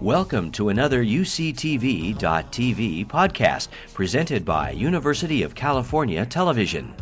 Welcome 0.00 0.50
to 0.52 0.70
another 0.70 1.04
UCTV.tv 1.04 2.16
podcast 3.06 3.68
presented 3.92 4.46
by 4.46 4.70
University 4.70 5.42
of 5.42 5.54
California 5.54 6.24
Television. 6.24 6.94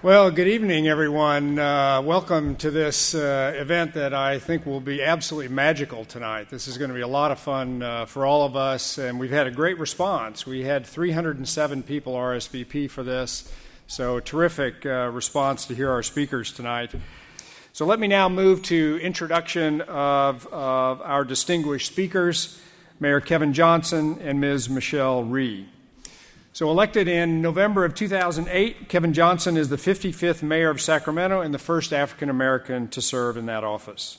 Well, 0.00 0.30
good 0.30 0.46
evening, 0.46 0.86
everyone. 0.86 1.58
Uh, 1.58 2.00
welcome 2.02 2.54
to 2.56 2.70
this 2.70 3.16
uh, 3.16 3.52
event 3.56 3.94
that 3.94 4.14
I 4.14 4.38
think 4.38 4.64
will 4.64 4.78
be 4.78 5.02
absolutely 5.02 5.52
magical 5.52 6.04
tonight. 6.04 6.50
This 6.50 6.68
is 6.68 6.78
going 6.78 6.90
to 6.90 6.94
be 6.94 7.00
a 7.00 7.08
lot 7.08 7.32
of 7.32 7.40
fun 7.40 7.82
uh, 7.82 8.06
for 8.06 8.24
all 8.24 8.46
of 8.46 8.54
us, 8.54 8.96
and 8.96 9.18
we've 9.18 9.32
had 9.32 9.48
a 9.48 9.50
great 9.50 9.80
response. 9.80 10.46
We 10.46 10.62
had 10.62 10.86
307 10.86 11.82
people 11.82 12.12
RSVP 12.12 12.88
for 12.88 13.02
this, 13.02 13.52
so 13.88 14.20
terrific 14.20 14.86
uh, 14.86 15.10
response 15.12 15.66
to 15.66 15.74
hear 15.74 15.90
our 15.90 16.04
speakers 16.04 16.52
tonight. 16.52 16.94
So 17.74 17.84
let 17.84 17.98
me 17.98 18.06
now 18.06 18.28
move 18.28 18.62
to 18.66 19.00
introduction 19.02 19.80
of, 19.80 20.46
of 20.52 21.02
our 21.02 21.24
distinguished 21.24 21.88
speakers, 21.88 22.62
Mayor 23.00 23.18
Kevin 23.20 23.52
Johnson 23.52 24.16
and 24.20 24.40
Ms. 24.40 24.70
Michelle 24.70 25.24
Rhee. 25.24 25.66
So, 26.52 26.70
elected 26.70 27.08
in 27.08 27.42
November 27.42 27.84
of 27.84 27.96
2008, 27.96 28.88
Kevin 28.88 29.12
Johnson 29.12 29.56
is 29.56 29.70
the 29.70 29.76
55th 29.76 30.40
mayor 30.40 30.70
of 30.70 30.80
Sacramento 30.80 31.40
and 31.40 31.52
the 31.52 31.58
first 31.58 31.92
African 31.92 32.30
American 32.30 32.86
to 32.90 33.02
serve 33.02 33.36
in 33.36 33.46
that 33.46 33.64
office. 33.64 34.18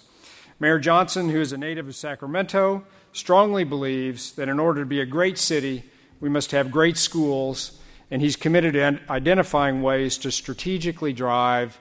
Mayor 0.59 0.77
Johnson, 0.77 1.29
who 1.29 1.39
is 1.39 1.53
a 1.53 1.57
native 1.57 1.87
of 1.87 1.95
Sacramento, 1.95 2.83
strongly 3.13 3.63
believes 3.63 4.33
that 4.33 4.49
in 4.49 4.59
order 4.59 4.81
to 4.81 4.85
be 4.85 4.99
a 4.99 5.05
great 5.05 5.37
city, 5.37 5.85
we 6.19 6.27
must 6.27 6.51
have 6.51 6.71
great 6.71 6.97
schools, 6.97 7.79
and 8.11 8.21
he's 8.21 8.35
committed 8.35 8.73
to 8.73 8.99
identifying 9.09 9.81
ways 9.81 10.17
to 10.17 10.29
strategically 10.29 11.13
drive 11.13 11.79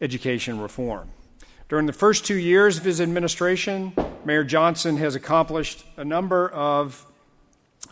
education 0.00 0.60
reform. 0.60 1.10
During 1.68 1.86
the 1.86 1.92
first 1.92 2.24
two 2.24 2.36
years 2.36 2.78
of 2.78 2.84
his 2.84 3.00
administration, 3.00 3.92
Mayor 4.24 4.44
Johnson 4.44 4.96
has 4.96 5.14
accomplished 5.14 5.84
a 5.96 6.04
number 6.04 6.48
of 6.48 7.04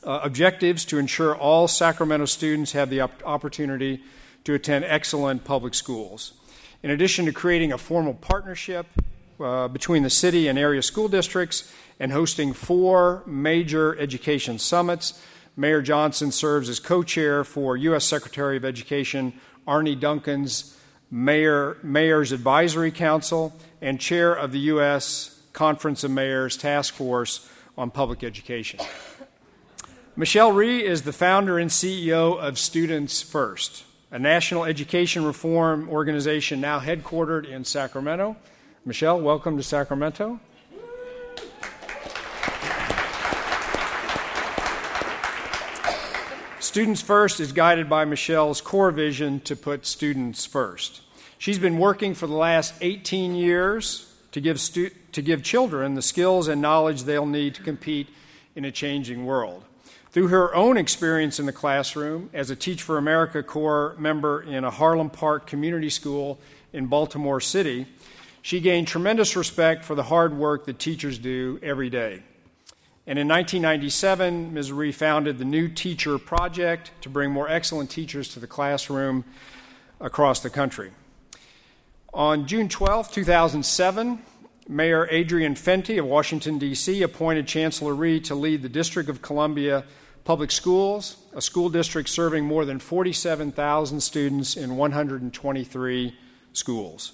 uh, 0.03 0.21
objectives 0.23 0.85
to 0.87 0.99
ensure 0.99 1.37
all 1.37 1.69
Sacramento 1.69 2.27
students 2.27 2.73
have 2.73 2.91
the 2.91 3.01
op- 3.01 3.23
opportunity 3.25 4.03
to 4.45 4.55
attend 4.55 4.85
excellent 4.85 5.45
public 5.45 5.75
schools. 5.75 6.33
In 6.83 6.91
addition 6.91 7.27
to 7.27 7.33
creating 7.33 7.73
a 7.73 7.79
formal 7.79 8.15
partnership 8.15 8.87
uh, 9.41 9.69
between 9.69 10.03
the 10.03 10.11
city 10.11 10.49
and 10.49 10.59
area 10.59 10.83
school 10.83 11.09
districts 11.09 11.73
and 11.99 12.13
hosting 12.13 12.53
four 12.53 13.23
major 13.27 13.99
education 13.99 14.59
summits, 14.59 15.21
Mayor 15.57 15.83
Johnson 15.83 16.31
serves 16.31 16.69
as 16.69 16.79
co 16.79 17.03
chair 17.03 17.43
for 17.43 17.77
U.S. 17.77 18.05
Secretary 18.05 18.57
of 18.57 18.65
Education 18.65 19.33
Arne 19.67 19.99
Duncan's 19.99 20.76
Mayor, 21.11 21.77
Mayor's 21.83 22.33
Advisory 22.33 22.91
Council, 22.91 23.55
and 23.81 24.01
chair 24.01 24.33
of 24.33 24.53
the 24.53 24.59
U.S. 24.61 25.41
Conference 25.53 26.03
of 26.05 26.11
Mayors 26.11 26.57
Task 26.57 26.95
Force 26.95 27.49
on 27.79 27.91
Public 27.91 28.25
Education. 28.25 28.81
Michelle 30.17 30.51
Rhee 30.51 30.85
is 30.85 31.03
the 31.03 31.13
founder 31.13 31.59
and 31.59 31.71
CEO 31.71 32.39
of 32.39 32.59
Students 32.59 33.23
First, 33.23 33.85
a 34.11 34.19
national 34.19 34.65
education 34.65 35.25
reform 35.25 35.89
organization 35.89 36.61
now 36.61 36.81
headquartered 36.81 37.47
in 37.49 37.65
Sacramento. 37.65 38.37
Michelle, 38.85 39.21
welcome 39.21 39.57
to 39.57 39.63
Sacramento. 39.63 40.41
Students 46.77 47.01
First 47.01 47.41
is 47.41 47.53
guided 47.53 47.89
by 47.89 48.05
Michelle's 48.05 48.61
core 48.61 48.91
vision 48.91 49.41
to 49.45 49.57
put 49.57 49.87
students 49.87 50.45
first. 50.45 51.01
She's 51.39 51.59
been 51.59 51.79
working 51.79 52.13
for 52.13 52.27
the 52.27 52.35
last 52.35 52.75
18 52.83 53.35
years 53.35 54.13
to 54.33 54.43
give, 54.43 54.61
stu- 54.61 54.91
to 55.13 55.23
give 55.23 55.43
children 55.43 55.95
the 55.95 56.03
skills 56.03 56.49
and 56.49 56.61
knowledge 56.61 57.05
they'll 57.05 57.25
need 57.25 57.55
to 57.55 57.63
compete 57.63 58.09
in 58.55 58.67
a 58.67 58.71
changing 58.71 59.25
world. 59.25 59.65
Through 60.11 60.29
her 60.29 60.55
own 60.55 60.77
experience 60.77 61.41
in 61.41 61.47
the 61.47 61.51
classroom 61.51 62.29
as 62.35 62.51
a 62.51 62.57
Teach 62.57 62.83
for 62.83 62.99
America 62.99 63.43
Corps 63.43 63.97
member 63.99 64.43
in 64.43 64.63
a 64.63 64.71
Harlem 64.71 65.09
Park 65.09 65.47
community 65.47 65.89
school 65.89 66.39
in 66.75 66.89
Baltimore 66.89 67.41
City, 67.41 67.87
she 68.43 68.61
gained 68.61 68.87
tremendous 68.87 69.35
respect 69.35 69.83
for 69.83 69.95
the 69.95 70.03
hard 70.03 70.37
work 70.37 70.67
that 70.67 70.79
teachers 70.79 71.17
do 71.17 71.59
every 71.63 71.89
day. 71.89 72.23
And 73.09 73.21
in 73.21 73.29
1997, 73.29 74.53
Ms. 74.53 74.97
Founded 74.97 75.39
the 75.39 75.45
New 75.45 75.69
Teacher 75.69 76.19
Project 76.19 76.91
to 77.03 77.09
bring 77.09 77.31
more 77.31 77.49
excellent 77.49 77.89
teachers 77.89 78.29
to 78.31 78.41
the 78.41 78.49
classroom 78.49 79.25
across 80.01 80.41
the 80.41 80.51
country. 80.51 80.91
On 82.13 82.49
June 82.49 82.69
12, 82.69 83.13
2007, 83.13 84.23
Mayor 84.69 85.07
Adrian 85.09 85.55
Fenty 85.55 86.01
of 86.01 86.07
Washington, 86.07 86.59
D.C., 86.59 87.01
appointed 87.03 87.47
Chancellor 87.47 87.95
Rhee 87.95 88.19
to 88.23 88.35
lead 88.35 88.63
the 88.63 88.69
District 88.69 89.09
of 89.09 89.23
Columbia 89.23 89.85
Public 90.25 90.51
Schools, 90.51 91.19
a 91.33 91.41
school 91.41 91.69
district 91.69 92.09
serving 92.09 92.45
more 92.45 92.65
than 92.65 92.81
47,000 92.81 94.01
students 94.01 94.57
in 94.57 94.77
123 94.77 96.19
schools. 96.53 97.13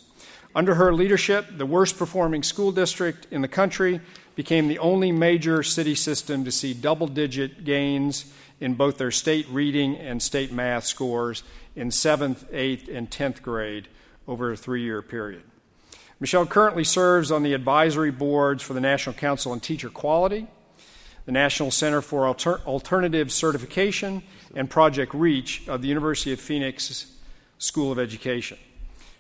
Under 0.55 0.75
her 0.77 0.95
leadership, 0.95 1.47
the 1.59 1.67
worst 1.67 1.99
performing 1.99 2.43
school 2.43 2.73
district 2.73 3.27
in 3.31 3.43
the 3.43 3.49
country 3.49 4.01
became 4.35 4.69
the 4.69 4.79
only 4.79 5.13
major 5.13 5.63
city 5.63 5.95
system 5.95 6.45
to 6.45 6.53
see 6.53 6.75
double 6.75 7.07
digit 7.07 7.65
gains 7.65 8.33
in 8.61 8.75
both 8.75 8.99
their 8.99 9.11
state 9.11 9.47
reading 9.49 9.97
and 9.97 10.23
state 10.23 10.53
math 10.53 10.85
scores 10.85 11.43
in 11.75 11.89
7th, 11.89 12.45
8th, 12.53 12.95
and 12.95 13.11
10th 13.11 13.43
grade 13.43 13.89
over 14.29 14.53
a 14.53 14.57
three 14.57 14.83
year 14.83 15.03
period. 15.03 15.43
Michelle 16.21 16.47
currently 16.47 16.85
serves 16.85 17.33
on 17.33 17.43
the 17.43 17.53
advisory 17.53 18.13
boards 18.13 18.63
for 18.63 18.75
the 18.75 18.81
National 18.81 19.13
Council 19.15 19.51
on 19.51 19.59
Teacher 19.59 19.91
Quality, 19.91 20.47
the 21.27 21.33
National 21.33 21.73
Center 21.73 22.01
for 22.01 22.27
Alter- 22.27 22.61
Alternative 22.61 23.33
Certification, 23.33 24.23
and 24.55 24.71
Project 24.71 25.13
REACH 25.15 25.67
of 25.69 25.83
the 25.83 25.89
University 25.89 26.33
of 26.33 26.41
Phoenix 26.41 27.07
School 27.59 27.91
of 27.91 27.99
Education. 27.99 28.59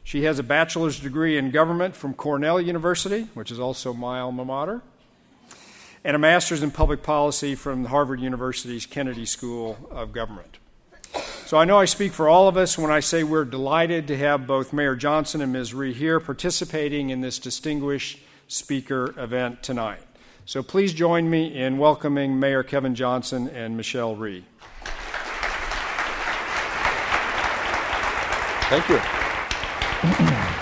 She 0.04 0.24
has 0.24 0.38
a 0.38 0.42
bachelor's 0.42 1.00
degree 1.00 1.36
in 1.36 1.50
government 1.50 1.96
from 1.96 2.14
Cornell 2.14 2.60
University, 2.60 3.28
which 3.34 3.50
is 3.50 3.58
also 3.58 3.92
my 3.92 4.20
alma 4.20 4.44
mater, 4.44 4.82
and 6.04 6.16
a 6.16 6.18
master's 6.18 6.62
in 6.62 6.70
public 6.70 7.02
policy 7.02 7.54
from 7.54 7.86
Harvard 7.86 8.20
University's 8.20 8.86
Kennedy 8.86 9.24
School 9.24 9.78
of 9.90 10.12
Government. 10.12 10.58
So 11.46 11.58
I 11.58 11.64
know 11.64 11.78
I 11.78 11.84
speak 11.84 12.12
for 12.12 12.28
all 12.28 12.48
of 12.48 12.56
us 12.56 12.78
when 12.78 12.90
I 12.90 13.00
say 13.00 13.22
we're 13.22 13.44
delighted 13.44 14.08
to 14.08 14.16
have 14.16 14.46
both 14.46 14.72
Mayor 14.72 14.96
Johnson 14.96 15.42
and 15.42 15.52
Ms. 15.52 15.74
Rhee 15.74 15.92
here 15.92 16.18
participating 16.18 17.10
in 17.10 17.20
this 17.20 17.38
distinguished 17.38 18.20
speaker 18.48 19.14
event 19.18 19.62
tonight. 19.62 20.00
So 20.46 20.62
please 20.62 20.92
join 20.92 21.30
me 21.30 21.54
in 21.54 21.78
welcoming 21.78 22.40
Mayor 22.40 22.62
Kevin 22.62 22.94
Johnson 22.94 23.48
and 23.48 23.76
Michelle 23.76 24.16
Rhee. 24.16 24.44
Thank 28.70 28.88
you. 28.88 30.58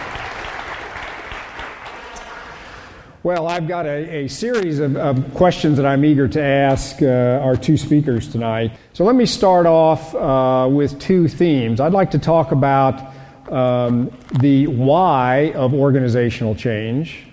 Well, 3.22 3.48
I've 3.48 3.68
got 3.68 3.84
a, 3.84 4.24
a 4.24 4.28
series 4.28 4.78
of, 4.78 4.96
of, 4.96 5.34
questions 5.34 5.76
that 5.76 5.84
I'm 5.84 6.06
eager 6.06 6.26
to 6.26 6.42
ask 6.42 7.02
uh, 7.02 7.40
our 7.42 7.54
two 7.54 7.76
speakers 7.76 8.26
tonight. 8.26 8.72
So 8.94 9.04
let 9.04 9.14
me 9.14 9.26
start 9.26 9.66
off 9.66 10.14
uh, 10.14 10.66
with 10.70 10.98
two 10.98 11.28
themes. 11.28 11.80
I'd 11.80 11.92
like 11.92 12.12
to 12.12 12.18
talk 12.18 12.50
about 12.50 13.12
um, 13.52 14.10
the 14.40 14.68
why 14.68 15.52
of 15.54 15.74
organizational 15.74 16.54
change. 16.54 17.26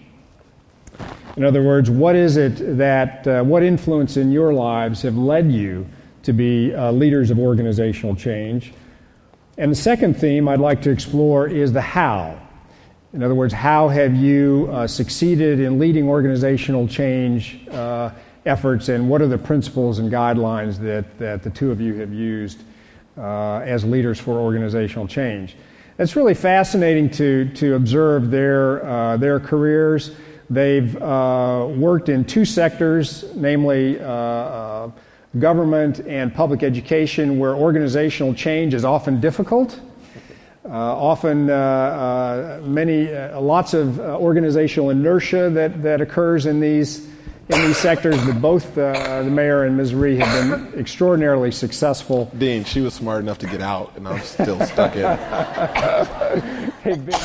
In 1.38 1.46
other 1.46 1.64
words, 1.64 1.90
what 1.90 2.18
is 2.18 2.36
it 2.36 2.78
that, 2.78 3.26
uh, 3.26 3.44
what 3.44 3.64
influence 3.64 4.18
in 4.18 4.30
your 4.30 4.54
lives 4.54 5.04
have 5.04 5.16
led 5.16 5.54
you 5.54 5.88
to 6.24 6.34
be 6.34 6.76
uh, 6.76 6.92
leaders 6.92 7.32
of 7.32 7.40
organizational 7.40 8.14
change? 8.14 8.74
And 9.58 9.72
the 9.72 9.76
second 9.76 10.18
theme 10.18 10.50
I'd 10.50 10.60
like 10.60 10.82
to 10.82 10.90
explore 10.90 11.48
is 11.48 11.72
the 11.72 11.80
how. 11.80 12.42
In 13.18 13.24
other 13.24 13.34
words, 13.34 13.52
how 13.52 13.88
have 13.88 14.16
you 14.16 14.70
uh, 14.72 14.86
succeeded 14.86 15.60
in 15.60 15.80
leading 15.80 16.08
organizational 16.08 16.88
change 16.88 17.68
uh, 17.72 18.12
efforts, 18.46 18.90
and 18.90 19.10
what 19.10 19.24
are 19.24 19.28
the 19.28 19.40
principles 19.40 19.98
and 19.98 20.12
guidelines 20.12 20.78
that, 20.82 21.18
that 21.18 21.42
the 21.42 21.50
two 21.50 21.72
of 21.72 21.82
you 21.82 21.96
have 21.96 22.14
used 22.14 22.62
uh, 23.18 23.62
as 23.66 23.84
leaders 23.84 24.20
for 24.20 24.34
organizational 24.34 25.08
change? 25.08 25.56
It's 25.98 26.16
really 26.16 26.36
fascinating 26.36 27.10
to, 27.14 27.50
to 27.56 27.74
observe 27.74 28.30
their, 28.30 28.86
uh, 28.86 29.18
their 29.18 29.40
careers. 29.40 30.12
They've 30.52 30.96
uh, 31.02 31.70
worked 31.76 32.10
in 32.10 32.24
two 32.24 32.46
sectors, 32.46 33.36
namely 33.36 34.00
uh, 34.00 34.90
government 35.40 36.02
and 36.02 36.32
public 36.32 36.62
education, 36.62 37.40
where 37.40 37.56
organizational 37.56 38.36
change 38.36 38.76
is 38.76 38.86
often 38.86 39.20
difficult. 39.20 39.80
Uh, 40.68 40.72
often, 40.72 41.50
uh, 41.50 41.54
uh, 41.54 42.62
many, 42.68 43.10
lots 43.36 43.74
of 43.74 44.00
organizational 44.00 44.90
inertia 44.90 45.50
that, 45.50 45.82
that 45.82 46.02
occurs 46.02 46.46
in 46.46 46.60
these 46.60 47.08
in 47.50 47.62
these 47.66 47.78
sectors, 47.78 48.18
but 48.26 48.42
both 48.42 48.76
the 48.76 49.30
mayor 49.32 49.64
and 49.64 49.78
Ms. 49.78 49.96
Rhee 49.96 50.18
have 50.18 50.50
been 50.50 50.78
extraordinarily 50.78 51.50
successful. 51.52 52.30
Dean, 52.38 52.66
she 52.66 52.82
was 52.82 52.94
smart 52.94 53.22
enough 53.22 53.38
to 53.38 53.48
get 53.48 53.62
out, 53.62 53.94
and 53.96 54.06
I'm 54.06 54.20
still 54.20 54.60
stuck 54.66 54.98
in. 54.98 55.04
They've 56.84 57.06
been 57.06 57.20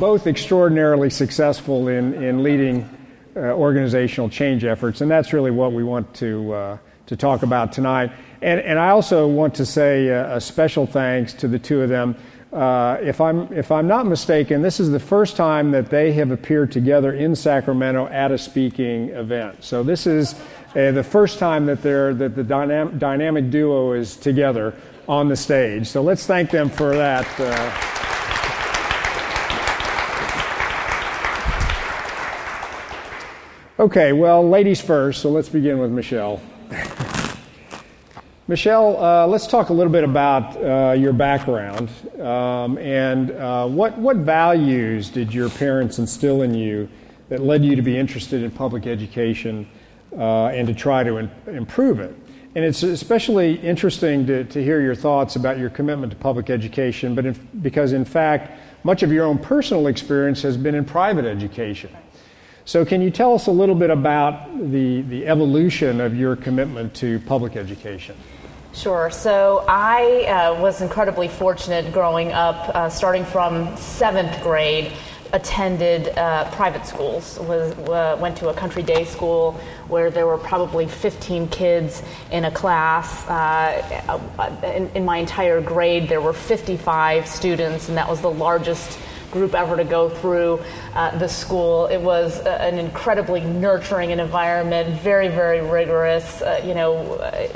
both 0.00 0.26
extraordinarily 0.26 1.10
successful 1.10 1.86
in, 1.86 2.14
in 2.14 2.42
leading 2.42 2.90
uh, 3.36 3.52
organizational 3.52 4.28
change 4.28 4.64
efforts, 4.64 5.00
and 5.00 5.08
that's 5.08 5.32
really 5.32 5.52
what 5.52 5.72
we 5.72 5.84
want 5.84 6.12
to, 6.14 6.52
uh, 6.52 6.78
to 7.06 7.16
talk 7.16 7.44
about 7.44 7.72
tonight. 7.72 8.10
And, 8.42 8.58
and 8.60 8.80
I 8.80 8.88
also 8.88 9.28
want 9.28 9.54
to 9.56 9.66
say 9.66 10.08
a, 10.08 10.38
a 10.38 10.40
special 10.40 10.86
thanks 10.86 11.34
to 11.34 11.46
the 11.46 11.60
two 11.60 11.82
of 11.82 11.88
them. 11.88 12.16
Uh, 12.58 12.98
if, 13.00 13.20
I'm, 13.20 13.52
if 13.52 13.70
I'm 13.70 13.86
not 13.86 14.04
mistaken, 14.04 14.62
this 14.62 14.80
is 14.80 14.90
the 14.90 14.98
first 14.98 15.36
time 15.36 15.70
that 15.70 15.90
they 15.90 16.10
have 16.14 16.32
appeared 16.32 16.72
together 16.72 17.12
in 17.12 17.36
Sacramento 17.36 18.08
at 18.08 18.32
a 18.32 18.38
speaking 18.38 19.10
event. 19.10 19.62
So 19.62 19.84
this 19.84 20.08
is 20.08 20.34
uh, 20.74 20.90
the 20.90 21.04
first 21.04 21.38
time 21.38 21.66
that, 21.66 21.82
they're, 21.82 22.12
that 22.14 22.34
the 22.34 22.42
dynam- 22.42 22.98
dynamic 22.98 23.50
duo 23.50 23.92
is 23.92 24.16
together 24.16 24.74
on 25.08 25.28
the 25.28 25.36
stage. 25.36 25.86
So 25.86 26.02
let's 26.02 26.26
thank 26.26 26.50
them 26.50 26.68
for 26.68 26.96
that. 26.96 27.26
Uh, 27.38 27.94
Okay, 33.80 34.12
well, 34.12 34.48
ladies 34.48 34.80
first, 34.80 35.22
so 35.22 35.30
let's 35.30 35.48
begin 35.48 35.78
with 35.78 35.92
Michelle. 35.92 36.40
Michelle, 38.48 38.96
uh, 38.96 39.26
let's 39.26 39.46
talk 39.46 39.68
a 39.68 39.74
little 39.74 39.92
bit 39.92 40.04
about 40.04 40.56
uh, 40.56 40.92
your 40.92 41.12
background 41.12 41.90
um, 42.18 42.78
and 42.78 43.30
uh, 43.32 43.68
what, 43.68 43.98
what 43.98 44.16
values 44.16 45.10
did 45.10 45.34
your 45.34 45.50
parents 45.50 45.98
instill 45.98 46.40
in 46.40 46.54
you 46.54 46.88
that 47.28 47.42
led 47.42 47.62
you 47.62 47.76
to 47.76 47.82
be 47.82 47.94
interested 47.94 48.42
in 48.42 48.50
public 48.50 48.86
education 48.86 49.68
uh, 50.16 50.46
and 50.46 50.66
to 50.66 50.72
try 50.72 51.04
to 51.04 51.18
in- 51.18 51.30
improve 51.46 52.00
it? 52.00 52.16
And 52.54 52.64
it's 52.64 52.82
especially 52.82 53.56
interesting 53.56 54.26
to, 54.28 54.44
to 54.44 54.64
hear 54.64 54.80
your 54.80 54.94
thoughts 54.94 55.36
about 55.36 55.58
your 55.58 55.68
commitment 55.68 56.10
to 56.12 56.18
public 56.18 56.48
education, 56.48 57.14
but 57.14 57.26
in, 57.26 57.48
because 57.60 57.92
in 57.92 58.06
fact, 58.06 58.58
much 58.82 59.02
of 59.02 59.12
your 59.12 59.26
own 59.26 59.36
personal 59.36 59.88
experience 59.88 60.40
has 60.40 60.56
been 60.56 60.74
in 60.74 60.86
private 60.86 61.26
education. 61.26 61.90
So, 62.64 62.84
can 62.84 63.02
you 63.02 63.10
tell 63.10 63.34
us 63.34 63.46
a 63.46 63.50
little 63.50 63.74
bit 63.74 63.90
about 63.90 64.70
the, 64.70 65.02
the 65.02 65.26
evolution 65.26 66.00
of 66.00 66.14
your 66.14 66.36
commitment 66.36 66.94
to 66.96 67.18
public 67.20 67.54
education? 67.54 68.16
Sure. 68.74 69.10
So 69.10 69.64
I 69.66 70.24
uh, 70.24 70.60
was 70.60 70.82
incredibly 70.82 71.28
fortunate 71.28 71.92
growing 71.92 72.32
up, 72.32 72.68
uh, 72.74 72.88
starting 72.88 73.24
from 73.24 73.76
seventh 73.76 74.42
grade. 74.42 74.92
Attended 75.30 76.16
uh, 76.16 76.50
private 76.52 76.86
schools. 76.86 77.38
Was 77.40 77.74
uh, 77.80 78.16
went 78.18 78.38
to 78.38 78.48
a 78.48 78.54
country 78.54 78.82
day 78.82 79.04
school 79.04 79.60
where 79.86 80.10
there 80.10 80.26
were 80.26 80.38
probably 80.38 80.88
15 80.88 81.48
kids 81.48 82.02
in 82.32 82.46
a 82.46 82.50
class. 82.50 83.28
Uh, 83.28 84.58
in, 84.62 84.88
in 84.94 85.04
my 85.04 85.18
entire 85.18 85.60
grade, 85.60 86.08
there 86.08 86.22
were 86.22 86.32
55 86.32 87.28
students, 87.28 87.88
and 87.90 87.98
that 87.98 88.08
was 88.08 88.22
the 88.22 88.30
largest 88.30 88.98
group 89.38 89.54
ever 89.54 89.76
to 89.76 89.84
go 89.84 90.08
through 90.08 90.60
uh, 90.94 91.16
the 91.18 91.28
school. 91.28 91.86
It 91.86 91.98
was 91.98 92.40
uh, 92.40 92.58
an 92.60 92.78
incredibly 92.78 93.40
nurturing 93.40 94.10
environment, 94.10 95.00
very, 95.00 95.28
very 95.28 95.60
rigorous. 95.60 96.42
Uh, 96.42 96.60
you 96.64 96.74
know, 96.74 97.14
uh, 97.14 97.46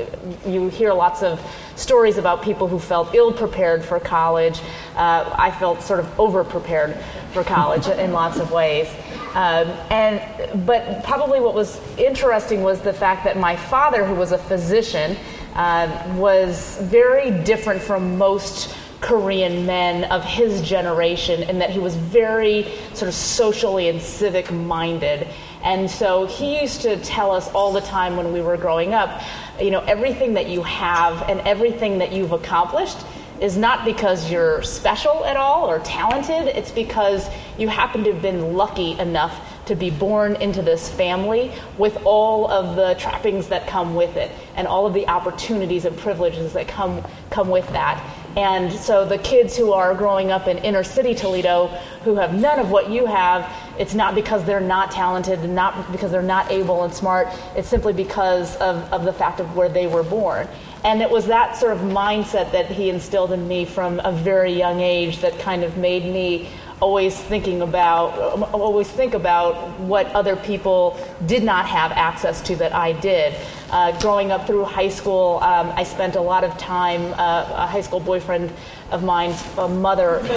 you 0.47 0.69
hear 0.69 0.93
lots 0.93 1.21
of 1.23 1.39
stories 1.75 2.17
about 2.17 2.41
people 2.41 2.67
who 2.67 2.79
felt 2.79 3.13
ill 3.13 3.33
prepared 3.33 3.83
for 3.83 3.99
college. 3.99 4.61
Uh, 4.95 5.35
I 5.37 5.51
felt 5.51 5.81
sort 5.81 5.99
of 5.99 6.19
over 6.19 6.43
prepared 6.43 6.95
for 7.33 7.43
college 7.43 7.87
in 7.87 8.13
lots 8.13 8.39
of 8.39 8.51
ways. 8.51 8.87
Um, 9.33 9.67
and 9.89 10.65
but 10.65 11.03
probably 11.03 11.39
what 11.39 11.55
was 11.55 11.81
interesting 11.97 12.61
was 12.61 12.81
the 12.81 12.93
fact 12.93 13.23
that 13.25 13.35
my 13.35 13.55
father, 13.55 14.05
who 14.05 14.13
was 14.13 14.31
a 14.31 14.37
physician, 14.37 15.17
uh, 15.55 16.15
was 16.15 16.77
very 16.83 17.31
different 17.43 17.81
from 17.81 18.17
most 18.17 18.75
Korean 19.03 19.65
men 19.65 20.05
of 20.05 20.23
his 20.23 20.61
generation, 20.61 21.43
and 21.43 21.59
that 21.59 21.69
he 21.69 21.79
was 21.79 21.95
very 21.95 22.65
sort 22.93 23.09
of 23.09 23.13
socially 23.13 23.89
and 23.89 24.01
civic 24.01 24.49
minded. 24.49 25.27
And 25.61 25.91
so 25.91 26.25
he 26.25 26.61
used 26.61 26.81
to 26.81 26.97
tell 26.97 27.31
us 27.31 27.49
all 27.51 27.73
the 27.73 27.81
time 27.81 28.15
when 28.15 28.31
we 28.31 28.41
were 28.41 28.55
growing 28.55 28.93
up, 28.93 29.21
you 29.59 29.71
know, 29.71 29.81
everything 29.81 30.35
that 30.35 30.47
you 30.47 30.63
have 30.63 31.21
and 31.29 31.41
everything 31.41 31.97
that 31.97 32.13
you've 32.13 32.31
accomplished 32.31 32.97
is 33.41 33.57
not 33.57 33.83
because 33.83 34.31
you're 34.31 34.63
special 34.63 35.25
at 35.25 35.35
all 35.35 35.69
or 35.69 35.79
talented, 35.79 36.47
it's 36.55 36.71
because 36.71 37.27
you 37.57 37.67
happen 37.67 38.05
to 38.05 38.13
have 38.13 38.21
been 38.21 38.53
lucky 38.53 38.97
enough 38.99 39.65
to 39.65 39.75
be 39.75 39.89
born 39.89 40.35
into 40.37 40.61
this 40.61 40.89
family 40.89 41.51
with 41.77 41.97
all 42.05 42.49
of 42.49 42.75
the 42.75 42.93
trappings 42.95 43.47
that 43.47 43.67
come 43.67 43.95
with 43.95 44.15
it 44.15 44.31
and 44.55 44.67
all 44.67 44.85
of 44.85 44.93
the 44.93 45.07
opportunities 45.07 45.83
and 45.83 45.97
privileges 45.97 46.53
that 46.53 46.67
come 46.67 47.03
come 47.29 47.49
with 47.49 47.67
that. 47.69 48.01
And 48.35 48.71
so 48.73 49.05
the 49.05 49.19
kids 49.19 49.55
who 49.55 49.73
are 49.73 49.93
growing 49.93 50.31
up 50.31 50.47
in 50.47 50.57
inner 50.59 50.83
city 50.83 51.13
Toledo 51.13 51.67
who 52.03 52.15
have 52.15 52.33
none 52.33 52.59
of 52.59 52.71
what 52.71 52.89
you 52.89 53.05
have, 53.05 53.51
it's 53.77 53.93
not 53.93 54.15
because 54.15 54.43
they're 54.43 54.59
not 54.59 54.91
talented, 54.91 55.39
and 55.39 55.55
not 55.55 55.91
because 55.91 56.11
they're 56.11 56.21
not 56.21 56.51
able 56.51 56.83
and 56.83 56.93
smart, 56.93 57.27
it's 57.55 57.67
simply 57.67 57.93
because 57.93 58.55
of, 58.57 58.77
of 58.91 59.03
the 59.03 59.13
fact 59.13 59.39
of 59.39 59.55
where 59.55 59.69
they 59.69 59.87
were 59.87 60.03
born. 60.03 60.47
And 60.83 61.01
it 61.01 61.09
was 61.09 61.27
that 61.27 61.55
sort 61.55 61.73
of 61.73 61.79
mindset 61.79 62.51
that 62.51 62.65
he 62.65 62.89
instilled 62.89 63.31
in 63.31 63.47
me 63.47 63.63
from 63.65 64.01
a 64.03 64.11
very 64.11 64.51
young 64.51 64.81
age 64.81 65.19
that 65.19 65.39
kind 65.39 65.63
of 65.63 65.77
made 65.77 66.03
me 66.03 66.49
always 66.83 67.15
thinking 67.17 67.61
about 67.61 68.11
always 68.51 68.89
think 68.89 69.13
about 69.13 69.55
what 69.79 70.05
other 70.07 70.35
people 70.35 70.99
did 71.25 71.41
not 71.41 71.65
have 71.65 71.93
access 71.93 72.41
to 72.41 72.57
that 72.57 72.75
I 72.75 72.91
did. 72.91 73.33
Uh, 73.71 73.97
growing 74.01 74.33
up 74.33 74.45
through 74.45 74.65
high 74.65 74.89
school, 74.89 75.39
um, 75.41 75.71
I 75.77 75.83
spent 75.83 76.17
a 76.17 76.21
lot 76.21 76.43
of 76.43 76.57
time. 76.57 77.01
Uh, 77.13 77.63
a 77.63 77.67
high 77.67 77.79
school 77.79 78.01
boyfriend 78.01 78.51
of 78.91 79.01
mine's 79.01 79.41
mother. 79.55 80.21
now, 80.23 80.33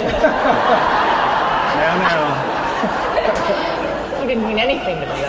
now. 2.01 2.23
he 4.21 4.27
didn't 4.27 4.47
mean 4.47 4.57
anything 4.57 4.95
to 5.01 5.05
me. 5.05 5.21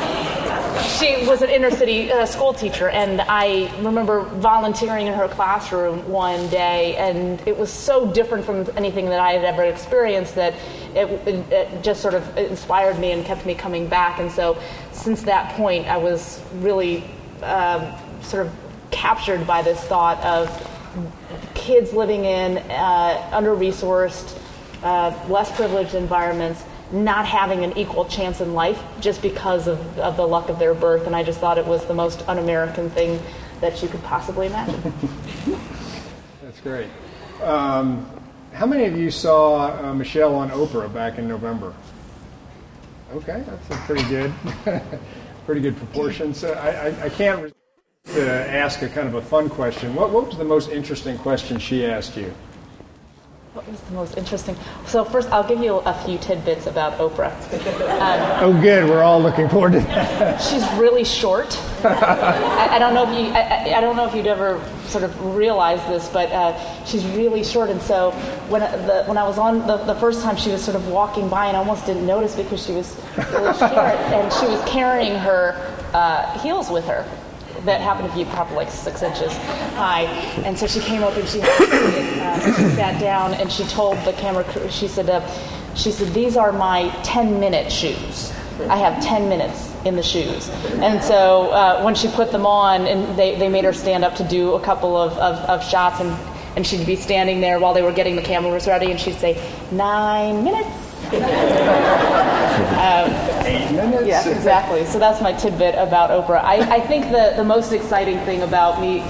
She 0.98 1.26
was 1.26 1.43
an 1.43 1.50
inner 1.50 1.70
city 1.70 2.10
uh, 2.10 2.25
school 2.25 2.54
teacher, 2.54 2.88
and 2.88 3.20
I 3.20 3.70
remember 3.82 4.22
volunteering 4.22 5.06
in 5.06 5.12
her 5.12 5.28
classroom 5.28 6.08
one 6.08 6.48
day, 6.48 6.96
and 6.96 7.38
it 7.46 7.54
was 7.54 7.70
so 7.70 8.10
different 8.10 8.46
from 8.46 8.66
anything 8.78 9.10
that 9.10 9.20
I 9.20 9.32
had 9.32 9.44
ever 9.44 9.64
experienced 9.64 10.37
that 10.37 10.54
it, 10.94 11.06
it, 11.28 11.52
it 11.52 11.84
just 11.84 12.00
sort 12.00 12.14
of 12.14 12.38
inspired 12.38 12.98
me 12.98 13.12
and 13.12 13.26
kept 13.26 13.44
me 13.44 13.54
coming 13.54 13.88
back. 13.88 14.20
And 14.20 14.32
so, 14.32 14.58
since 14.93 15.20
that 15.25 15.54
point, 15.54 15.87
I 15.87 15.98
was 15.98 16.40
really 16.54 17.04
um, 17.43 17.93
sort 18.22 18.46
of 18.46 18.54
captured 18.90 19.46
by 19.46 19.60
this 19.60 19.78
thought 19.84 20.19
of 20.25 20.48
kids 21.52 21.93
living 21.93 22.25
in 22.25 22.56
uh, 22.70 23.31
under 23.32 23.54
resourced, 23.54 24.40
uh, 24.82 25.14
less 25.28 25.54
privileged 25.54 25.94
environments 25.94 26.64
not 26.92 27.26
having 27.26 27.64
an 27.64 27.76
equal 27.76 28.04
chance 28.04 28.40
in 28.40 28.54
life 28.54 28.82
just 29.00 29.22
because 29.22 29.66
of, 29.66 29.98
of 29.98 30.16
the 30.16 30.26
luck 30.26 30.48
of 30.48 30.58
their 30.58 30.74
birth. 30.74 31.06
And 31.06 31.16
I 31.16 31.22
just 31.22 31.40
thought 31.40 31.58
it 31.58 31.66
was 31.66 31.84
the 31.86 31.94
most 31.94 32.26
un 32.28 32.38
American 32.38 32.90
thing 32.90 33.20
that 33.60 33.82
you 33.82 33.88
could 33.88 34.02
possibly 34.02 34.46
imagine. 34.46 34.81
That's 36.43 36.60
great. 36.60 36.88
Um, 37.43 38.08
how 38.52 38.66
many 38.66 38.84
of 38.84 38.96
you 38.96 39.10
saw 39.10 39.88
uh, 39.88 39.94
Michelle 39.94 40.34
on 40.34 40.50
Oprah 40.50 40.93
back 40.93 41.19
in 41.19 41.28
November? 41.28 41.74
Okay, 43.12 43.44
that's 43.46 43.70
a 43.70 43.76
pretty 43.84 44.02
good, 44.08 44.32
pretty 45.46 45.60
good 45.60 45.76
proportion. 45.76 46.34
So 46.34 46.55
I, 46.55 46.88
I, 46.88 47.05
I 47.05 47.08
can't 47.10 47.55
to 48.06 48.50
ask 48.50 48.82
a 48.82 48.88
kind 48.88 49.08
of 49.08 49.14
a 49.14 49.22
fun 49.22 49.48
question. 49.48 49.94
What, 49.94 50.10
what 50.10 50.26
was 50.26 50.36
the 50.38 50.44
most 50.44 50.70
interesting 50.70 51.19
question 51.19 51.58
she 51.58 51.84
asked 51.84 52.16
you? 52.16 52.32
What 53.56 53.67
was 53.69 53.81
the 53.81 53.94
most 53.94 54.19
interesting? 54.19 54.55
So 54.84 55.03
first, 55.03 55.31
I'll 55.31 55.48
give 55.48 55.60
you 55.60 55.77
a 55.77 55.94
few 56.05 56.19
tidbits 56.19 56.67
about 56.67 56.98
Oprah. 56.98 57.32
Um, 57.89 58.44
oh, 58.44 58.60
good. 58.60 58.86
We're 58.86 59.03
all 59.03 59.19
looking 59.19 59.48
forward 59.48 59.72
to 59.72 59.79
that. 59.79 60.43
She's 60.43 60.63
really 60.79 61.05
short. 61.05 61.58
I, 61.82 62.69
I, 62.72 62.79
don't 62.79 62.93
know 62.93 63.10
if 63.10 63.19
you. 63.19 63.32
I, 63.32 63.79
I, 63.79 63.81
don't 63.81 63.96
know 63.96 64.06
if 64.06 64.15
you'd 64.15 64.27
ever 64.27 64.63
sort 64.89 65.05
of 65.05 65.34
realize 65.34 65.81
this, 65.89 66.06
but 66.10 66.31
uh, 66.32 66.84
she's 66.84 67.03
really 67.17 67.43
short. 67.43 67.70
And 67.70 67.81
so 67.81 68.10
when 68.51 68.60
the, 68.60 69.05
when 69.06 69.17
I 69.17 69.25
was 69.25 69.39
on 69.39 69.67
the, 69.67 69.79
the 69.79 69.94
first 69.94 70.20
time, 70.20 70.36
she 70.36 70.51
was 70.51 70.63
sort 70.63 70.77
of 70.77 70.89
walking 70.89 71.31
by, 71.31 71.46
and 71.46 71.56
I 71.56 71.60
almost 71.60 71.86
didn't 71.86 72.06
notice 72.06 72.36
because 72.36 72.63
she 72.63 72.72
was 72.72 72.94
really 73.17 73.56
short, 73.56 73.63
and 73.72 74.31
she 74.34 74.44
was 74.48 74.63
carrying 74.69 75.19
her 75.19 75.55
uh, 75.94 76.39
heels 76.41 76.69
with 76.69 76.84
her 76.84 77.08
that 77.65 77.81
happened 77.81 78.10
to 78.10 78.15
be 78.17 78.25
probably 78.25 78.56
like 78.56 78.70
six 78.70 79.03
inches 79.03 79.32
high. 79.75 80.03
And 80.44 80.58
so 80.58 80.67
she 80.67 80.81
came 80.81 81.03
up 81.03 81.17
and 81.17 81.29
she, 81.29 81.41
uh, 81.43 82.41
she 82.56 82.75
sat 82.75 83.01
down 83.01 83.34
and 83.34 83.51
she 83.51 83.65
told 83.65 83.96
the 84.05 84.13
camera 84.15 84.44
crew, 84.44 84.69
she 84.70 84.89
said, 84.89 85.08
uh, 85.10 85.27
she 85.75 85.91
said, 85.91 86.13
these 86.15 86.36
are 86.36 86.53
my 86.53 86.89
10 87.03 87.39
minute 87.41 87.70
shoes. 87.70 88.32
I 88.69 88.77
have 88.77 89.03
10 89.05 89.29
minutes 89.29 89.75
in 89.84 89.96
the 89.96 90.03
shoes. 90.03 90.48
And 90.81 91.03
so 91.03 91.51
uh, 91.51 91.82
when 91.82 91.94
she 91.94 92.08
put 92.08 92.32
them 92.32 92.46
on, 92.46 92.86
and 92.86 93.19
they, 93.19 93.39
they 93.39 93.48
made 93.48 93.65
her 93.65 93.72
stand 93.75 94.05
up 94.05 94.15
to 94.17 94.25
do 94.25 94.55
a 94.55 94.60
couple 94.60 94.96
of, 94.96 95.13
of, 95.19 95.36
of 95.48 95.65
shots, 95.65 96.01
and, 96.01 96.10
and 96.56 96.67
she'd 96.67 96.86
be 96.86 96.96
standing 96.96 97.41
there 97.41 97.58
while 97.60 97.75
they 97.75 97.82
were 97.82 97.93
getting 97.93 98.17
the 98.17 98.22
cameras 98.22 98.67
ready, 98.67 98.91
and 98.91 98.98
she'd 98.98 99.17
say, 99.17 99.41
nine 99.70 100.43
minutes. 100.43 100.85
Um, 102.76 103.10
minutes. 103.91 104.06
Yeah, 104.06 104.29
exactly. 104.29 104.84
So 104.86 104.98
that's 104.98 105.20
my 105.20 105.32
tidbit 105.32 105.74
about 105.74 106.10
Oprah. 106.10 106.43
I, 106.43 106.76
I 106.76 106.81
think 106.81 107.06
the, 107.06 107.34
the 107.36 107.44
most 107.44 107.72
exciting 107.72 108.19
thing 108.20 108.43
about 108.43 108.81
me 108.81 109.05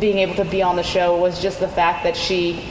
being 0.00 0.18
able 0.18 0.34
to 0.36 0.44
be 0.44 0.62
on 0.62 0.76
the 0.76 0.82
show 0.82 1.16
was 1.18 1.42
just 1.42 1.60
the 1.60 1.68
fact 1.68 2.04
that 2.04 2.16
she 2.16 2.68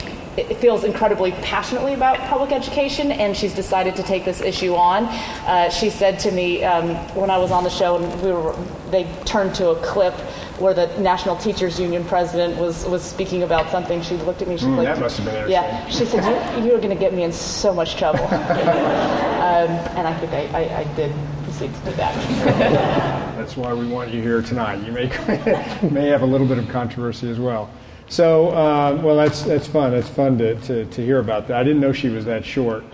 feels 0.60 0.84
incredibly 0.84 1.32
passionately 1.32 1.94
about 1.94 2.20
public 2.30 2.52
education, 2.52 3.12
and 3.12 3.36
she's 3.36 3.54
decided 3.56 3.96
to 3.96 4.04
take 4.04 4.24
this 4.24 4.40
issue 4.42 4.76
on. 4.76 5.06
Uh, 5.06 5.70
she 5.70 5.90
said 5.90 6.20
to 6.20 6.32
me 6.32 6.64
um, 6.64 6.96
when 7.16 7.32
I 7.32 7.38
was 7.38 7.52
on 7.52 7.64
the 7.64 7.70
show, 7.70 7.98
and 7.98 8.22
we 8.22 8.32
were, 8.32 8.56
they 8.92 9.12
turned 9.26 9.56
to 9.56 9.70
a 9.70 9.76
clip 9.82 10.14
where 10.60 10.74
the 10.74 10.88
National 11.00 11.36
Teachers 11.36 11.80
Union 11.80 12.04
president 12.06 12.60
was, 12.60 12.86
was 12.86 13.04
speaking 13.04 13.44
about 13.44 13.70
something. 13.70 14.02
She 14.02 14.16
looked 14.18 14.42
at 14.42 14.48
me. 14.48 14.58
She's 14.58 14.68
mm, 14.68 14.78
like, 14.78 14.86
"That 14.86 15.00
must 15.00 15.18
have 15.18 15.26
been 15.26 15.36
interesting." 15.36 15.54
Yeah, 15.54 15.88
she 15.90 16.06
said, 16.06 16.64
"You, 16.64 16.74
are 16.74 16.78
going 16.78 16.90
to 16.90 16.96
get 16.96 17.14
me 17.14 17.24
in 17.24 17.32
so 17.32 17.74
much 17.74 17.96
trouble," 17.96 18.24
um, 18.28 19.70
and 19.98 20.08
I 20.08 20.18
think 20.20 20.34
I, 20.34 20.60
I, 20.60 20.80
I 20.80 20.84
did 20.96 21.14
proceed 21.44 21.74
to 21.74 21.92
do 21.92 21.92
that. 21.98 23.36
That's 23.38 23.56
why 23.56 23.74
we 23.74 23.88
want 23.88 24.12
you 24.12 24.22
here 24.22 24.42
tonight. 24.42 24.84
You 24.86 24.92
may 24.92 25.06
may 25.90 26.08
have 26.08 26.22
a 26.22 26.26
little 26.26 26.48
bit 26.48 26.58
of 26.58 26.68
controversy 26.70 27.30
as 27.30 27.40
well. 27.40 27.70
So, 28.10 28.50
uh, 28.50 29.02
well, 29.04 29.18
that's 29.18 29.42
that's 29.42 29.68
fun. 29.68 29.92
That's 29.92 30.08
fun 30.08 30.38
to, 30.38 30.56
to, 30.62 30.86
to, 30.86 31.06
hear 31.06 31.20
about 31.20 31.48
that. 31.50 31.58
I 31.58 31.64
didn't 31.64 31.82
know 31.82 31.92
she 31.92 32.08
was 32.08 32.24
that 32.24 32.46
short. 32.46 32.86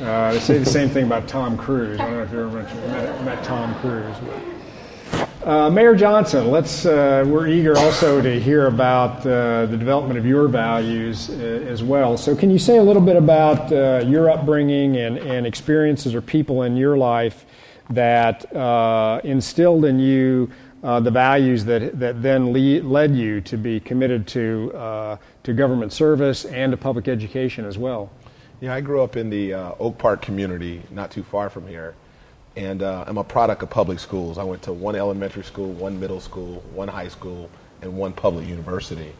Uh, 0.00 0.32
they 0.32 0.38
say 0.38 0.58
the 0.58 0.66
same 0.66 0.90
thing 0.90 1.06
about 1.06 1.28
Tom 1.28 1.56
Cruise. 1.56 1.98
I 1.98 2.04
don't 2.04 2.16
know 2.16 2.22
if 2.22 2.32
you 2.32 2.40
ever 2.40 2.62
met, 2.62 3.24
met 3.24 3.44
Tom 3.44 3.74
Cruise. 3.76 4.16
Uh, 5.42 5.70
Mayor 5.70 5.94
Johnson, 5.94 6.50
let's. 6.50 6.84
Uh, 6.84 7.24
we're 7.26 7.48
eager 7.48 7.74
also 7.78 8.20
to 8.20 8.38
hear 8.38 8.66
about 8.66 9.20
uh, 9.20 9.64
the 9.64 9.76
development 9.78 10.18
of 10.18 10.26
your 10.26 10.48
values 10.48 11.30
uh, 11.30 11.32
as 11.66 11.82
well. 11.82 12.18
So, 12.18 12.36
can 12.36 12.50
you 12.50 12.58
say 12.58 12.76
a 12.76 12.82
little 12.82 13.00
bit 13.00 13.16
about 13.16 13.72
uh, 13.72 14.04
your 14.06 14.28
upbringing 14.28 14.98
and, 14.98 15.16
and 15.16 15.46
experiences 15.46 16.14
or 16.14 16.20
people 16.20 16.64
in 16.64 16.76
your 16.76 16.98
life 16.98 17.46
that 17.88 18.54
uh, 18.54 19.22
instilled 19.24 19.86
in 19.86 19.98
you 19.98 20.50
the 20.82 21.10
values 21.10 21.64
that 21.64 21.98
that 21.98 22.20
then 22.20 22.52
lead, 22.52 22.84
led 22.84 23.16
you 23.16 23.40
to 23.40 23.56
be 23.56 23.80
committed 23.80 24.26
to 24.26 25.18
to 25.42 25.54
government 25.54 25.94
service 25.94 26.44
and 26.44 26.70
to 26.70 26.76
public 26.76 27.08
education 27.08 27.64
as 27.64 27.78
well? 27.78 28.10
Yeah, 28.60 28.74
I 28.74 28.82
grew 28.82 29.02
up 29.02 29.16
in 29.16 29.30
the 29.30 29.54
Oak 29.54 29.96
Park 29.96 30.20
community, 30.20 30.82
not 30.90 31.10
too 31.10 31.22
far 31.22 31.48
from 31.48 31.66
here 31.66 31.94
and 32.56 32.82
uh, 32.82 33.04
I'm 33.06 33.18
a 33.18 33.24
product 33.24 33.62
of 33.62 33.70
public 33.70 33.98
schools. 33.98 34.38
I 34.38 34.44
went 34.44 34.62
to 34.62 34.72
one 34.72 34.96
elementary 34.96 35.44
school, 35.44 35.72
one 35.72 35.98
middle 36.00 36.20
school, 36.20 36.62
one 36.72 36.88
high 36.88 37.08
school, 37.08 37.48
and 37.82 37.96
one 37.96 38.12
public 38.12 38.48
university. 38.48 39.12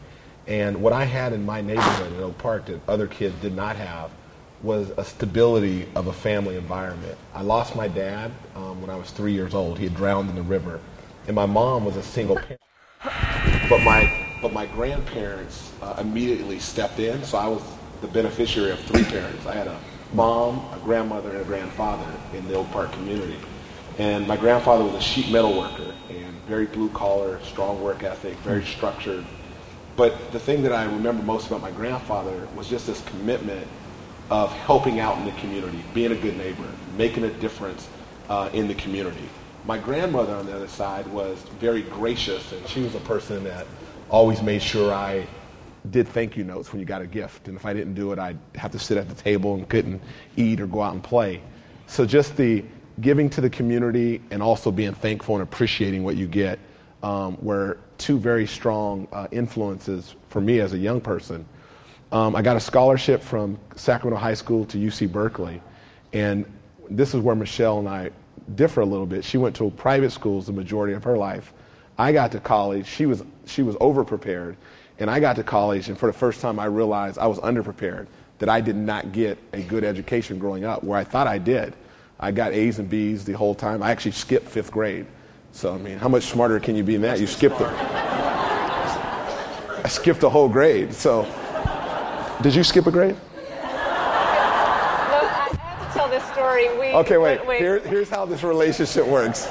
And 0.47 0.81
what 0.81 0.93
I 0.93 1.05
had 1.05 1.33
in 1.33 1.45
my 1.45 1.61
neighborhood 1.61 2.13
in 2.13 2.19
Oak 2.21 2.37
Park 2.37 2.65
that 2.65 2.79
other 2.87 3.07
kids 3.07 3.35
did 3.41 3.55
not 3.55 3.75
have 3.75 4.11
was 4.63 4.91
a 4.97 5.03
stability 5.03 5.87
of 5.95 6.07
a 6.07 6.13
family 6.13 6.55
environment. 6.55 7.17
I 7.33 7.41
lost 7.41 7.75
my 7.75 7.87
dad 7.87 8.31
um, 8.55 8.81
when 8.81 8.89
I 8.89 8.95
was 8.95 9.09
three 9.11 9.33
years 9.33 9.53
old. 9.53 9.79
He 9.79 9.85
had 9.85 9.95
drowned 9.95 10.29
in 10.29 10.35
the 10.35 10.43
river, 10.43 10.79
and 11.27 11.35
my 11.35 11.45
mom 11.45 11.85
was 11.85 11.95
a 11.95 12.03
single 12.03 12.35
parent. 12.35 12.61
But 13.69 13.81
my 13.83 14.27
but 14.41 14.53
my 14.53 14.65
grandparents 14.67 15.71
uh, 15.81 15.95
immediately 15.99 16.59
stepped 16.59 16.99
in, 16.99 17.23
so 17.23 17.37
I 17.37 17.47
was 17.47 17.61
the 18.01 18.07
beneficiary 18.07 18.71
of 18.71 18.79
three 18.79 19.03
parents. 19.03 19.45
I 19.45 19.53
had 19.53 19.67
a 19.67 19.79
mom, 20.13 20.57
a 20.73 20.79
grandmother, 20.83 21.29
and 21.29 21.41
a 21.41 21.43
grandfather 21.43 22.07
in 22.33 22.47
the 22.47 22.55
Oak 22.55 22.69
Park 22.71 22.91
community. 22.93 23.37
And 23.97 24.27
my 24.27 24.37
grandfather 24.37 24.83
was 24.83 24.95
a 24.95 25.01
sheet 25.01 25.31
metal 25.31 25.57
worker 25.57 25.93
and 26.09 26.33
very 26.47 26.65
blue 26.65 26.89
collar, 26.89 27.39
strong 27.43 27.81
work 27.81 28.03
ethic, 28.03 28.35
very 28.39 28.65
structured. 28.65 29.25
But 29.95 30.31
the 30.31 30.39
thing 30.39 30.63
that 30.63 30.73
I 30.73 30.85
remember 30.85 31.23
most 31.23 31.47
about 31.47 31.61
my 31.61 31.71
grandfather 31.71 32.47
was 32.55 32.67
just 32.69 32.87
this 32.87 33.01
commitment 33.01 33.67
of 34.29 34.51
helping 34.53 34.99
out 34.99 35.17
in 35.17 35.25
the 35.25 35.31
community, 35.33 35.83
being 35.93 36.11
a 36.11 36.15
good 36.15 36.37
neighbor, 36.37 36.67
making 36.97 37.25
a 37.25 37.29
difference 37.29 37.89
uh, 38.29 38.49
in 38.53 38.67
the 38.67 38.75
community. 38.75 39.27
My 39.65 39.77
grandmother 39.77 40.33
on 40.33 40.45
the 40.45 40.55
other 40.55 40.69
side 40.69 41.05
was 41.07 41.39
very 41.59 41.81
gracious, 41.81 42.51
and 42.53 42.65
she 42.67 42.81
was 42.81 42.95
a 42.95 42.99
person 43.01 43.43
that 43.43 43.67
always 44.09 44.41
made 44.41 44.61
sure 44.61 44.93
I 44.93 45.27
did 45.89 46.07
thank 46.07 46.37
you 46.37 46.43
notes 46.43 46.71
when 46.71 46.79
you 46.79 46.85
got 46.85 47.01
a 47.01 47.07
gift. 47.07 47.47
And 47.47 47.57
if 47.57 47.65
I 47.65 47.73
didn't 47.73 47.95
do 47.95 48.11
it, 48.11 48.19
I'd 48.19 48.37
have 48.55 48.71
to 48.71 48.79
sit 48.79 48.97
at 48.97 49.09
the 49.09 49.15
table 49.15 49.55
and 49.55 49.67
couldn't 49.67 50.01
eat 50.35 50.61
or 50.61 50.67
go 50.67 50.81
out 50.81 50.93
and 50.93 51.03
play. 51.03 51.41
So 51.87 52.05
just 52.05 52.37
the 52.37 52.63
giving 52.99 53.29
to 53.31 53.41
the 53.41 53.49
community 53.49 54.21
and 54.29 54.43
also 54.43 54.71
being 54.71 54.93
thankful 54.93 55.35
and 55.35 55.43
appreciating 55.43 56.03
what 56.03 56.15
you 56.15 56.27
get 56.27 56.59
um, 57.01 57.37
were 57.41 57.79
two 57.97 58.19
very 58.19 58.45
strong 58.45 59.07
uh, 59.11 59.27
influences 59.31 60.15
for 60.29 60.39
me 60.39 60.59
as 60.59 60.73
a 60.73 60.77
young 60.77 61.01
person. 61.01 61.45
Um, 62.11 62.35
I 62.35 62.41
got 62.41 62.57
a 62.57 62.59
scholarship 62.59 63.21
from 63.21 63.57
Sacramento 63.75 64.19
High 64.19 64.33
School 64.33 64.65
to 64.65 64.77
UC 64.77 65.11
Berkeley. 65.11 65.61
And 66.13 66.45
this 66.89 67.13
is 67.13 67.21
where 67.21 67.35
Michelle 67.35 67.79
and 67.79 67.87
I 67.87 68.11
differ 68.55 68.81
a 68.81 68.85
little 68.85 69.05
bit. 69.05 69.23
She 69.23 69.37
went 69.37 69.55
to 69.57 69.69
private 69.71 70.11
schools 70.11 70.45
the 70.45 70.51
majority 70.51 70.93
of 70.93 71.03
her 71.05 71.17
life. 71.17 71.53
I 71.97 72.11
got 72.11 72.31
to 72.33 72.39
college. 72.39 72.85
She 72.85 73.05
was, 73.05 73.23
she 73.45 73.61
was 73.61 73.75
overprepared. 73.75 74.55
And 75.01 75.09
I 75.09 75.19
got 75.19 75.35
to 75.37 75.43
college, 75.43 75.89
and 75.89 75.97
for 75.97 76.05
the 76.05 76.13
first 76.13 76.41
time, 76.41 76.59
I 76.59 76.65
realized 76.65 77.17
I 77.17 77.25
was 77.25 77.39
underprepared, 77.39 78.05
that 78.37 78.49
I 78.49 78.61
did 78.61 78.75
not 78.75 79.11
get 79.11 79.39
a 79.51 79.59
good 79.63 79.83
education 79.83 80.37
growing 80.37 80.63
up, 80.63 80.83
where 80.83 80.99
I 80.99 81.03
thought 81.03 81.25
I 81.25 81.39
did. 81.39 81.73
I 82.19 82.29
got 82.29 82.53
A's 82.53 82.77
and 82.77 82.87
B's 82.87 83.25
the 83.25 83.33
whole 83.33 83.55
time. 83.55 83.81
I 83.81 83.89
actually 83.89 84.11
skipped 84.11 84.47
fifth 84.47 84.71
grade. 84.71 85.07
So, 85.53 85.73
I 85.73 85.79
mean, 85.79 85.97
how 85.97 86.07
much 86.07 86.25
smarter 86.25 86.59
can 86.59 86.75
you 86.75 86.83
be 86.83 86.93
than 86.93 87.01
that? 87.01 87.19
You 87.19 87.25
skipped 87.25 87.59
it. 87.61 87.67
I 89.83 89.87
skipped 89.87 90.21
a 90.21 90.29
whole 90.29 90.47
grade. 90.47 90.93
So, 90.93 91.23
did 92.43 92.53
you 92.53 92.63
skip 92.63 92.85
a 92.85 92.91
grade? 92.91 93.15
Well, 93.15 93.71
I 95.25 95.49
have 95.57 95.87
to 95.87 95.93
tell 95.97 96.09
this 96.09 96.23
story. 96.31 96.77
We, 96.77 96.93
okay, 96.93 97.17
wait. 97.17 97.43
wait. 97.47 97.57
Here, 97.59 97.79
here's 97.79 98.11
how 98.11 98.27
this 98.27 98.43
relationship 98.43 99.07
works 99.07 99.47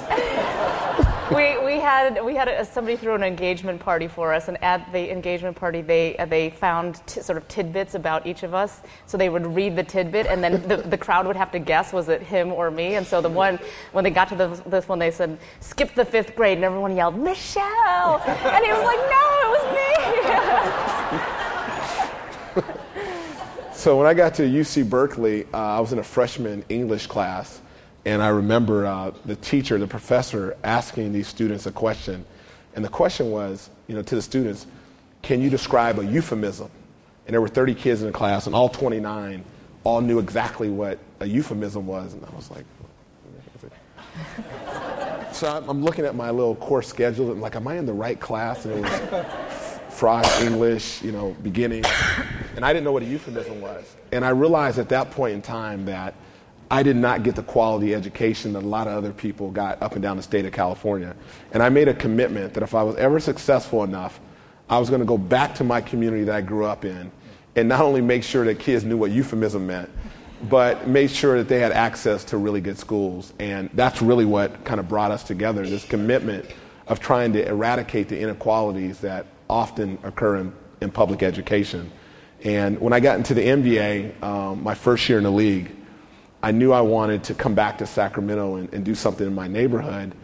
we, 1.34 1.58
we 1.64 1.78
had 1.78 2.24
we 2.24 2.34
had 2.34 2.48
a, 2.48 2.64
somebody 2.64 2.96
throw 2.96 3.14
an 3.14 3.22
engagement 3.22 3.80
party 3.80 4.08
for 4.08 4.34
us, 4.34 4.48
and 4.48 4.62
at 4.62 4.90
the 4.92 5.10
engagement 5.10 5.56
party, 5.56 5.80
they 5.80 6.16
uh, 6.16 6.26
they 6.26 6.50
found 6.50 7.00
t- 7.06 7.20
sort 7.22 7.38
of 7.38 7.46
tidbits 7.48 7.94
about 7.94 8.26
each 8.26 8.42
of 8.42 8.52
us. 8.54 8.80
So 9.06 9.16
they 9.16 9.28
would 9.28 9.46
read 9.46 9.76
the 9.76 9.84
tidbit, 9.84 10.26
and 10.26 10.42
then 10.42 10.66
the, 10.66 10.78
the 10.78 10.98
crowd 10.98 11.26
would 11.26 11.36
have 11.36 11.52
to 11.52 11.58
guess 11.58 11.92
was 11.92 12.08
it 12.08 12.22
him 12.22 12.52
or 12.52 12.70
me. 12.70 12.96
And 12.96 13.06
so 13.06 13.20
the 13.20 13.28
one 13.28 13.58
when 13.92 14.02
they 14.04 14.10
got 14.10 14.28
to 14.30 14.36
the, 14.36 14.48
this 14.66 14.88
one, 14.88 14.98
they 14.98 15.10
said 15.10 15.38
skip 15.60 15.94
the 15.94 16.04
fifth 16.04 16.34
grade, 16.34 16.58
and 16.58 16.64
everyone 16.64 16.96
yelled 16.96 17.16
Michelle, 17.18 18.20
and 18.26 18.64
he 18.64 18.72
was 18.72 18.84
like, 18.84 18.98
no, 19.10 19.22
it 19.44 19.50
was 19.56 19.64
me. 22.56 23.72
so 23.72 23.96
when 23.96 24.06
I 24.06 24.14
got 24.14 24.34
to 24.34 24.42
UC 24.42 24.88
Berkeley, 24.88 25.44
uh, 25.54 25.58
I 25.58 25.80
was 25.80 25.92
in 25.92 25.98
a 26.00 26.04
freshman 26.04 26.64
English 26.68 27.06
class 27.06 27.60
and 28.04 28.22
I 28.22 28.28
remember 28.28 28.86
uh, 28.86 29.12
the 29.24 29.36
teacher, 29.36 29.78
the 29.78 29.86
professor, 29.86 30.56
asking 30.64 31.12
these 31.12 31.28
students 31.28 31.66
a 31.66 31.72
question. 31.72 32.24
And 32.74 32.84
the 32.84 32.88
question 32.88 33.30
was, 33.30 33.68
you 33.88 33.94
know, 33.94 34.02
to 34.02 34.14
the 34.14 34.22
students, 34.22 34.66
can 35.22 35.42
you 35.42 35.50
describe 35.50 35.98
a 35.98 36.04
euphemism? 36.04 36.70
And 37.26 37.34
there 37.34 37.40
were 37.40 37.48
30 37.48 37.74
kids 37.74 38.00
in 38.00 38.06
the 38.06 38.12
class, 38.12 38.46
and 38.46 38.54
all 38.54 38.68
29 38.68 39.44
all 39.84 40.00
knew 40.00 40.18
exactly 40.18 40.68
what 40.68 40.98
a 41.20 41.26
euphemism 41.26 41.86
was. 41.86 42.14
And 42.14 42.24
I 42.24 42.34
was 42.34 42.50
like, 42.50 42.64
so 45.32 45.64
I'm 45.68 45.84
looking 45.84 46.04
at 46.04 46.14
my 46.14 46.30
little 46.30 46.56
course 46.56 46.88
schedule, 46.88 47.32
and 47.32 47.40
like, 47.40 47.54
am 47.54 47.68
I 47.68 47.76
in 47.76 47.86
the 47.86 47.92
right 47.92 48.18
class? 48.18 48.64
And 48.64 48.74
it 48.74 48.82
was 48.82 49.80
Fry 49.90 50.22
English, 50.40 51.02
you 51.02 51.12
know, 51.12 51.36
beginning. 51.42 51.84
And 52.56 52.64
I 52.64 52.72
didn't 52.72 52.84
know 52.84 52.92
what 52.92 53.02
a 53.02 53.06
euphemism 53.06 53.60
was. 53.60 53.84
And 54.12 54.24
I 54.24 54.30
realized 54.30 54.78
at 54.78 54.88
that 54.88 55.10
point 55.10 55.34
in 55.34 55.42
time 55.42 55.84
that 55.84 56.14
I 56.70 56.84
did 56.84 56.96
not 56.96 57.24
get 57.24 57.34
the 57.34 57.42
quality 57.42 57.94
education 57.94 58.52
that 58.52 58.62
a 58.62 58.66
lot 58.66 58.86
of 58.86 58.92
other 58.96 59.12
people 59.12 59.50
got 59.50 59.82
up 59.82 59.94
and 59.94 60.02
down 60.02 60.16
the 60.16 60.22
state 60.22 60.44
of 60.44 60.52
California. 60.52 61.16
And 61.52 61.62
I 61.62 61.68
made 61.68 61.88
a 61.88 61.94
commitment 61.94 62.54
that 62.54 62.62
if 62.62 62.74
I 62.74 62.82
was 62.84 62.94
ever 62.96 63.18
successful 63.18 63.82
enough, 63.82 64.20
I 64.68 64.78
was 64.78 64.88
going 64.88 65.00
to 65.00 65.06
go 65.06 65.18
back 65.18 65.56
to 65.56 65.64
my 65.64 65.80
community 65.80 66.22
that 66.24 66.34
I 66.34 66.40
grew 66.42 66.64
up 66.64 66.84
in 66.84 67.10
and 67.56 67.68
not 67.68 67.80
only 67.80 68.00
make 68.00 68.22
sure 68.22 68.44
that 68.44 68.60
kids 68.60 68.84
knew 68.84 68.96
what 68.96 69.10
euphemism 69.10 69.66
meant, 69.66 69.90
but 70.48 70.86
make 70.86 71.10
sure 71.10 71.38
that 71.38 71.48
they 71.48 71.58
had 71.58 71.72
access 71.72 72.24
to 72.26 72.36
really 72.36 72.60
good 72.60 72.78
schools. 72.78 73.32
And 73.40 73.68
that's 73.74 74.00
really 74.00 74.24
what 74.24 74.64
kind 74.64 74.78
of 74.78 74.88
brought 74.88 75.10
us 75.10 75.24
together 75.24 75.66
this 75.66 75.84
commitment 75.84 76.46
of 76.86 77.00
trying 77.00 77.32
to 77.32 77.46
eradicate 77.46 78.08
the 78.08 78.18
inequalities 78.18 79.00
that 79.00 79.26
often 79.48 79.98
occur 80.04 80.36
in, 80.36 80.52
in 80.80 80.92
public 80.92 81.24
education. 81.24 81.90
And 82.42 82.80
when 82.80 82.92
I 82.92 83.00
got 83.00 83.18
into 83.18 83.34
the 83.34 83.42
NBA, 83.42 84.22
um, 84.22 84.62
my 84.62 84.74
first 84.74 85.08
year 85.08 85.18
in 85.18 85.24
the 85.24 85.32
league, 85.32 85.72
I 86.42 86.52
knew 86.52 86.72
I 86.72 86.80
wanted 86.80 87.24
to 87.24 87.34
come 87.34 87.54
back 87.54 87.78
to 87.78 87.86
Sacramento 87.86 88.56
and, 88.56 88.72
and 88.72 88.84
do 88.84 88.94
something 88.94 89.26
in 89.26 89.34
my 89.34 89.46
neighborhood. 89.46 90.14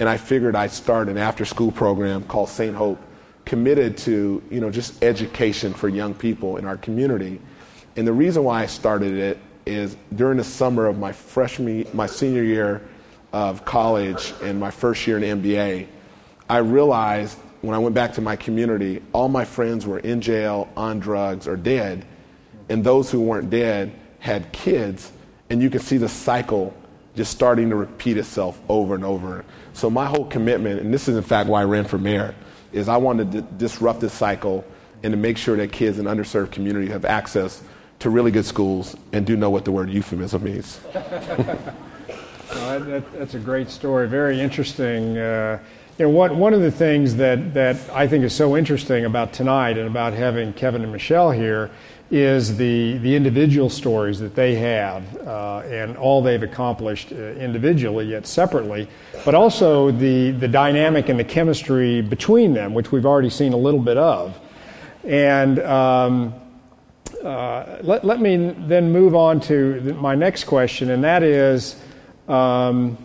And 0.00 0.08
I 0.08 0.16
figured 0.16 0.56
I'd 0.56 0.72
start 0.72 1.08
an 1.08 1.18
after 1.18 1.44
school 1.44 1.70
program 1.70 2.24
called 2.24 2.48
St. 2.48 2.74
Hope, 2.74 3.00
committed 3.44 3.96
to, 3.98 4.42
you 4.50 4.60
know, 4.60 4.70
just 4.70 5.02
education 5.04 5.72
for 5.72 5.88
young 5.88 6.14
people 6.14 6.56
in 6.56 6.64
our 6.64 6.76
community. 6.76 7.40
And 7.96 8.06
the 8.06 8.12
reason 8.12 8.42
why 8.42 8.62
I 8.62 8.66
started 8.66 9.14
it 9.14 9.38
is 9.66 9.96
during 10.16 10.38
the 10.38 10.44
summer 10.44 10.86
of 10.86 10.98
my 10.98 11.12
freshman, 11.12 11.86
my 11.92 12.06
senior 12.06 12.42
year 12.42 12.82
of 13.32 13.64
college 13.64 14.32
and 14.42 14.58
my 14.58 14.70
first 14.70 15.06
year 15.06 15.18
in 15.18 15.40
NBA, 15.42 15.86
I 16.48 16.58
realized 16.58 17.38
when 17.60 17.74
I 17.74 17.78
went 17.78 17.94
back 17.94 18.14
to 18.14 18.20
my 18.20 18.36
community, 18.36 19.02
all 19.12 19.28
my 19.28 19.44
friends 19.44 19.86
were 19.86 19.98
in 20.00 20.20
jail, 20.20 20.68
on 20.76 20.98
drugs, 20.98 21.46
or 21.46 21.56
dead. 21.56 22.04
And 22.68 22.82
those 22.82 23.10
who 23.10 23.20
weren't 23.20 23.50
dead 23.50 23.92
had 24.18 24.50
kids 24.52 25.12
and 25.50 25.60
you 25.60 25.68
can 25.68 25.80
see 25.80 25.98
the 25.98 26.08
cycle 26.08 26.74
just 27.16 27.32
starting 27.32 27.68
to 27.70 27.76
repeat 27.76 28.16
itself 28.16 28.60
over 28.68 28.94
and 28.94 29.04
over. 29.04 29.44
So 29.72 29.90
my 29.90 30.06
whole 30.06 30.24
commitment, 30.24 30.80
and 30.80 30.94
this 30.94 31.08
is 31.08 31.16
in 31.16 31.22
fact 31.22 31.48
why 31.48 31.60
I 31.60 31.64
ran 31.64 31.84
for 31.84 31.98
mayor, 31.98 32.34
is 32.72 32.88
I 32.88 32.96
wanted 32.96 33.32
to 33.32 33.42
disrupt 33.42 34.00
this 34.00 34.12
cycle 34.12 34.64
and 35.02 35.12
to 35.12 35.16
make 35.16 35.36
sure 35.36 35.56
that 35.56 35.72
kids 35.72 35.98
in 35.98 36.06
underserved 36.06 36.52
communities 36.52 36.90
have 36.90 37.04
access 37.04 37.62
to 37.98 38.10
really 38.10 38.30
good 38.30 38.44
schools 38.44 38.96
and 39.12 39.26
do 39.26 39.36
know 39.36 39.50
what 39.50 39.64
the 39.64 39.72
word 39.72 39.90
euphemism 39.90 40.44
means. 40.44 40.80
Uh, 42.52 42.80
that, 42.80 43.12
that's 43.12 43.34
a 43.34 43.38
great 43.38 43.70
story. 43.70 44.08
Very 44.08 44.40
interesting. 44.40 45.16
Uh, 45.16 45.56
you 45.98 46.06
know, 46.06 46.10
one, 46.10 46.36
one 46.36 46.52
of 46.52 46.60
the 46.60 46.70
things 46.70 47.14
that, 47.14 47.54
that 47.54 47.76
I 47.90 48.08
think 48.08 48.24
is 48.24 48.34
so 48.34 48.56
interesting 48.56 49.04
about 49.04 49.32
tonight 49.32 49.78
and 49.78 49.86
about 49.86 50.14
having 50.14 50.52
Kevin 50.54 50.82
and 50.82 50.90
Michelle 50.90 51.30
here 51.30 51.70
is 52.10 52.56
the, 52.56 52.98
the 52.98 53.14
individual 53.14 53.70
stories 53.70 54.18
that 54.18 54.34
they 54.34 54.56
have 54.56 55.16
uh, 55.26 55.60
and 55.60 55.96
all 55.96 56.22
they've 56.22 56.42
accomplished 56.42 57.12
uh, 57.12 57.16
individually 57.34 58.06
yet 58.06 58.26
separately, 58.26 58.88
but 59.24 59.34
also 59.34 59.92
the, 59.92 60.32
the 60.32 60.48
dynamic 60.48 61.08
and 61.08 61.20
the 61.20 61.24
chemistry 61.24 62.00
between 62.00 62.52
them, 62.52 62.74
which 62.74 62.90
we've 62.90 63.06
already 63.06 63.30
seen 63.30 63.52
a 63.52 63.56
little 63.56 63.80
bit 63.80 63.96
of. 63.96 64.38
And 65.04 65.60
um, 65.60 66.34
uh, 67.22 67.78
let, 67.82 68.04
let 68.04 68.20
me 68.20 68.54
then 68.58 68.90
move 68.90 69.14
on 69.14 69.40
to 69.42 69.94
my 70.00 70.16
next 70.16 70.44
question, 70.44 70.90
and 70.90 71.04
that 71.04 71.22
is 71.22 71.76
um, 72.28 72.98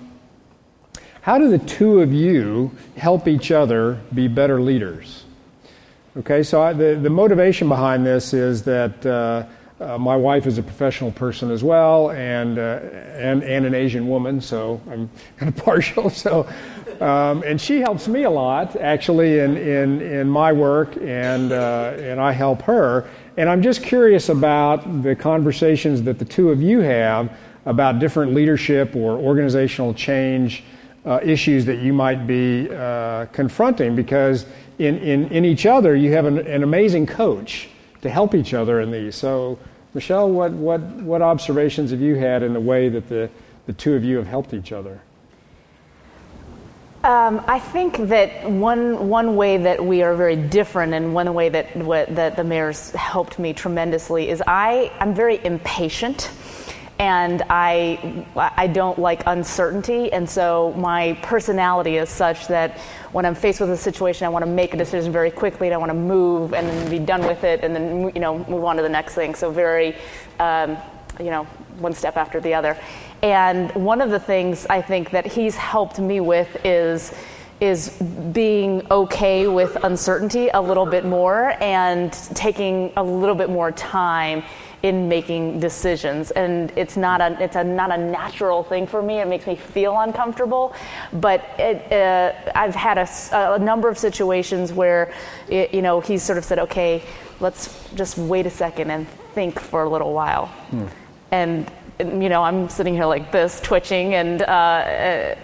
how 1.21 1.38
do 1.38 1.50
the 1.50 1.59
two 1.59 2.01
of 2.01 2.12
you 2.12 2.71
help 2.97 3.27
each 3.27 3.51
other 3.51 4.01
be 4.13 4.27
better 4.27 4.62
leaders? 4.62 5.25
Okay, 6.17 6.43
so 6.43 6.62
I, 6.62 6.72
the, 6.72 6.95
the 6.95 7.10
motivation 7.10 7.67
behind 7.67 8.05
this 8.05 8.34
is 8.34 8.63
that 8.63 9.05
uh, 9.05 9.45
uh, 9.84 9.98
my 9.98 10.15
wife 10.15 10.48
is 10.48 10.57
a 10.57 10.63
professional 10.63 11.12
person 11.12 11.51
as 11.51 11.62
well, 11.62 12.12
and, 12.12 12.57
uh, 12.57 12.79
and, 13.15 13.43
and 13.43 13.65
an 13.65 13.74
Asian 13.74 14.07
woman, 14.07 14.39
so 14.39 14.79
I'm 14.89 15.10
kind 15.38 15.53
of 15.53 15.62
partial. 15.62 16.10
So, 16.10 16.48
um, 17.01 17.43
and 17.43 17.60
she 17.60 17.81
helps 17.81 18.07
me 18.07 18.24
a 18.24 18.29
lot, 18.29 18.77
actually, 18.77 19.39
in, 19.39 19.57
in, 19.57 20.01
in 20.01 20.29
my 20.29 20.53
work, 20.53 20.95
and, 21.01 21.51
uh, 21.51 21.98
and 21.98 22.22
I 22.22 22.31
help 22.31 22.62
her. 22.62 23.10
And 23.36 23.50
I'm 23.50 23.62
just 23.62 23.84
curious 23.84 24.29
about 24.29 25.03
the 25.03 25.17
conversations 25.17 26.01
that 26.03 26.17
the 26.17 26.24
two 26.24 26.50
of 26.50 26.62
you 26.62 26.79
have 26.79 27.38
about 27.65 28.00
different 28.00 28.34
leadership 28.34 28.95
or 28.95 29.17
organizational 29.17 29.93
change 29.93 30.63
uh, 31.05 31.19
issues 31.24 31.65
that 31.65 31.79
you 31.79 31.93
might 31.93 32.25
be 32.25 32.67
uh, 32.71 33.25
confronting 33.27 33.95
because 33.95 34.45
in, 34.79 34.97
in, 34.97 35.27
in 35.27 35.45
each 35.45 35.65
other 35.65 35.95
you 35.95 36.12
have 36.12 36.25
an, 36.25 36.39
an, 36.39 36.63
amazing 36.63 37.05
coach 37.05 37.69
to 38.01 38.09
help 38.09 38.33
each 38.33 38.53
other 38.53 38.81
in 38.81 38.91
these. 38.91 39.15
So, 39.15 39.59
Michelle, 39.93 40.29
what, 40.29 40.51
what, 40.51 40.81
what 40.81 41.21
observations 41.21 41.91
have 41.91 42.01
you 42.01 42.15
had 42.15 42.43
in 42.43 42.53
the 42.53 42.59
way 42.59 42.89
that 42.89 43.07
the, 43.07 43.29
the 43.67 43.74
two 43.74 43.93
of 43.93 44.03
you 44.03 44.17
have 44.17 44.27
helped 44.27 44.53
each 44.53 44.71
other? 44.71 45.00
Um, 47.03 47.43
I 47.47 47.59
think 47.59 47.97
that 48.09 48.50
one 48.50 49.09
one 49.09 49.35
way 49.35 49.57
that 49.57 49.85
we 49.85 50.01
are 50.01 50.15
very 50.15 50.35
different, 50.35 50.95
and 50.95 51.13
one 51.13 51.31
way 51.35 51.50
that 51.50 51.71
that 52.15 52.35
the 52.35 52.43
mayor's 52.43 52.89
helped 52.93 53.38
me 53.38 53.53
tremendously 53.53 54.27
is 54.27 54.41
I 54.47 54.91
I'm 55.00 55.13
very 55.13 55.39
impatient 55.45 56.31
and 57.05 57.43
I 57.51 58.25
I 58.35 58.65
don't 58.65 58.97
like 58.97 59.21
uncertainty, 59.27 60.12
and 60.12 60.27
so 60.27 60.74
my 60.75 61.13
personality 61.21 61.97
is 61.97 62.09
such 62.09 62.47
that 62.47 62.79
when 63.12 63.25
I'm 63.27 63.35
faced 63.35 63.59
with 63.62 63.69
a 63.69 63.77
situation, 63.77 64.25
I 64.25 64.29
want 64.29 64.43
to 64.43 64.50
make 64.50 64.74
a 64.74 64.77
decision 64.77 65.12
very 65.12 65.29
quickly, 65.29 65.67
and 65.67 65.75
I 65.75 65.77
want 65.77 65.91
to 65.91 66.01
move 66.15 66.55
and 66.55 66.67
then 66.67 66.89
be 66.89 66.97
done 66.97 67.21
with 67.27 67.43
it, 67.43 67.63
and 67.63 67.75
then 67.75 68.12
you 68.15 68.21
know 68.21 68.39
move 68.50 68.63
on 68.63 68.75
to 68.77 68.81
the 68.81 68.89
next 68.89 69.13
thing. 69.13 69.35
So 69.35 69.51
very, 69.51 69.95
um, 70.39 70.77
you 71.19 71.29
know, 71.29 71.43
one 71.77 71.93
step 71.93 72.17
after 72.17 72.41
the 72.41 72.55
other. 72.55 72.75
And 73.21 73.71
one 73.75 74.01
of 74.01 74.09
the 74.09 74.19
things 74.19 74.65
I 74.65 74.81
think 74.81 75.12
that 75.12 75.27
he's 75.27 75.55
helped 75.55 76.00
me 76.00 76.21
with 76.21 76.50
is 76.65 77.13
is 77.62 77.89
being 78.33 78.85
okay 78.91 79.47
with 79.47 79.77
uncertainty 79.83 80.50
a 80.50 80.62
little 80.62 80.88
bit 80.88 81.05
more 81.05 81.53
and 81.62 82.12
taking 82.33 82.91
a 82.97 83.03
little 83.03 83.35
bit 83.35 83.50
more 83.50 83.71
time 83.71 84.43
in 84.85 85.09
making 85.09 85.59
decisions. 85.59 86.29
And 86.29 86.71
it's 86.75 86.95
not 86.95 87.19
a 87.19 87.35
it's 87.43 87.55
a 87.55 87.63
not 87.63 87.91
a 87.91 87.97
natural 87.97 88.63
thing 88.63 88.85
for 88.85 89.01
me. 89.01 89.19
It 89.19 89.27
makes 89.27 89.47
me 89.47 89.55
feel 89.55 89.99
uncomfortable. 89.99 90.75
But 91.11 91.43
it, 91.57 91.91
uh, 91.91 92.51
I've 92.53 92.75
had 92.75 93.00
a, 93.00 93.07
a, 93.55 93.59
number 93.59 93.89
of 93.89 93.98
situations 93.98 94.71
where 94.71 95.11
it, 95.50 95.74
you 95.74 95.81
know 95.81 96.01
he's 96.01 96.21
sort 96.21 96.37
of 96.37 96.45
said 96.45 96.59
okay 96.59 97.01
let's 97.39 97.89
just 97.95 98.17
wait 98.17 98.45
a 98.45 98.50
second 98.50 98.91
and 98.91 99.07
think 99.33 99.59
for 99.59 99.83
a 99.83 99.89
little 99.89 100.13
while. 100.13 100.48
Hmm. 100.69 100.85
and 101.31 101.71
you 102.00 102.29
know, 102.29 102.43
I'm 102.43 102.67
sitting 102.67 102.93
here 102.93 103.05
like 103.05 103.31
this, 103.31 103.61
twitching, 103.61 104.15
and 104.15 104.41
uh, 104.41 104.83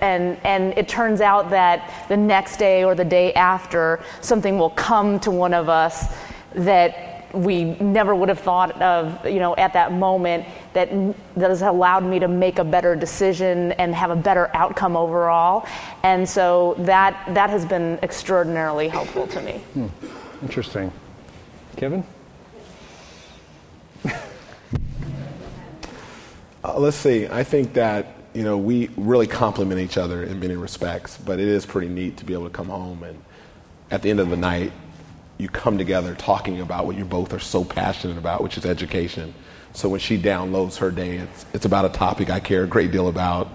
and 0.01 0.37
and 0.43 0.77
it 0.77 0.89
turns 0.89 1.21
out 1.21 1.49
that 1.51 2.07
the 2.09 2.17
next 2.17 2.57
day 2.57 2.83
or 2.83 2.93
the 2.93 3.05
day 3.05 3.33
after, 3.33 4.03
something 4.19 4.59
will 4.59 4.71
come 4.71 5.19
to 5.21 5.31
one 5.31 5.53
of 5.53 5.69
us 5.69 6.13
that 6.53 7.10
we 7.33 7.63
never 7.63 8.13
would 8.15 8.29
have 8.29 8.39
thought 8.39 8.81
of, 8.81 9.25
you 9.25 9.39
know, 9.39 9.55
at 9.55 9.73
that 9.73 9.91
moment 9.91 10.45
that 10.73 10.89
that 11.35 11.49
has 11.49 11.61
allowed 11.61 12.03
me 12.03 12.19
to 12.19 12.27
make 12.27 12.59
a 12.59 12.63
better 12.63 12.95
decision 12.95 13.71
and 13.73 13.93
have 13.95 14.11
a 14.11 14.15
better 14.15 14.49
outcome 14.55 14.95
overall. 14.95 15.65
And 16.03 16.27
so 16.27 16.75
that 16.79 17.23
that 17.33 17.49
has 17.49 17.65
been 17.65 17.99
extraordinarily 18.03 18.87
helpful 18.87 19.27
to 19.27 19.41
me. 19.41 19.53
Hmm. 19.73 19.87
Interesting, 20.41 20.91
Kevin. 21.77 22.03
uh, 26.63 26.79
let's 26.79 26.97
see. 26.97 27.27
I 27.27 27.43
think 27.43 27.73
that 27.73 28.15
you 28.33 28.43
know 28.43 28.57
we 28.57 28.89
really 28.97 29.27
complement 29.27 29.79
each 29.81 29.97
other 29.97 30.23
in 30.23 30.39
many 30.39 30.55
respects, 30.55 31.17
but 31.17 31.39
it 31.39 31.47
is 31.47 31.65
pretty 31.65 31.89
neat 31.89 32.17
to 32.17 32.25
be 32.25 32.33
able 32.33 32.45
to 32.45 32.53
come 32.53 32.69
home 32.69 33.03
and 33.03 33.21
at 33.91 34.01
the 34.01 34.09
end 34.09 34.19
of 34.19 34.29
the 34.29 34.37
night 34.37 34.71
you 35.41 35.49
come 35.49 35.77
together 35.77 36.13
talking 36.13 36.61
about 36.61 36.85
what 36.85 36.95
you 36.95 37.03
both 37.03 37.33
are 37.33 37.39
so 37.39 37.65
passionate 37.65 38.17
about, 38.17 38.43
which 38.43 38.57
is 38.57 38.65
education. 38.65 39.33
So 39.73 39.89
when 39.89 39.99
she 39.99 40.17
downloads 40.17 40.77
her 40.77 40.91
day, 40.91 41.17
it's, 41.17 41.45
it's 41.51 41.65
about 41.65 41.85
a 41.85 41.89
topic 41.89 42.29
I 42.29 42.39
care 42.39 42.63
a 42.63 42.67
great 42.67 42.91
deal 42.91 43.07
about. 43.07 43.49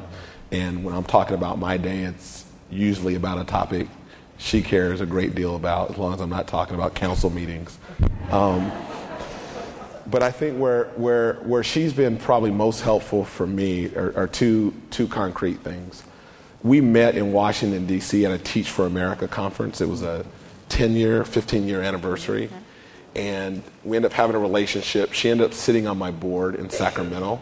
And 0.51 0.83
when 0.83 0.94
I'm 0.94 1.05
talking 1.05 1.35
about 1.35 1.59
my 1.59 1.77
day, 1.77 2.03
it's 2.03 2.44
usually 2.70 3.14
about 3.14 3.38
a 3.38 3.44
topic 3.44 3.87
she 4.37 4.62
cares 4.62 5.01
a 5.01 5.07
great 5.07 5.35
deal 5.35 5.55
about, 5.55 5.92
as 5.92 5.96
long 5.96 6.12
as 6.12 6.20
I'm 6.20 6.29
not 6.29 6.49
talking 6.49 6.75
about 6.75 6.94
council 6.94 7.31
meetings. 7.31 7.79
Um, 8.31 8.72
but 10.09 10.22
I 10.22 10.31
think 10.31 10.59
where, 10.59 10.87
where, 10.96 11.35
where 11.44 11.62
she's 11.62 11.92
been 11.92 12.16
probably 12.16 12.51
most 12.51 12.81
helpful 12.81 13.25
for 13.25 13.46
me 13.46 13.94
are, 13.94 14.12
are 14.16 14.27
two, 14.27 14.75
two 14.90 15.07
concrete 15.07 15.61
things. 15.61 16.03
We 16.62 16.81
met 16.81 17.16
in 17.16 17.33
Washington, 17.33 17.87
D.C. 17.87 18.27
at 18.27 18.33
a 18.33 18.38
Teach 18.38 18.70
for 18.70 18.87
America 18.87 19.29
conference. 19.29 19.81
It 19.81 19.88
was 19.88 20.03
a 20.03 20.27
10 20.68 20.94
year, 20.94 21.24
15 21.24 21.66
year 21.66 21.83
anniversary. 21.83 22.50
And 23.14 23.62
we 23.85 23.96
ended 23.96 24.12
up 24.12 24.16
having 24.16 24.37
a 24.37 24.38
relationship. 24.38 25.12
She 25.12 25.31
ended 25.31 25.46
up 25.46 25.55
sitting 25.55 25.87
on 25.87 25.96
my 25.96 26.11
board 26.11 26.55
in 26.55 26.68
Sacramento 26.68 27.40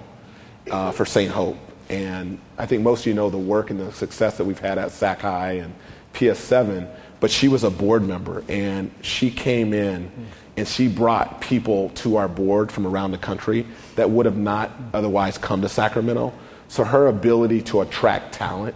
uh, 0.71 0.93
for 0.93 1.05
St. 1.05 1.31
Hope. 1.31 1.57
And 1.89 2.39
I 2.57 2.67
think 2.67 2.83
most 2.83 3.01
of 3.01 3.07
you 3.07 3.15
know 3.15 3.29
the 3.29 3.39
work 3.39 3.71
and 3.71 3.81
the 3.81 3.93
success 3.93 4.39
that 4.39 4.45
we've 4.45 4.59
had 4.59 4.79
at 4.79 4.93
Sac 4.93 5.21
High 5.21 5.53
and 5.53 5.75
PS7. 6.15 6.89
But 7.21 7.31
she 7.31 7.49
was 7.49 7.65
a 7.65 7.71
board 7.71 8.07
member, 8.07 8.45
and 8.49 8.91
she 9.03 9.31
came 9.31 9.73
in 9.73 10.11
and 10.57 10.69
she 10.69 10.89
brought 10.89 11.41
people 11.41 11.89
to 11.91 12.17
our 12.17 12.29
board 12.29 12.71
from 12.71 12.87
around 12.87 13.11
the 13.11 13.19
country 13.19 13.67
that 13.97 14.11
would 14.11 14.27
have 14.27 14.37
not 14.37 14.71
otherwise 14.93 15.37
come 15.37 15.63
to 15.63 15.69
Sacramento. 15.69 16.33
So 16.69 16.85
her 16.85 17.09
ability 17.09 17.63
to 17.63 17.81
attract 17.81 18.35
talent 18.35 18.75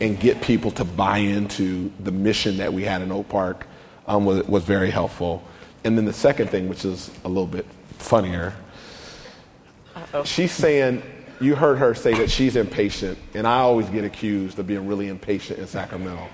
and 0.00 0.18
get 0.18 0.40
people 0.40 0.70
to 0.72 0.84
buy 0.84 1.18
into 1.18 1.92
the 2.00 2.10
mission 2.10 2.56
that 2.56 2.72
we 2.72 2.84
had 2.84 3.02
in 3.02 3.12
Oak 3.12 3.28
Park 3.28 3.66
um, 4.10 4.24
was, 4.24 4.46
was 4.48 4.64
very 4.64 4.90
helpful. 4.90 5.42
And 5.84 5.96
then 5.96 6.04
the 6.04 6.12
second 6.12 6.50
thing, 6.50 6.68
which 6.68 6.84
is 6.84 7.10
a 7.24 7.28
little 7.28 7.46
bit 7.46 7.64
funnier, 7.98 8.54
Uh-oh. 9.94 10.24
she's 10.24 10.52
saying, 10.52 11.02
you 11.40 11.54
heard 11.54 11.78
her 11.78 11.94
say 11.94 12.12
that 12.14 12.30
she's 12.30 12.56
impatient, 12.56 13.16
and 13.34 13.46
I 13.46 13.60
always 13.60 13.88
get 13.88 14.04
accused 14.04 14.58
of 14.58 14.66
being 14.66 14.86
really 14.86 15.08
impatient 15.08 15.60
in 15.60 15.66
Sacramento. 15.66 16.28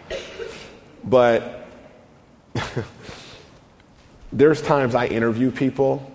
But 1.05 1.69
there's 4.33 4.63
times 4.63 4.95
I 4.95 5.07
interview 5.07 5.51
people 5.51 6.11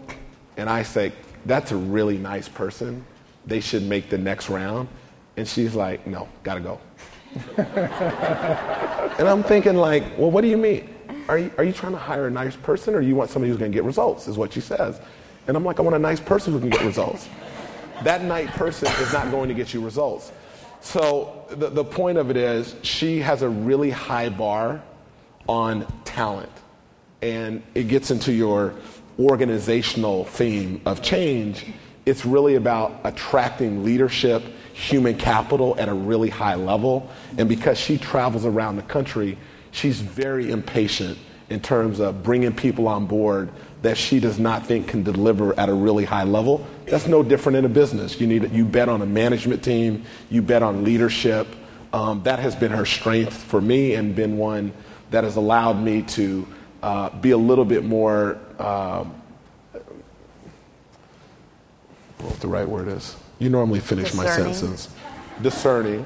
and 0.57 0.69
I 0.69 0.83
say, 0.83 1.13
that's 1.45 1.71
a 1.71 1.77
really 1.77 2.17
nice 2.17 2.49
person. 2.49 3.05
They 3.45 3.61
should 3.61 3.83
make 3.83 4.09
the 4.09 4.17
next 4.17 4.49
round. 4.49 4.89
And 5.37 5.47
she's 5.47 5.73
like, 5.73 6.05
no, 6.05 6.27
gotta 6.43 6.59
go. 6.59 6.81
and 7.57 9.27
I'm 9.27 9.43
thinking 9.43 9.75
like, 9.75 10.17
well, 10.17 10.29
what 10.29 10.41
do 10.41 10.47
you 10.49 10.57
mean? 10.57 10.90
Are 11.27 11.37
you, 11.37 11.51
are 11.57 11.63
you 11.63 11.73
trying 11.73 11.93
to 11.93 11.99
hire 11.99 12.27
a 12.27 12.31
nice 12.31 12.55
person 12.55 12.95
or 12.95 13.01
you 13.01 13.15
want 13.15 13.29
somebody 13.29 13.49
who's 13.49 13.59
going 13.59 13.71
to 13.71 13.75
get 13.75 13.83
results, 13.83 14.27
is 14.27 14.37
what 14.37 14.53
she 14.53 14.61
says. 14.61 14.99
And 15.47 15.57
I'm 15.57 15.65
like, 15.65 15.79
I 15.79 15.81
want 15.81 15.95
a 15.95 15.99
nice 15.99 16.19
person 16.19 16.53
who 16.53 16.59
can 16.59 16.69
get 16.69 16.83
results. 16.83 17.27
That 18.03 18.23
nice 18.23 18.49
person 18.51 18.87
is 19.01 19.13
not 19.13 19.31
going 19.31 19.49
to 19.49 19.55
get 19.55 19.73
you 19.73 19.81
results. 19.81 20.31
So 20.81 21.45
the, 21.49 21.69
the 21.69 21.83
point 21.83 22.17
of 22.17 22.29
it 22.29 22.37
is, 22.37 22.75
she 22.81 23.19
has 23.19 23.41
a 23.41 23.49
really 23.49 23.91
high 23.91 24.29
bar 24.29 24.81
on 25.47 25.85
talent. 26.03 26.51
And 27.21 27.61
it 27.75 27.87
gets 27.87 28.09
into 28.09 28.33
your 28.33 28.73
organizational 29.19 30.25
theme 30.25 30.81
of 30.85 31.01
change. 31.01 31.65
It's 32.05 32.25
really 32.25 32.55
about 32.55 32.99
attracting 33.03 33.83
leadership, 33.83 34.41
human 34.73 35.15
capital 35.17 35.75
at 35.77 35.87
a 35.87 35.93
really 35.93 36.29
high 36.29 36.55
level. 36.55 37.09
And 37.37 37.47
because 37.47 37.77
she 37.77 37.99
travels 37.99 38.45
around 38.45 38.77
the 38.77 38.83
country, 38.83 39.37
she's 39.71 39.99
very 39.99 40.51
impatient 40.51 41.17
in 41.49 41.59
terms 41.59 41.99
of 41.99 42.23
bringing 42.23 42.53
people 42.53 42.87
on 42.87 43.05
board 43.05 43.49
that 43.81 43.97
she 43.97 44.19
does 44.19 44.39
not 44.39 44.65
think 44.65 44.87
can 44.87 45.03
deliver 45.03 45.57
at 45.59 45.67
a 45.67 45.73
really 45.73 46.05
high 46.05 46.23
level. 46.23 46.65
That's 46.85 47.07
no 47.07 47.23
different 47.23 47.57
in 47.57 47.65
a 47.65 47.69
business. 47.69 48.19
You 48.19 48.27
need 48.27 48.51
you 48.51 48.63
bet 48.63 48.89
on 48.89 49.01
a 49.01 49.05
management 49.05 49.63
team, 49.63 50.03
you 50.29 50.41
bet 50.41 50.61
on 50.63 50.83
leadership. 50.83 51.47
Um, 51.93 52.23
that 52.23 52.39
has 52.39 52.55
been 52.55 52.71
her 52.71 52.85
strength 52.85 53.35
for 53.35 53.59
me 53.59 53.95
and 53.95 54.15
been 54.15 54.37
one 54.37 54.71
that 55.09 55.25
has 55.25 55.35
allowed 55.35 55.81
me 55.81 56.03
to 56.03 56.47
uh, 56.81 57.09
be 57.09 57.31
a 57.31 57.37
little 57.37 57.65
bit 57.65 57.83
more. 57.83 58.39
Uh, 58.57 59.05
what 62.19 62.39
the 62.39 62.47
right 62.47 62.67
word 62.67 62.87
is? 62.87 63.15
You 63.39 63.49
normally 63.49 63.79
finish 63.79 64.11
Discerning. 64.11 64.45
my 64.45 64.53
sentence. 64.53 64.89
Discerning, 65.41 66.05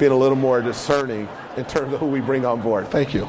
being 0.00 0.12
a 0.12 0.16
little 0.16 0.36
more 0.36 0.62
discerning 0.62 1.28
in 1.58 1.64
terms 1.66 1.92
of 1.92 2.00
who 2.00 2.06
we 2.06 2.20
bring 2.20 2.46
on 2.46 2.62
board. 2.62 2.88
Thank 2.88 3.12
you. 3.12 3.28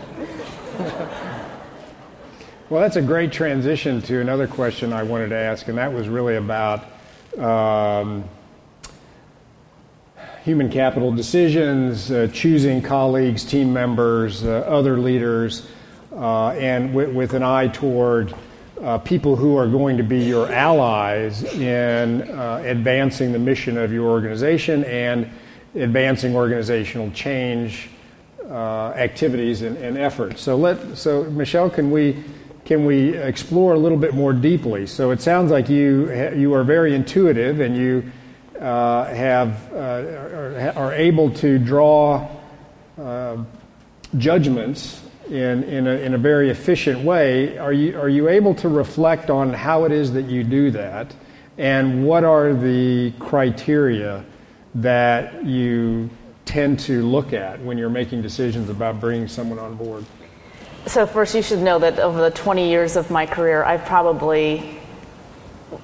Well, 2.69 2.81
that's 2.81 2.95
a 2.95 3.01
great 3.01 3.33
transition 3.33 4.01
to 4.03 4.21
another 4.21 4.47
question 4.47 4.93
I 4.93 5.03
wanted 5.03 5.27
to 5.31 5.35
ask, 5.35 5.67
and 5.67 5.77
that 5.77 5.91
was 5.91 6.07
really 6.07 6.37
about 6.37 6.85
um, 7.37 8.23
human 10.45 10.69
capital 10.69 11.11
decisions, 11.11 12.09
uh, 12.09 12.29
choosing 12.31 12.81
colleagues, 12.81 13.43
team 13.43 13.73
members, 13.73 14.45
uh, 14.45 14.59
other 14.59 14.97
leaders, 14.97 15.67
uh, 16.13 16.51
and 16.51 16.93
with, 16.93 17.13
with 17.13 17.33
an 17.33 17.43
eye 17.43 17.67
toward 17.67 18.33
uh, 18.81 18.97
people 18.99 19.35
who 19.35 19.57
are 19.57 19.67
going 19.67 19.97
to 19.97 20.03
be 20.03 20.23
your 20.23 20.49
allies 20.49 21.43
in 21.55 22.21
uh, 22.21 22.63
advancing 22.65 23.33
the 23.33 23.39
mission 23.39 23.77
of 23.77 23.91
your 23.91 24.09
organization 24.09 24.85
and 24.85 25.29
advancing 25.75 26.35
organizational 26.35 27.11
change 27.11 27.89
uh, 28.49 28.89
activities 28.95 29.61
and, 29.61 29.77
and 29.77 29.97
efforts. 29.97 30.41
So 30.41 30.57
let 30.57 30.97
so 30.97 31.23
Michelle, 31.25 31.69
can 31.69 31.91
we 31.91 32.23
can 32.65 32.85
we 32.85 33.15
explore 33.15 33.73
a 33.73 33.77
little 33.77 33.97
bit 33.97 34.13
more 34.13 34.33
deeply? 34.33 34.87
So 34.87 35.11
it 35.11 35.21
sounds 35.21 35.51
like 35.51 35.69
you 35.69 36.11
you 36.35 36.53
are 36.53 36.63
very 36.63 36.93
intuitive 36.93 37.59
and 37.59 37.75
you 37.75 38.11
uh, 38.59 39.05
have 39.05 39.73
uh, 39.73 39.77
are, 39.77 40.73
are 40.75 40.93
able 40.93 41.31
to 41.31 41.57
draw 41.57 42.27
uh, 42.99 43.37
judgments 44.17 45.01
in 45.29 45.63
in 45.63 45.87
a, 45.87 45.91
in 45.91 46.13
a 46.13 46.17
very 46.17 46.49
efficient 46.49 47.03
way. 47.05 47.57
Are 47.57 47.73
you 47.73 47.97
are 47.97 48.09
you 48.09 48.27
able 48.27 48.53
to 48.55 48.67
reflect 48.67 49.29
on 49.29 49.53
how 49.53 49.85
it 49.85 49.91
is 49.93 50.11
that 50.11 50.25
you 50.25 50.43
do 50.43 50.71
that, 50.71 51.15
and 51.57 52.05
what 52.05 52.25
are 52.25 52.53
the 52.53 53.13
criteria 53.17 54.25
that 54.75 55.45
you 55.45 56.09
tend 56.45 56.79
to 56.81 57.01
look 57.03 57.33
at 57.33 57.61
when 57.61 57.77
you're 57.77 57.89
making 57.89 58.21
decisions 58.21 58.69
about 58.69 58.99
bringing 58.99 59.27
someone 59.27 59.59
on 59.59 59.75
board? 59.75 60.05
So 60.87 61.05
first, 61.05 61.35
you 61.35 61.41
should 61.41 61.59
know 61.59 61.79
that 61.79 61.99
over 61.99 62.19
the 62.19 62.31
20 62.31 62.67
years 62.69 62.95
of 62.95 63.11
my 63.11 63.25
career, 63.25 63.63
I've 63.63 63.85
probably, 63.85 64.80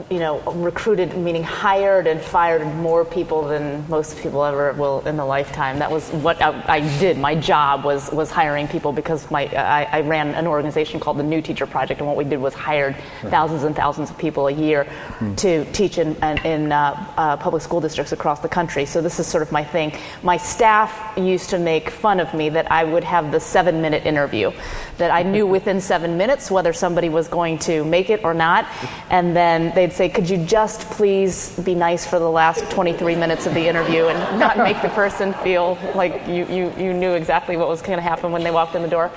you 0.09 0.19
know, 0.19 0.39
recruited, 0.53 1.17
meaning 1.17 1.43
hired 1.43 2.07
and 2.07 2.21
fired 2.21 2.65
more 2.77 3.05
people 3.05 3.47
than 3.47 3.87
most 3.89 4.17
people 4.17 4.43
ever 4.43 4.73
will 4.73 5.05
in 5.07 5.19
a 5.19 5.25
lifetime. 5.25 5.79
That 5.79 5.91
was 5.91 6.09
what 6.09 6.41
I, 6.41 6.63
I 6.67 6.99
did. 6.99 7.17
My 7.17 7.35
job 7.35 7.83
was 7.83 8.11
was 8.11 8.29
hiring 8.29 8.67
people 8.67 8.91
because 8.91 9.29
my 9.31 9.45
I, 9.47 9.83
I, 9.83 10.01
ran 10.01 10.33
an 10.35 10.47
organization 10.47 10.99
called 10.99 11.17
the 11.17 11.23
New 11.23 11.41
Teacher 11.41 11.65
Project, 11.65 11.99
and 11.99 12.07
what 12.07 12.17
we 12.17 12.23
did 12.23 12.39
was 12.39 12.53
hired 12.53 12.95
thousands 13.23 13.63
and 13.63 13.75
thousands 13.75 14.09
of 14.09 14.17
people 14.17 14.47
a 14.47 14.51
year 14.51 14.85
hmm. 14.85 15.35
to 15.35 15.65
teach 15.71 15.97
in 15.97 16.15
in 16.43 16.71
uh, 16.71 17.13
uh, 17.17 17.37
public 17.37 17.61
school 17.61 17.81
districts 17.81 18.11
across 18.11 18.39
the 18.39 18.49
country. 18.49 18.85
So 18.85 19.01
this 19.01 19.19
is 19.19 19.27
sort 19.27 19.41
of 19.41 19.51
my 19.51 19.63
thing. 19.63 19.93
My 20.21 20.37
staff 20.37 21.17
used 21.17 21.49
to 21.51 21.59
make 21.59 21.89
fun 21.89 22.19
of 22.19 22.33
me 22.33 22.49
that 22.49 22.71
I 22.71 22.83
would 22.83 23.03
have 23.03 23.31
the 23.31 23.39
seven 23.39 23.81
minute 23.81 24.05
interview, 24.05 24.51
that 24.97 25.11
I 25.11 25.23
knew 25.23 25.47
within 25.57 25.79
seven 25.79 26.17
minutes 26.17 26.51
whether 26.51 26.73
somebody 26.73 27.09
was 27.09 27.27
going 27.27 27.59
to 27.59 27.85
make 27.85 28.09
it 28.09 28.23
or 28.23 28.33
not, 28.33 28.67
and 29.09 29.35
then 29.35 29.73
they'd 29.77 29.93
say, 29.93 30.09
Could 30.09 30.27
you 30.27 30.43
just 30.43 30.81
please 30.89 31.57
be 31.59 31.75
nice 31.75 32.05
for 32.05 32.17
the 32.17 32.29
last 32.29 32.69
23 32.71 33.15
minutes 33.15 33.45
of 33.45 33.53
the 33.53 33.67
interview 33.67 34.07
and 34.07 34.39
not 34.39 34.57
make 34.57 34.81
the 34.81 34.89
person 34.89 35.33
feel 35.35 35.77
like 35.93 36.27
you, 36.27 36.47
you, 36.47 36.73
you 36.77 36.93
knew 36.93 37.11
exactly 37.11 37.57
what 37.57 37.67
was 37.67 37.81
going 37.83 37.97
to 37.97 38.01
happen 38.01 38.31
when 38.31 38.43
they 38.43 38.49
walked 38.49 38.73
in 38.73 38.81
the 38.81 38.87
door? 38.87 39.11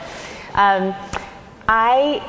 Um, 0.55 0.95
I 1.67 2.23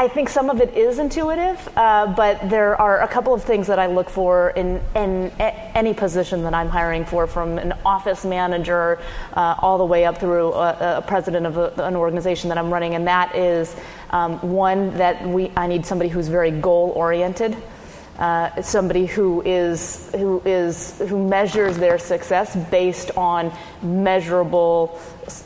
I 0.00 0.08
think 0.08 0.30
some 0.30 0.48
of 0.48 0.62
it 0.62 0.74
is 0.78 0.98
intuitive, 0.98 1.68
uh, 1.76 2.06
but 2.16 2.48
there 2.48 2.74
are 2.80 3.02
a 3.02 3.06
couple 3.06 3.34
of 3.34 3.44
things 3.44 3.66
that 3.66 3.78
I 3.78 3.84
look 3.84 4.08
for 4.08 4.48
in, 4.48 4.80
in 4.96 5.30
any 5.38 5.92
position 5.92 6.42
that 6.44 6.54
I'm 6.54 6.70
hiring 6.70 7.04
for, 7.04 7.26
from 7.26 7.58
an 7.58 7.74
office 7.84 8.24
manager 8.24 8.98
uh, 9.34 9.56
all 9.58 9.76
the 9.76 9.84
way 9.84 10.06
up 10.06 10.16
through 10.16 10.54
a, 10.54 11.00
a 11.00 11.04
president 11.06 11.44
of 11.44 11.58
a, 11.58 11.84
an 11.84 11.96
organization 11.96 12.48
that 12.48 12.56
I'm 12.56 12.72
running, 12.72 12.94
and 12.94 13.06
that 13.08 13.36
is 13.36 13.76
um, 14.08 14.38
one 14.38 14.96
that 14.96 15.28
we 15.28 15.52
I 15.54 15.66
need 15.66 15.84
somebody 15.84 16.08
who's 16.08 16.28
very 16.28 16.50
goal 16.50 16.94
oriented. 16.96 17.54
Uh, 18.18 18.62
somebody 18.62 19.04
who 19.04 19.42
is 19.42 20.10
who 20.14 20.40
is 20.46 20.98
who 21.10 21.28
measures 21.28 21.76
their 21.76 21.98
success 21.98 22.56
based 22.70 23.10
on 23.18 23.52
measurable 23.82 24.98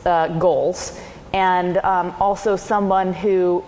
uh, 0.05 0.29
goals, 0.39 0.97
and 1.33 1.75
um, 1.79 2.15
also 2.21 2.55
someone 2.55 3.11
who 3.11 3.61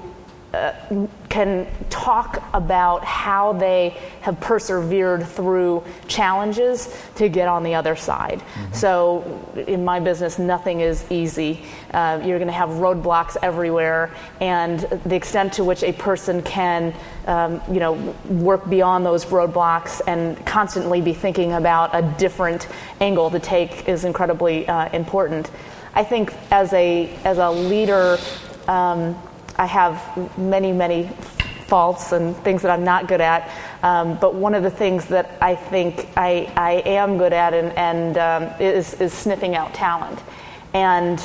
uh, 0.57 1.07
can 1.29 1.67
talk 1.89 2.43
about 2.53 3.03
how 3.03 3.53
they 3.53 3.89
have 4.21 4.39
persevered 4.39 5.25
through 5.25 5.83
challenges 6.07 6.93
to 7.15 7.29
get 7.29 7.47
on 7.47 7.63
the 7.63 7.75
other 7.75 7.95
side. 7.95 8.39
Mm-hmm. 8.39 8.73
So, 8.73 9.63
in 9.67 9.85
my 9.85 9.99
business, 9.99 10.39
nothing 10.39 10.79
is 10.79 11.05
easy. 11.11 11.63
Uh, 11.91 12.21
you're 12.23 12.39
going 12.39 12.47
to 12.47 12.53
have 12.53 12.69
roadblocks 12.69 13.37
everywhere, 13.41 14.11
and 14.41 14.79
the 15.05 15.15
extent 15.15 15.53
to 15.53 15.63
which 15.63 15.83
a 15.83 15.93
person 15.93 16.41
can, 16.41 16.93
um, 17.27 17.61
you 17.71 17.79
know, 17.79 17.93
work 18.29 18.67
beyond 18.67 19.05
those 19.05 19.25
roadblocks 19.25 20.01
and 20.07 20.43
constantly 20.45 21.01
be 21.01 21.13
thinking 21.13 21.53
about 21.53 21.91
a 21.93 22.01
different 22.17 22.67
angle 22.99 23.29
to 23.29 23.39
take 23.39 23.87
is 23.87 24.05
incredibly 24.05 24.67
uh, 24.67 24.89
important. 24.89 25.51
I 25.93 26.03
think 26.03 26.33
as 26.51 26.73
a 26.73 27.09
as 27.23 27.37
a 27.37 27.49
leader. 27.49 28.17
Um, 28.67 29.15
I 29.57 29.65
have 29.65 30.37
many, 30.37 30.71
many 30.71 31.09
faults 31.67 32.11
and 32.13 32.35
things 32.37 32.61
that 32.61 32.71
I'm 32.71 32.83
not 32.83 33.07
good 33.07 33.21
at. 33.21 33.51
Um, 33.83 34.17
but 34.19 34.35
one 34.35 34.55
of 34.55 34.63
the 34.63 34.71
things 34.71 35.05
that 35.07 35.37
I 35.41 35.55
think 35.55 36.07
I, 36.15 36.51
I 36.55 36.71
am 36.85 37.17
good 37.17 37.33
at 37.33 37.53
and, 37.53 37.77
and 37.77 38.17
um, 38.17 38.61
is, 38.61 38.93
is 38.95 39.13
sniffing 39.13 39.55
out 39.55 39.73
talent. 39.73 40.19
And 40.73 41.21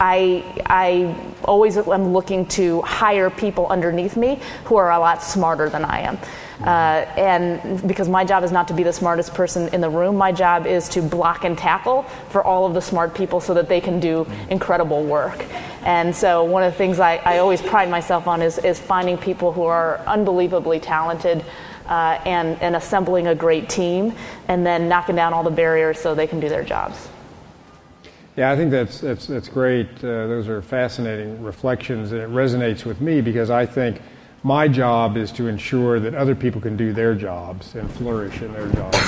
I, 0.00 0.44
I 0.66 1.14
always 1.44 1.76
am 1.76 2.12
looking 2.12 2.46
to 2.46 2.80
hire 2.82 3.28
people 3.28 3.66
underneath 3.66 4.16
me 4.16 4.40
who 4.64 4.76
are 4.76 4.90
a 4.90 4.98
lot 4.98 5.22
smarter 5.22 5.68
than 5.68 5.84
I 5.84 6.00
am. 6.00 6.18
Uh, 6.62 7.06
and 7.16 7.86
because 7.86 8.08
my 8.08 8.24
job 8.24 8.42
is 8.42 8.52
not 8.52 8.68
to 8.68 8.74
be 8.74 8.82
the 8.82 8.92
smartest 8.92 9.34
person 9.34 9.72
in 9.74 9.80
the 9.80 9.90
room, 9.90 10.16
my 10.16 10.32
job 10.32 10.66
is 10.66 10.88
to 10.90 11.02
block 11.02 11.44
and 11.44 11.56
tackle 11.56 12.02
for 12.30 12.42
all 12.42 12.66
of 12.66 12.74
the 12.74 12.80
smart 12.80 13.14
people 13.14 13.40
so 13.40 13.54
that 13.54 13.68
they 13.68 13.80
can 13.80 14.00
do 14.00 14.26
incredible 14.48 15.04
work. 15.04 15.44
And 15.84 16.14
so, 16.14 16.44
one 16.44 16.62
of 16.62 16.72
the 16.72 16.78
things 16.78 17.00
I, 17.00 17.16
I 17.16 17.38
always 17.38 17.62
pride 17.62 17.90
myself 17.90 18.26
on 18.26 18.42
is, 18.42 18.58
is 18.58 18.78
finding 18.78 19.18
people 19.18 19.52
who 19.52 19.64
are 19.64 19.98
unbelievably 20.06 20.80
talented. 20.80 21.44
Uh, 21.86 22.20
and, 22.24 22.56
and 22.62 22.76
assembling 22.76 23.26
a 23.26 23.34
great 23.34 23.68
team, 23.68 24.14
and 24.46 24.64
then 24.64 24.88
knocking 24.88 25.16
down 25.16 25.32
all 25.32 25.42
the 25.42 25.50
barriers 25.50 25.98
so 25.98 26.14
they 26.14 26.28
can 26.28 26.38
do 26.38 26.48
their 26.48 26.62
jobs. 26.62 27.08
Yeah, 28.36 28.52
I 28.52 28.56
think 28.56 28.70
that's 28.70 29.00
that's 29.00 29.26
that's 29.26 29.48
great. 29.48 29.88
Uh, 29.98 30.28
those 30.28 30.46
are 30.46 30.62
fascinating 30.62 31.42
reflections, 31.42 32.12
and 32.12 32.20
it 32.20 32.30
resonates 32.30 32.84
with 32.84 33.00
me 33.00 33.20
because 33.20 33.50
I 33.50 33.66
think 33.66 34.00
my 34.42 34.68
job 34.68 35.16
is 35.16 35.30
to 35.32 35.48
ensure 35.48 36.00
that 36.00 36.14
other 36.14 36.34
people 36.34 36.60
can 36.60 36.76
do 36.76 36.92
their 36.92 37.14
jobs 37.14 37.74
and 37.74 37.90
flourish 37.90 38.40
in 38.40 38.52
their 38.52 38.68
jobs. 38.68 38.98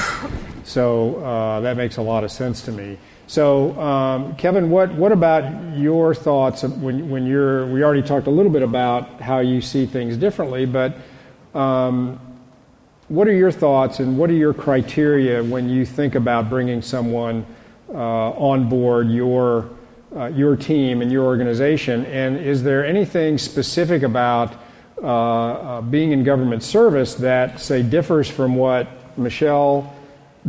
So 0.65 1.17
uh, 1.25 1.61
that 1.61 1.77
makes 1.77 1.97
a 1.97 2.03
lot 2.03 2.25
of 2.25 2.31
sense 2.31 2.63
to 2.63 2.73
me. 2.73 2.99
So, 3.33 3.81
um, 3.81 4.37
Kevin, 4.37 4.68
what, 4.68 4.92
what 4.92 5.11
about 5.11 5.75
your 5.75 6.14
thoughts 6.14 6.64
when, 6.64 7.09
when 7.09 7.25
you're? 7.25 7.66
We 7.66 7.83
already 7.83 8.03
talked 8.03 8.27
a 8.27 8.31
little 8.31 8.53
bit 8.53 8.61
about 8.61 9.23
how 9.23 9.38
you 9.38 9.62
see 9.62 9.87
things 9.87 10.18
differently, 10.18 10.66
but 10.66 10.99
um, 11.55 12.21
what 13.09 13.27
are 13.27 13.33
your 13.33 13.51
thoughts 13.51 14.01
and 14.01 14.18
what 14.18 14.29
are 14.29 14.35
your 14.35 14.53
criteria 14.53 15.42
when 15.42 15.71
you 15.71 15.87
think 15.87 16.14
about 16.14 16.51
bringing 16.51 16.83
someone 16.83 17.47
uh, 17.88 18.33
on 18.33 18.68
board 18.68 19.09
your 19.09 19.71
uh, 20.14 20.27
your 20.27 20.55
team 20.55 21.01
and 21.01 21.11
your 21.11 21.25
organization? 21.25 22.05
And 22.05 22.37
is 22.37 22.62
there 22.62 22.85
anything 22.85 23.38
specific 23.38 24.03
about 24.03 24.53
uh, 25.03 25.07
uh, 25.07 25.81
being 25.81 26.12
in 26.12 26.23
government 26.23 26.62
service 26.62 27.14
that, 27.14 27.61
say, 27.61 27.83
differs 27.83 28.29
from 28.29 28.57
what 28.57 28.88
Michelle 29.16 29.90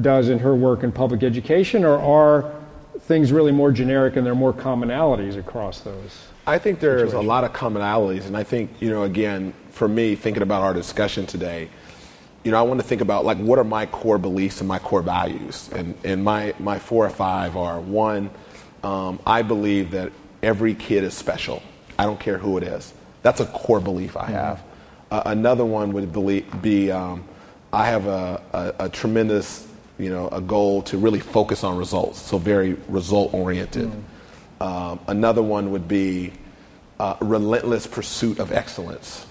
does 0.02 0.28
in 0.28 0.40
her 0.40 0.54
work 0.54 0.84
in 0.84 0.92
public 0.92 1.24
education, 1.24 1.86
or 1.86 1.98
are 1.98 2.63
things 3.04 3.32
really 3.32 3.52
more 3.52 3.72
generic 3.72 4.16
and 4.16 4.26
there 4.26 4.34
are 4.34 4.36
more 4.36 4.54
commonalities 4.54 5.38
across 5.38 5.82
those? 5.82 6.28
I 6.46 6.58
think 6.58 6.80
there's 6.80 7.12
situations? 7.12 7.26
a 7.26 7.28
lot 7.28 7.44
of 7.44 7.54
commonalities, 7.54 8.26
and 8.26 8.36
I 8.36 8.44
think, 8.44 8.82
you 8.82 8.90
know, 8.90 9.04
again, 9.04 9.54
for 9.70 9.88
me, 9.88 10.16
thinking 10.16 10.44
about 10.44 10.62
our 10.62 10.74
discussion 10.74 11.26
today, 11.26 11.70
you 12.44 12.52
know, 12.52 12.60
I 12.60 12.64
want 12.64 12.82
to 12.82 12.86
think 12.86 13.02
about 13.02 13.24
like 13.24 13.38
what 13.38 13.58
are 13.60 13.64
my 13.64 13.86
core 13.86 14.18
beliefs 14.18 14.60
and 14.60 14.68
my 14.68 14.80
core 14.80 15.02
values, 15.02 15.70
and 15.74 15.96
and 16.04 16.24
my 16.24 16.54
my 16.60 16.80
four 16.80 17.06
or 17.06 17.10
five 17.10 17.56
are 17.56 17.80
one, 17.80 18.30
um, 18.84 19.20
I 19.26 19.42
believe 19.44 19.92
that 19.92 20.12
every 20.42 20.76
kid 20.76 21.06
is 21.06 21.14
special. 21.14 21.64
I 21.98 22.06
don't 22.06 22.20
care 22.20 22.38
who 22.38 22.58
it 22.58 22.64
is. 22.64 22.94
That's 23.22 23.40
a 23.40 23.46
core 23.46 23.80
belief 23.80 24.18
I 24.18 24.26
have. 24.26 24.64
Uh, 25.10 25.24
another 25.28 25.64
one 25.64 25.94
would 25.94 26.12
be 26.62 26.92
um, 26.92 27.24
I 27.72 27.86
have 27.86 28.08
a, 28.08 28.42
a, 28.52 28.86
a, 28.86 28.90
tremendous, 28.90 29.68
you 29.98 30.10
know, 30.10 30.28
a 30.30 30.42
goal 30.42 30.82
to 30.84 30.98
really 30.98 31.20
focus 31.20 31.64
on 31.64 31.78
results, 31.78 32.20
so 32.20 32.38
very 32.38 32.74
result 32.88 33.34
oriented. 33.34 33.92
Mm. 33.92 34.66
Um, 34.66 35.00
another 35.08 35.44
one 35.44 35.72
would 35.72 35.88
be 35.88 36.34
uh, 37.00 37.16
relentless 37.22 37.86
pursuit 37.86 38.40
of 38.40 38.52
excellence. 38.52 39.26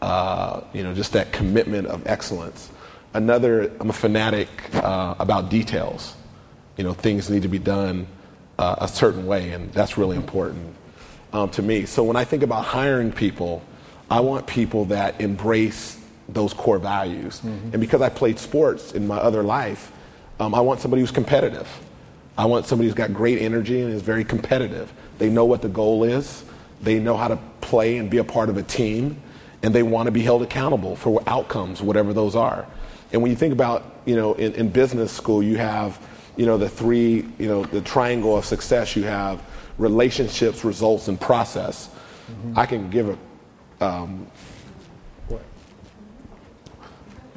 Uh, 0.00 0.62
you 0.72 0.82
know, 0.82 0.92
just 0.92 1.12
that 1.12 1.32
commitment 1.32 1.86
of 1.86 2.06
excellence. 2.06 2.70
Another, 3.14 3.70
I'm 3.78 3.90
a 3.90 3.92
fanatic 3.92 4.48
uh, 4.74 5.14
about 5.18 5.48
details. 5.48 6.16
You 6.76 6.84
know, 6.84 6.92
things 6.92 7.30
need 7.30 7.42
to 7.42 7.48
be 7.48 7.58
done 7.58 8.06
uh, 8.58 8.76
a 8.78 8.88
certain 8.88 9.26
way, 9.26 9.50
and 9.50 9.72
that's 9.72 9.96
really 9.96 10.16
important 10.16 10.74
um, 11.32 11.50
to 11.50 11.62
me. 11.62 11.86
So 11.86 12.02
when 12.02 12.16
I 12.16 12.24
think 12.24 12.42
about 12.42 12.64
hiring 12.64 13.12
people, 13.12 13.62
I 14.10 14.20
want 14.20 14.46
people 14.46 14.86
that 14.86 15.20
embrace 15.20 15.98
those 16.28 16.52
core 16.52 16.78
values. 16.78 17.40
Mm-hmm. 17.40 17.70
And 17.72 17.80
because 17.80 18.00
I 18.00 18.08
played 18.08 18.38
sports 18.38 18.92
in 18.92 19.06
my 19.06 19.18
other 19.18 19.42
life, 19.42 19.92
um, 20.42 20.54
I 20.56 20.60
want 20.60 20.80
somebody 20.80 21.00
who's 21.00 21.12
competitive. 21.12 21.68
I 22.36 22.46
want 22.46 22.66
somebody 22.66 22.88
who's 22.88 22.96
got 22.96 23.14
great 23.14 23.40
energy 23.40 23.80
and 23.80 23.92
is 23.92 24.02
very 24.02 24.24
competitive. 24.24 24.92
They 25.18 25.30
know 25.30 25.44
what 25.44 25.62
the 25.62 25.68
goal 25.68 26.02
is, 26.02 26.44
they 26.80 26.98
know 26.98 27.16
how 27.16 27.28
to 27.28 27.38
play 27.60 27.98
and 27.98 28.10
be 28.10 28.18
a 28.18 28.24
part 28.24 28.48
of 28.48 28.56
a 28.56 28.62
team, 28.62 29.22
and 29.62 29.72
they 29.72 29.84
want 29.84 30.06
to 30.06 30.10
be 30.10 30.22
held 30.22 30.42
accountable 30.42 30.96
for 30.96 31.22
outcomes, 31.28 31.80
whatever 31.80 32.12
those 32.12 32.34
are. 32.34 32.66
And 33.12 33.22
when 33.22 33.30
you 33.30 33.36
think 33.36 33.52
about, 33.52 33.84
you 34.04 34.16
know, 34.16 34.34
in, 34.34 34.52
in 34.54 34.68
business 34.68 35.12
school, 35.12 35.42
you 35.42 35.58
have, 35.58 36.00
you 36.36 36.46
know, 36.46 36.58
the 36.58 36.68
three, 36.68 37.24
you 37.38 37.46
know, 37.46 37.64
the 37.64 37.80
triangle 37.82 38.36
of 38.36 38.44
success. 38.44 38.96
You 38.96 39.04
have 39.04 39.40
relationships, 39.78 40.64
results, 40.64 41.06
and 41.06 41.20
process. 41.20 41.88
Mm-hmm. 41.88 42.58
I 42.58 42.66
can 42.66 42.90
give 42.90 43.16
a 43.80 43.84
um, 43.84 44.26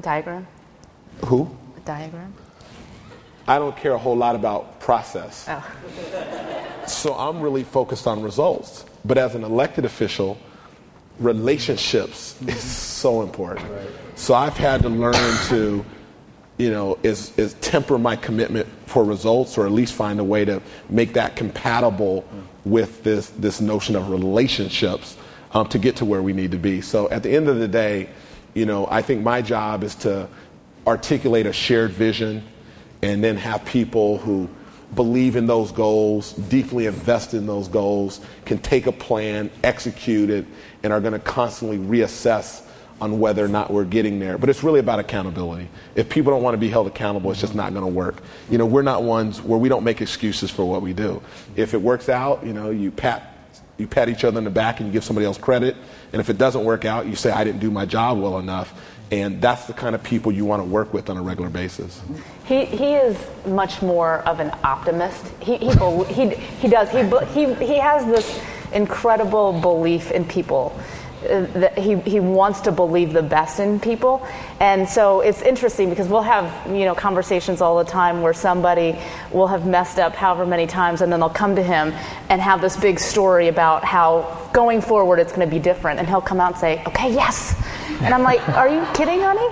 diagram. 0.02 0.48
Who? 1.26 1.56
A 1.78 1.80
diagram. 1.82 2.34
I 3.48 3.60
don't 3.60 3.78
care 3.78 3.94
a 3.94 3.98
whole 3.98 4.18
lot 4.18 4.36
about 4.36 4.80
process. 4.80 5.46
Oh. 5.48 6.86
so 6.88 7.14
I'm 7.14 7.42
really 7.42 7.64
focused 7.64 8.08
on 8.08 8.22
results. 8.24 8.86
But 9.04 9.18
as 9.18 9.36
an 9.36 9.44
elected 9.44 9.86
official, 9.86 10.38
relationships 11.20 12.42
is 12.42 12.64
so 12.64 13.22
important. 13.22 13.70
Right. 13.72 13.90
So 14.16 14.34
I've 14.34 14.58
had 14.58 14.82
to 14.82 14.90
learn 14.90 15.38
to, 15.50 15.86
you 16.58 16.72
know, 16.72 16.98
is, 17.04 17.38
is 17.38 17.54
temper 17.56 18.00
my 18.00 18.16
commitment 18.16 18.68
for 18.88 19.04
results 19.04 19.58
or 19.58 19.66
at 19.66 19.72
least 19.72 19.94
find 19.94 20.20
a 20.20 20.24
way 20.24 20.46
to 20.46 20.62
make 20.90 21.14
that 21.14 21.36
compatible 21.36 22.28
with 22.64 23.04
this, 23.04 23.30
this 23.32 23.62
notion 23.62 23.96
of 23.96 24.10
relationships 24.10 25.18
um, 25.52 25.68
to 25.68 25.78
get 25.78 25.98
to 25.98 26.06
where 26.06 26.22
we 26.22 26.34
need 26.34 26.52
to 26.52 26.58
be. 26.58 26.82
So 26.82 27.10
at 27.10 27.22
the 27.22 27.30
end 27.30 27.48
of 27.48 27.60
the 27.60 27.68
day, 27.68 28.10
you 28.56 28.66
know, 28.66 28.88
I 28.90 29.02
think 29.02 29.22
my 29.22 29.42
job 29.42 29.84
is 29.84 29.96
to 29.96 30.28
articulate 30.88 31.46
a 31.46 31.54
shared 31.54 31.92
vision 31.92 32.44
and 33.06 33.24
then 33.24 33.38
have 33.38 33.64
people 33.66 34.18
who 34.18 34.50
believe 34.96 35.36
in 35.36 35.46
those 35.46 35.72
goals, 35.72 36.34
deeply 36.34 36.88
invest 36.88 37.36
in 37.36 37.46
those 37.46 37.68
goals, 37.68 38.20
can 38.46 38.58
take 38.58 38.88
a 38.88 38.92
plan, 38.92 39.52
execute 39.64 40.32
it, 40.32 40.44
and 40.82 40.92
are 40.92 41.00
going 41.00 41.14
to 41.14 41.20
constantly 41.20 41.78
reassess 41.78 42.64
on 43.00 43.20
whether 43.20 43.46
or 43.46 43.48
not 43.48 43.72
we're 43.72 43.86
getting 43.86 44.20
there. 44.20 44.40
But 44.40 44.50
it's 44.50 44.64
really 44.64 44.80
about 44.80 45.00
accountability. 45.00 45.70
If 45.96 46.10
people 46.10 46.32
don't 46.32 46.42
want 46.42 46.56
to 46.56 46.60
be 46.60 46.70
held 46.70 46.88
accountable, 46.88 47.30
it's 47.30 47.42
just 47.42 47.54
not 47.54 47.74
going 47.74 47.86
to 47.86 47.92
work. 47.92 48.24
You 48.50 48.58
know, 48.58 48.66
we're 48.66 48.82
not 48.82 49.04
ones 49.04 49.40
where 49.40 49.60
we 49.60 49.70
don't 49.70 49.84
make 49.84 50.02
excuses 50.02 50.50
for 50.50 50.66
what 50.66 50.82
we 50.82 50.94
do. 50.94 51.22
If 51.56 51.76
it 51.76 51.82
works 51.82 52.10
out, 52.10 52.44
you 52.44 52.54
know, 52.54 52.72
you 52.72 52.90
pat 52.90 53.34
you 53.78 53.88
pat 53.88 54.08
each 54.08 54.24
other 54.24 54.38
in 54.38 54.46
the 54.46 54.50
back 54.50 54.80
and 54.80 54.88
you 54.88 54.94
give 54.94 55.04
somebody 55.04 55.26
else 55.26 55.38
credit. 55.38 55.76
And 56.14 56.22
if 56.22 56.30
it 56.30 56.38
doesn't 56.38 56.64
work 56.64 56.86
out, 56.86 57.08
you 57.08 57.16
say 57.16 57.30
I 57.30 57.44
didn't 57.44 57.60
do 57.60 57.70
my 57.70 57.86
job 57.86 58.18
well 58.20 58.40
enough. 58.40 58.74
And 59.12 59.42
that's 59.42 59.66
the 59.66 59.74
kind 59.74 59.94
of 59.94 60.02
people 60.02 60.32
you 60.32 60.46
want 60.46 60.62
to 60.62 60.68
work 60.68 60.94
with 60.94 61.10
on 61.10 61.18
a 61.18 61.22
regular 61.22 61.50
basis. 61.50 62.02
He, 62.48 62.66
he 62.66 62.94
is 62.94 63.18
much 63.46 63.82
more 63.82 64.20
of 64.20 64.40
an 64.40 64.52
optimist. 64.64 65.26
He, 65.40 65.58
he, 65.58 65.70
he, 66.06 66.30
he 66.30 66.68
does. 66.68 66.90
He, 66.92 67.04
he, 67.34 67.54
he 67.66 67.80
has 67.80 68.06
this 68.06 68.40
incredible 68.72 69.60
belief 69.62 70.12
in 70.12 70.26
people 70.26 70.78
uh, 71.30 71.46
that 71.54 71.78
he, 71.78 71.96
he 72.02 72.20
wants 72.20 72.62
to 72.62 72.72
believe 72.72 73.14
the 73.14 73.24
best 73.24 73.60
in 73.60 73.80
people. 73.80 74.26
And 74.60 74.88
so 74.88 75.22
it's 75.22 75.42
interesting 75.42 75.90
because 75.90 76.08
we'll 76.08 76.22
have, 76.22 76.68
you 76.68 76.86
know, 76.86 76.94
conversations 76.94 77.62
all 77.62 77.78
the 77.84 77.90
time 77.90 78.22
where 78.22 78.34
somebody 78.34 79.00
will 79.32 79.48
have 79.48 79.66
messed 79.66 79.98
up 79.98 80.14
however 80.14 80.46
many 80.46 80.68
times 80.68 81.02
and 81.02 81.12
then 81.12 81.20
they'll 81.20 81.30
come 81.30 81.56
to 81.56 81.64
him 81.64 81.94
and 82.30 82.42
have 82.42 82.62
this 82.62 82.78
big 82.78 83.00
story 83.00 83.48
about 83.48 83.84
how 83.84 84.50
going 84.54 84.82
forward 84.82 85.20
it's 85.20 85.32
going 85.32 85.48
to 85.48 85.52
be 85.52 85.60
different. 85.60 85.98
And 85.98 86.08
he'll 86.08 86.22
come 86.22 86.40
out 86.40 86.52
and 86.52 86.60
say, 86.60 86.84
okay, 86.86 87.12
yes, 87.12 87.56
and 88.02 88.14
I'm 88.14 88.24
like, 88.24 88.48
are 88.50 88.68
you 88.68 88.86
kidding, 88.94 89.22
honey? 89.22 89.48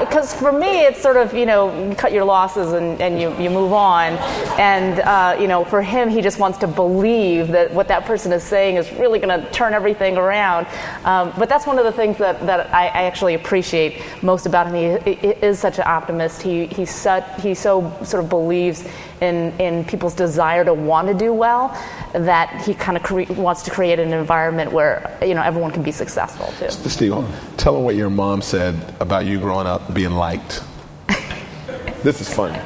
Because 0.00 0.34
for 0.34 0.52
me, 0.52 0.84
it's 0.84 1.00
sort 1.00 1.16
of, 1.16 1.34
you 1.34 1.46
know, 1.46 1.94
cut 1.96 2.12
your 2.12 2.24
losses 2.24 2.72
and, 2.72 3.00
and 3.00 3.20
you, 3.20 3.36
you 3.42 3.50
move 3.50 3.72
on. 3.72 4.14
And, 4.58 5.00
uh, 5.00 5.36
you 5.40 5.48
know, 5.48 5.64
for 5.64 5.82
him, 5.82 6.08
he 6.08 6.22
just 6.22 6.38
wants 6.38 6.58
to 6.58 6.66
believe 6.66 7.48
that 7.48 7.72
what 7.72 7.88
that 7.88 8.04
person 8.04 8.32
is 8.32 8.42
saying 8.42 8.76
is 8.76 8.90
really 8.92 9.18
going 9.18 9.40
to 9.40 9.50
turn 9.50 9.74
everything 9.74 10.16
around. 10.16 10.66
Um, 11.04 11.32
but 11.38 11.48
that's 11.48 11.66
one 11.66 11.78
of 11.78 11.84
the 11.84 11.92
things 11.92 12.18
that, 12.18 12.44
that 12.46 12.72
I, 12.72 12.86
I 12.86 13.02
actually 13.04 13.34
appreciate 13.34 14.02
most 14.22 14.46
about 14.46 14.72
him. 14.72 15.00
He, 15.02 15.14
he 15.14 15.28
is 15.28 15.58
such 15.58 15.78
an 15.78 15.84
optimist. 15.86 16.42
He, 16.42 16.66
he's 16.66 16.94
such, 16.94 17.24
he 17.40 17.54
so 17.54 17.92
sort 18.04 18.22
of 18.22 18.30
believes 18.30 18.86
in, 19.20 19.52
in 19.58 19.84
people's 19.84 20.14
desire 20.14 20.64
to 20.64 20.74
want 20.74 21.08
to 21.08 21.14
do 21.14 21.32
well 21.32 21.68
that 22.12 22.62
he 22.64 22.74
kind 22.74 22.96
of 22.96 23.02
cre- 23.02 23.32
wants 23.32 23.62
to 23.62 23.70
create 23.70 23.98
an 23.98 24.12
environment 24.12 24.72
where, 24.72 25.16
you 25.22 25.34
know, 25.34 25.42
everyone 25.42 25.70
can 25.70 25.82
be 25.82 25.92
successful 25.92 26.52
too. 26.58 26.70
Steve, 26.70 27.12
tell 27.56 27.74
them 27.74 27.84
what 27.84 27.94
your 27.94 28.10
mom 28.10 28.42
said 28.42 28.94
about 29.00 29.26
you 29.26 29.38
growing 29.38 29.66
up 29.66 29.92
being 29.92 30.12
liked. 30.12 30.62
this 32.02 32.20
is 32.20 32.32
funny. 32.32 32.58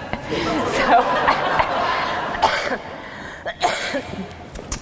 So, 0.76 1.00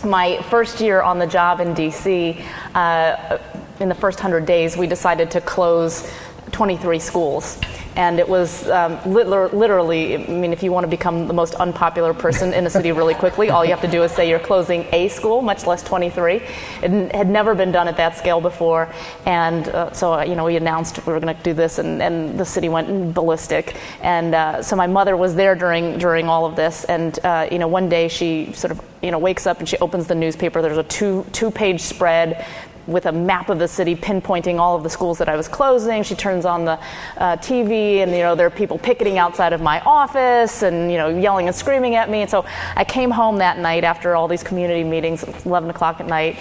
my 0.08 0.42
first 0.50 0.80
year 0.80 1.02
on 1.02 1.18
the 1.18 1.26
job 1.26 1.60
in 1.60 1.74
DC, 1.74 2.44
uh, 2.74 3.38
in 3.80 3.88
the 3.88 3.94
first 3.94 4.18
100 4.18 4.44
days, 4.44 4.76
we 4.76 4.86
decided 4.86 5.30
to 5.32 5.40
close 5.40 6.12
23 6.50 6.98
schools 6.98 7.58
and 7.98 8.20
it 8.20 8.28
was 8.28 8.68
um, 8.70 8.96
literally, 9.04 10.14
I 10.14 10.18
mean, 10.28 10.52
if 10.52 10.62
you 10.62 10.70
want 10.70 10.84
to 10.84 10.88
become 10.88 11.26
the 11.26 11.34
most 11.34 11.54
unpopular 11.54 12.14
person 12.14 12.54
in 12.54 12.64
a 12.64 12.70
city 12.70 12.92
really 12.92 13.14
quickly, 13.14 13.50
all 13.50 13.64
you 13.64 13.72
have 13.72 13.80
to 13.80 13.90
do 13.90 14.04
is 14.04 14.12
say 14.12 14.30
you're 14.30 14.38
closing 14.38 14.86
a 14.92 15.08
school, 15.08 15.42
much 15.42 15.66
less 15.66 15.82
23. 15.82 16.36
It 16.80 17.12
had 17.12 17.28
never 17.28 17.56
been 17.56 17.72
done 17.72 17.88
at 17.88 17.96
that 17.96 18.16
scale 18.16 18.40
before, 18.40 18.88
and 19.26 19.66
uh, 19.70 19.92
so 19.92 20.14
uh, 20.14 20.22
you 20.22 20.36
know 20.36 20.44
we 20.44 20.54
announced 20.54 21.04
we 21.08 21.12
were 21.12 21.18
going 21.18 21.36
to 21.36 21.42
do 21.42 21.52
this, 21.52 21.80
and, 21.80 22.00
and, 22.00 22.38
the 22.38 22.44
city 22.44 22.68
went 22.68 23.14
ballistic. 23.14 23.74
And 24.00 24.32
uh, 24.32 24.62
so 24.62 24.76
my 24.76 24.86
mother 24.86 25.16
was 25.16 25.34
there 25.34 25.56
during 25.56 25.98
during 25.98 26.28
all 26.28 26.46
of 26.46 26.54
this, 26.54 26.84
and 26.84 27.18
uh, 27.24 27.48
you 27.50 27.58
know 27.58 27.66
one 27.66 27.88
day 27.88 28.06
she 28.06 28.52
sort 28.52 28.70
of 28.70 28.80
you 29.02 29.10
know 29.10 29.18
wakes 29.18 29.44
up 29.44 29.58
and 29.58 29.68
she 29.68 29.76
opens 29.78 30.06
the 30.06 30.14
newspaper. 30.14 30.62
There's 30.62 30.78
a 30.78 30.84
two 30.84 31.26
two 31.32 31.50
page 31.50 31.80
spread 31.80 32.46
with 32.88 33.06
a 33.06 33.12
map 33.12 33.50
of 33.50 33.58
the 33.58 33.68
city 33.68 33.94
pinpointing 33.94 34.58
all 34.58 34.74
of 34.74 34.82
the 34.82 34.88
schools 34.88 35.18
that 35.18 35.28
I 35.28 35.36
was 35.36 35.46
closing. 35.46 36.02
She 36.02 36.14
turns 36.14 36.44
on 36.44 36.64
the 36.64 36.80
uh, 37.18 37.36
TV, 37.36 37.98
and 37.98 38.10
you 38.10 38.18
know 38.18 38.34
there 38.34 38.46
are 38.46 38.50
people 38.50 38.78
picketing 38.78 39.18
outside 39.18 39.52
of 39.52 39.60
my 39.60 39.80
office, 39.80 40.62
and 40.62 40.90
you 40.90 40.96
know 40.96 41.08
yelling 41.08 41.46
and 41.46 41.54
screaming 41.54 41.94
at 41.94 42.08
me. 42.10 42.22
And 42.22 42.30
so 42.30 42.46
I 42.74 42.84
came 42.84 43.10
home 43.10 43.36
that 43.38 43.58
night 43.58 43.84
after 43.84 44.16
all 44.16 44.26
these 44.26 44.42
community 44.42 44.82
meetings. 44.82 45.22
It's 45.22 45.44
11 45.44 45.70
o'clock 45.70 46.00
at 46.00 46.06
night. 46.06 46.36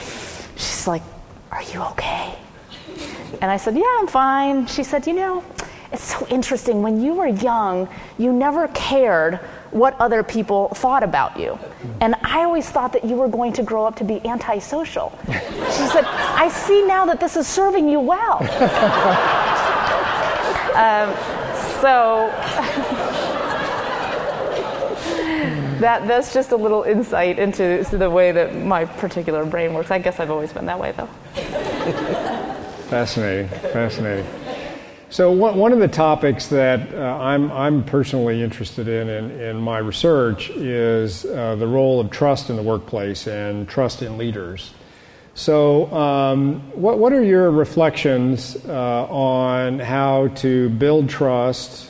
She's 0.55 0.88
like, 0.88 1.03
"Are 1.51 1.63
you 1.63 1.81
okay?" 1.91 2.33
And 3.41 3.51
I 3.51 3.57
said, 3.57 3.75
"Yeah, 3.75 3.97
I'm 3.99 4.07
fine." 4.07 4.65
She 4.67 4.83
said, 4.83 5.05
"You 5.05 5.13
know." 5.13 5.43
It's 5.89 6.03
so 6.03 6.27
interesting. 6.27 6.81
When 6.81 7.01
you 7.01 7.13
were 7.13 7.27
young, 7.27 7.88
you 8.17 8.33
never 8.33 8.67
cared 8.69 9.39
what 9.71 9.99
other 9.99 10.23
people 10.23 10.69
thought 10.69 11.03
about 11.03 11.39
you. 11.39 11.58
And 12.01 12.15
I 12.23 12.43
always 12.43 12.69
thought 12.69 12.93
that 12.93 13.06
you 13.06 13.15
were 13.15 13.27
going 13.27 13.53
to 13.53 13.63
grow 13.63 13.86
up 13.86 13.95
to 13.97 14.03
be 14.03 14.25
antisocial. 14.25 15.17
She 15.25 15.88
said, 15.88 16.06
I 16.06 16.49
see 16.49 16.86
now 16.86 17.06
that 17.06 17.19
this 17.19 17.36
is 17.36 17.47
serving 17.47 17.89
you 17.89 17.99
well. 17.99 18.38
um, 20.77 21.13
so 21.82 22.27
that, 25.80 26.08
that's 26.08 26.34
just 26.34 26.51
a 26.51 26.56
little 26.56 26.84
insight 26.84 27.39
into 27.39 27.86
the 27.91 28.10
way 28.10 28.32
that 28.32 28.56
my 28.56 28.86
particular 28.86 29.45
brain 29.45 29.73
works. 29.73 29.91
I 29.91 29.99
guess 29.99 30.19
I've 30.19 30.32
always 30.32 30.53
been 30.53 30.65
that 30.65 30.80
way, 30.80 30.93
though. 30.93 31.10
Fascinating, 32.89 33.49
fascinating. 33.49 34.46
So 35.10 35.32
one, 35.32 35.72
of 35.72 35.80
the 35.80 35.88
topics 35.88 36.48
that 36.48 36.93
uh, 36.93 36.98
I'm, 36.98 37.50
I'm 37.54 37.86
personally 37.86 38.43
interested 38.43 38.89
in, 38.89 39.08
in 39.08 39.32
in, 39.39 39.56
my 39.56 39.78
research 39.78 40.50
is 40.50 41.24
uh, 41.24 41.56
the 41.56 41.65
role 41.65 42.02
of 42.02 42.12
trust 42.12 42.50
in 42.50 42.58
the 42.58 42.62
workplace 42.62 43.26
and 43.26 43.70
trust 43.70 44.02
in 44.02 44.17
leaders. 44.17 44.74
So 45.34 45.89
um, 45.93 46.60
what, 46.74 47.00
what 47.00 47.13
are 47.13 47.24
your 47.24 47.52
reflections 47.52 48.58
uh, 48.65 49.06
on 49.06 49.80
how 49.80 50.28
to 50.39 50.67
build 50.72 51.08
trust, 51.08 51.89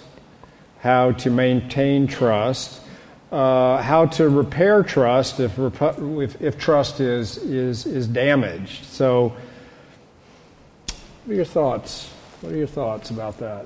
how 0.81 1.13
to 1.13 1.31
maintain 1.31 2.05
trust, 2.05 2.81
uh, 3.31 3.81
how 3.81 4.05
to 4.05 4.29
repair 4.29 4.83
trust 4.83 5.39
if, 5.39 5.57
if, 5.57 6.39
if 6.39 6.59
trust 6.59 6.99
is, 6.99 7.37
is, 7.37 7.87
is 7.87 8.07
damaged? 8.07 8.85
So 8.85 9.35
What 11.25 11.33
are 11.33 11.35
your 11.35 11.45
thoughts? 11.45 12.11
What 12.41 12.53
are 12.53 12.57
your 12.57 12.67
thoughts 12.67 13.09
about 13.09 13.39
that, 13.39 13.65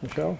Michelle? 0.00 0.38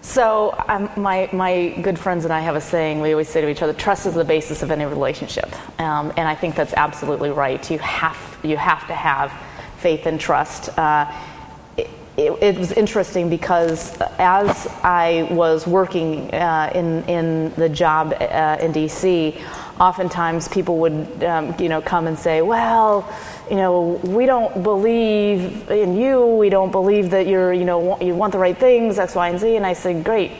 So, 0.00 0.54
um, 0.68 0.90
my, 0.96 1.28
my 1.32 1.70
good 1.82 1.98
friends 1.98 2.24
and 2.24 2.32
I 2.32 2.40
have 2.40 2.56
a 2.56 2.60
saying 2.60 3.00
we 3.00 3.12
always 3.12 3.28
say 3.28 3.40
to 3.40 3.48
each 3.48 3.62
other 3.62 3.72
trust 3.72 4.06
is 4.06 4.14
the 4.14 4.24
basis 4.24 4.62
of 4.62 4.70
any 4.70 4.84
relationship. 4.84 5.48
Um, 5.80 6.12
and 6.16 6.28
I 6.28 6.34
think 6.34 6.54
that's 6.54 6.74
absolutely 6.74 7.30
right. 7.30 7.68
You 7.70 7.78
have, 7.78 8.38
you 8.42 8.56
have 8.56 8.86
to 8.88 8.94
have 8.94 9.32
faith 9.78 10.06
and 10.06 10.20
trust. 10.20 10.76
Uh, 10.78 11.12
it, 11.76 11.90
it, 12.16 12.42
it, 12.42 12.58
was 12.58 12.72
interesting 12.72 13.28
because 13.28 13.96
as 14.18 14.66
I 14.82 15.28
was 15.30 15.66
working 15.66 16.32
uh, 16.32 16.72
in, 16.74 17.04
in 17.04 17.54
the 17.54 17.68
job 17.68 18.12
uh, 18.20 18.58
in 18.60 18.72
DC, 18.72 19.40
oftentimes 19.80 20.48
people 20.48 20.78
would 20.78 21.24
um, 21.24 21.54
you 21.60 21.68
know, 21.68 21.80
come 21.80 22.06
and 22.06 22.18
say, 22.18 22.42
well, 22.42 23.08
you 23.50 23.56
know, 23.56 24.00
we 24.04 24.26
don't 24.26 24.62
believe 24.62 25.70
in 25.70 25.96
you. 25.96 26.26
We 26.26 26.48
don't 26.50 26.70
believe 26.70 27.10
that 27.10 27.26
you're, 27.26 27.52
you 27.52 27.64
know, 27.64 28.00
you 28.00 28.14
want 28.14 28.32
the 28.32 28.38
right 28.38 28.56
things, 28.56 28.98
X, 28.98 29.14
Y, 29.14 29.28
and 29.28 29.38
Z. 29.38 29.56
And 29.56 29.66
I 29.66 29.72
said, 29.72 30.04
great. 30.04 30.32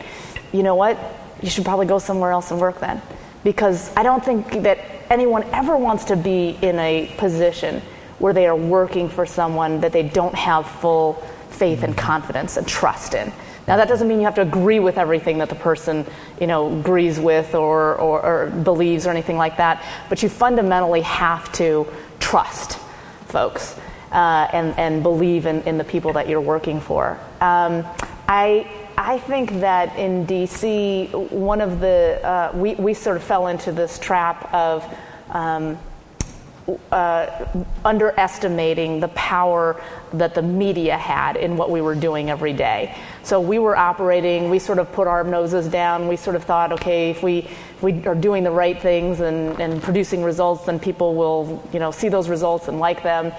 You 0.51 0.63
know 0.63 0.75
what? 0.75 0.97
You 1.41 1.49
should 1.49 1.65
probably 1.65 1.85
go 1.85 1.99
somewhere 1.99 2.31
else 2.31 2.51
and 2.51 2.59
work 2.59 2.79
then, 2.79 3.01
because 3.43 3.95
I 3.95 4.03
don't 4.03 4.23
think 4.23 4.63
that 4.63 4.79
anyone 5.09 5.43
ever 5.53 5.77
wants 5.77 6.05
to 6.05 6.15
be 6.15 6.57
in 6.61 6.77
a 6.79 7.13
position 7.17 7.81
where 8.19 8.33
they 8.33 8.45
are 8.47 8.55
working 8.55 9.09
for 9.09 9.25
someone 9.25 9.79
that 9.81 9.93
they 9.93 10.03
don't 10.03 10.35
have 10.35 10.67
full 10.67 11.13
faith 11.49 11.83
and 11.83 11.97
confidence 11.97 12.57
and 12.57 12.67
trust 12.67 13.13
in. 13.13 13.31
Now 13.67 13.77
that 13.77 13.87
doesn't 13.87 14.07
mean 14.07 14.19
you 14.19 14.25
have 14.25 14.35
to 14.35 14.41
agree 14.41 14.79
with 14.79 14.97
everything 14.97 15.37
that 15.37 15.49
the 15.49 15.55
person, 15.55 16.05
you 16.41 16.47
know, 16.47 16.79
agrees 16.79 17.19
with 17.19 17.55
or, 17.55 17.95
or, 17.95 18.21
or 18.21 18.49
believes 18.49 19.07
or 19.07 19.11
anything 19.11 19.37
like 19.37 19.57
that, 19.57 19.85
but 20.09 20.21
you 20.21 20.29
fundamentally 20.29 21.01
have 21.01 21.51
to 21.53 21.87
trust 22.19 22.79
folks 23.29 23.75
uh, 24.11 24.47
and, 24.51 24.77
and 24.77 25.03
believe 25.03 25.45
in, 25.45 25.61
in 25.63 25.77
the 25.77 25.83
people 25.83 26.13
that 26.13 26.27
you're 26.27 26.41
working 26.41 26.81
for. 26.81 27.19
Um, 27.41 27.85
I, 28.27 28.69
I 28.97 29.19
think 29.19 29.51
that 29.61 29.97
in 29.97 30.25
DC, 30.25 31.31
one 31.31 31.61
of 31.61 31.79
the, 31.79 32.19
uh, 32.23 32.51
we, 32.53 32.75
we 32.75 32.93
sort 32.93 33.17
of 33.17 33.23
fell 33.23 33.47
into 33.47 33.71
this 33.71 33.97
trap 33.99 34.53
of 34.53 34.85
um, 35.29 35.77
uh, 36.91 37.45
underestimating 37.85 38.99
the 38.99 39.07
power 39.09 39.81
that 40.13 40.35
the 40.35 40.41
media 40.41 40.97
had 40.97 41.35
in 41.35 41.57
what 41.57 41.71
we 41.71 41.81
were 41.81 41.95
doing 41.95 42.29
every 42.29 42.53
day. 42.53 42.95
So 43.29 43.39
we 43.39 43.59
were 43.59 43.77
operating, 43.77 44.49
we 44.49 44.57
sort 44.57 44.79
of 44.79 44.91
put 44.91 45.07
our 45.07 45.23
noses 45.23 45.67
down. 45.67 46.07
We 46.07 46.15
sort 46.15 46.35
of 46.35 46.45
thought, 46.45 46.71
okay, 46.71 47.11
if 47.11 47.21
we, 47.21 47.47
we 47.79 48.03
are 48.07 48.15
doing 48.15 48.43
the 48.43 48.49
right 48.49 48.81
things 48.81 49.19
and, 49.19 49.61
and 49.61 49.83
producing 49.83 50.23
results, 50.23 50.65
then 50.65 50.79
people 50.79 51.13
will 51.13 51.63
you 51.71 51.77
know, 51.77 51.91
see 51.91 52.09
those 52.09 52.27
results 52.27 52.69
and 52.69 52.79
like 52.79 53.03
them 53.03 53.31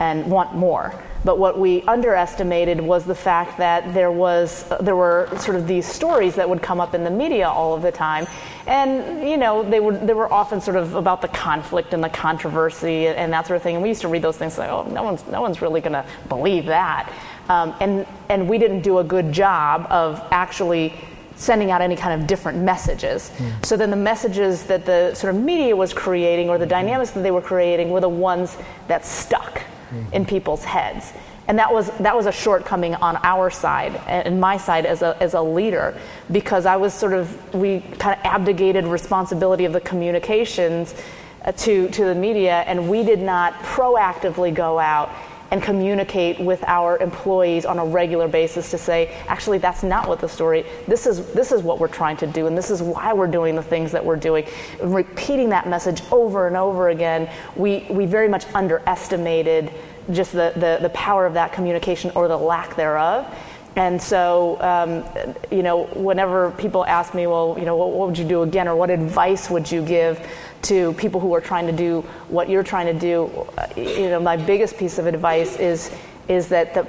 and 0.00 0.30
want 0.30 0.54
more. 0.54 0.94
But 1.24 1.38
what 1.38 1.58
we 1.58 1.80
underestimated 1.82 2.78
was 2.78 3.06
the 3.06 3.14
fact 3.14 3.56
that 3.56 3.94
there 3.94 4.12
was 4.12 4.70
there 4.80 4.94
were 4.94 5.28
sort 5.38 5.56
of 5.56 5.66
these 5.66 5.86
stories 5.86 6.36
that 6.36 6.48
would 6.48 6.62
come 6.62 6.80
up 6.80 6.94
in 6.94 7.02
the 7.02 7.10
media 7.10 7.48
all 7.48 7.74
of 7.74 7.82
the 7.82 7.90
time, 7.90 8.28
and 8.68 9.28
you 9.28 9.36
know 9.36 9.68
they 9.68 9.80
would 9.80 10.06
they 10.06 10.14
were 10.14 10.32
often 10.32 10.60
sort 10.60 10.76
of 10.76 10.94
about 10.94 11.20
the 11.20 11.28
conflict 11.28 11.92
and 11.92 12.04
the 12.04 12.08
controversy 12.08 13.08
and 13.08 13.32
that 13.32 13.48
sort 13.48 13.56
of 13.56 13.62
thing. 13.62 13.74
And 13.74 13.82
we 13.82 13.88
used 13.88 14.02
to 14.02 14.08
read 14.08 14.22
those 14.22 14.36
things 14.36 14.56
like, 14.58 14.70
oh, 14.70 14.84
no 14.84 15.02
one's 15.02 15.26
no 15.26 15.40
one's 15.40 15.60
really 15.60 15.80
going 15.80 15.94
to 15.94 16.04
believe 16.28 16.66
that, 16.66 17.12
um, 17.48 17.74
and 17.80 18.06
and 18.28 18.48
we 18.48 18.58
didn't 18.58 18.82
do 18.82 18.98
a 18.98 19.04
good 19.04 19.32
job 19.32 19.86
of 19.90 20.22
actually 20.30 20.94
sending 21.38 21.70
out 21.70 21.80
any 21.80 21.96
kind 21.96 22.20
of 22.20 22.26
different 22.26 22.58
messages. 22.58 23.30
Mm. 23.36 23.64
So 23.64 23.76
then 23.76 23.90
the 23.90 23.96
messages 23.96 24.64
that 24.64 24.84
the 24.84 25.14
sort 25.14 25.34
of 25.34 25.40
media 25.40 25.74
was 25.74 25.94
creating 25.94 26.50
or 26.50 26.58
the 26.58 26.66
dynamics 26.66 27.12
that 27.12 27.22
they 27.22 27.30
were 27.30 27.40
creating 27.40 27.90
were 27.90 28.00
the 28.00 28.08
ones 28.08 28.56
that 28.88 29.06
stuck 29.06 29.58
mm-hmm. 29.58 30.12
in 30.12 30.26
people's 30.26 30.64
heads. 30.64 31.12
And 31.46 31.58
that 31.58 31.72
was, 31.72 31.90
that 31.98 32.14
was 32.14 32.26
a 32.26 32.32
shortcoming 32.32 32.94
on 32.96 33.18
our 33.22 33.48
side 33.48 33.94
and 34.06 34.38
my 34.38 34.58
side 34.58 34.84
as 34.84 35.00
a, 35.00 35.16
as 35.18 35.32
a 35.32 35.40
leader 35.40 35.98
because 36.30 36.66
I 36.66 36.76
was 36.76 36.92
sort 36.92 37.14
of, 37.14 37.54
we 37.54 37.80
kind 37.98 38.18
of 38.18 38.24
abdicated 38.26 38.84
responsibility 38.84 39.64
of 39.64 39.72
the 39.72 39.80
communications 39.80 40.94
uh, 41.44 41.52
to, 41.52 41.88
to 41.88 42.04
the 42.04 42.14
media 42.14 42.64
and 42.66 42.90
we 42.90 43.02
did 43.02 43.22
not 43.22 43.54
proactively 43.60 44.52
go 44.52 44.78
out 44.78 45.08
and 45.50 45.62
communicate 45.62 46.38
with 46.38 46.62
our 46.64 46.98
employees 46.98 47.64
on 47.64 47.78
a 47.78 47.84
regular 47.84 48.28
basis 48.28 48.70
to 48.70 48.78
say 48.78 49.08
actually 49.28 49.58
that's 49.58 49.82
not 49.82 50.08
what 50.08 50.20
the 50.20 50.28
story 50.28 50.64
this 50.86 51.06
is 51.06 51.32
this 51.32 51.52
is 51.52 51.62
what 51.62 51.78
we're 51.78 51.88
trying 51.88 52.16
to 52.16 52.26
do 52.26 52.46
and 52.46 52.56
this 52.56 52.70
is 52.70 52.82
why 52.82 53.12
we're 53.12 53.26
doing 53.26 53.54
the 53.54 53.62
things 53.62 53.92
that 53.92 54.04
we're 54.04 54.16
doing. 54.16 54.46
Repeating 54.82 55.48
that 55.50 55.68
message 55.68 56.02
over 56.12 56.46
and 56.46 56.56
over 56.56 56.90
again 56.90 57.30
we 57.56 57.86
we 57.90 58.06
very 58.06 58.28
much 58.28 58.44
underestimated 58.54 59.72
just 60.10 60.32
the, 60.32 60.52
the, 60.56 60.78
the 60.80 60.88
power 60.90 61.26
of 61.26 61.34
that 61.34 61.52
communication 61.52 62.10
or 62.14 62.28
the 62.28 62.36
lack 62.36 62.76
thereof 62.76 63.26
and 63.78 64.02
so, 64.02 64.60
um, 64.60 65.04
you 65.52 65.62
know, 65.62 65.84
whenever 65.94 66.50
people 66.50 66.84
ask 66.84 67.14
me, 67.14 67.28
well, 67.28 67.54
you 67.56 67.64
know, 67.64 67.76
what, 67.76 67.92
what, 67.92 68.08
would 68.08 68.18
you 68.18 68.26
do 68.26 68.42
again, 68.42 68.66
or 68.66 68.74
what 68.74 68.90
advice 68.90 69.48
would 69.48 69.70
you 69.70 69.84
give 69.84 70.28
to 70.62 70.94
people 70.94 71.20
who 71.20 71.32
are 71.32 71.40
trying 71.40 71.68
to 71.68 71.72
do 71.72 72.00
what 72.28 72.48
you're 72.48 72.64
trying 72.64 72.92
to 72.92 72.98
do, 72.98 73.46
you 73.76 74.10
know, 74.10 74.18
my 74.18 74.36
biggest 74.36 74.76
piece 74.76 74.98
of 74.98 75.06
advice 75.06 75.56
is 75.60 75.92
is 76.26 76.48
that 76.48 76.74
the, 76.74 76.82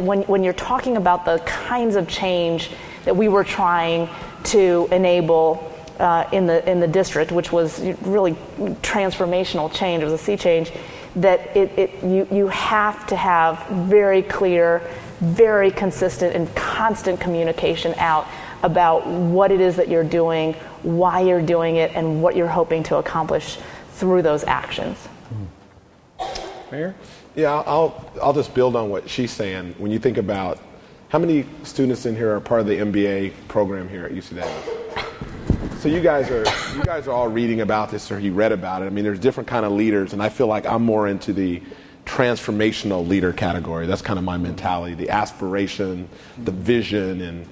when 0.00 0.22
when 0.22 0.42
you're 0.42 0.54
talking 0.54 0.96
about 0.96 1.26
the 1.26 1.38
kinds 1.40 1.96
of 1.96 2.08
change 2.08 2.70
that 3.04 3.14
we 3.14 3.28
were 3.28 3.44
trying 3.44 4.08
to 4.44 4.88
enable 4.90 5.70
uh, 5.98 6.26
in 6.32 6.46
the 6.46 6.66
in 6.68 6.80
the 6.80 6.88
district, 6.88 7.30
which 7.30 7.52
was 7.52 7.78
really 8.00 8.32
transformational 8.80 9.70
change, 9.70 10.02
it 10.02 10.06
was 10.06 10.14
a 10.14 10.24
sea 10.24 10.38
change, 10.38 10.72
that 11.14 11.54
it, 11.54 11.78
it 11.78 12.02
you 12.02 12.26
you 12.32 12.48
have 12.48 13.06
to 13.06 13.16
have 13.16 13.62
very 13.68 14.22
clear 14.22 14.80
very 15.22 15.70
consistent 15.70 16.34
and 16.34 16.52
constant 16.54 17.20
communication 17.20 17.94
out 17.96 18.26
about 18.62 19.06
what 19.06 19.50
it 19.50 19.60
is 19.60 19.76
that 19.76 19.88
you're 19.88 20.04
doing, 20.04 20.52
why 20.82 21.20
you're 21.20 21.42
doing 21.42 21.76
it, 21.76 21.92
and 21.94 22.22
what 22.22 22.36
you're 22.36 22.48
hoping 22.48 22.82
to 22.82 22.96
accomplish 22.96 23.58
through 23.92 24.22
those 24.22 24.44
actions. 24.44 25.08
Mayor? 26.70 26.94
Yeah, 27.34 27.62
I'll, 27.66 28.10
I'll 28.22 28.32
just 28.32 28.54
build 28.54 28.76
on 28.76 28.90
what 28.90 29.08
she's 29.08 29.30
saying. 29.30 29.74
When 29.78 29.90
you 29.90 29.98
think 29.98 30.18
about 30.18 30.58
how 31.08 31.18
many 31.18 31.46
students 31.62 32.04
in 32.06 32.16
here 32.16 32.34
are 32.34 32.40
part 32.40 32.60
of 32.60 32.66
the 32.66 32.78
MBA 32.78 33.32
program 33.48 33.88
here 33.88 34.04
at 34.04 34.12
UC 34.12 34.34
Davis? 34.34 34.82
So 35.82 35.88
you 35.88 36.00
guys 36.00 36.30
are 36.30 36.44
you 36.76 36.84
guys 36.84 37.08
are 37.08 37.12
all 37.12 37.26
reading 37.26 37.60
about 37.60 37.90
this 37.90 38.12
or 38.12 38.18
you 38.18 38.32
read 38.32 38.52
about 38.52 38.82
it. 38.82 38.86
I 38.86 38.90
mean, 38.90 39.02
there's 39.02 39.18
different 39.18 39.48
kind 39.48 39.66
of 39.66 39.72
leaders, 39.72 40.12
and 40.12 40.22
I 40.22 40.28
feel 40.28 40.46
like 40.46 40.64
I'm 40.64 40.84
more 40.84 41.08
into 41.08 41.32
the 41.32 41.60
transformational 42.04 43.06
leader 43.06 43.32
category. 43.32 43.86
That's 43.86 44.02
kind 44.02 44.18
of 44.18 44.24
my 44.24 44.36
mentality 44.36 44.94
the 44.94 45.10
aspiration, 45.10 46.08
the 46.44 46.52
vision, 46.52 47.20
and 47.20 47.46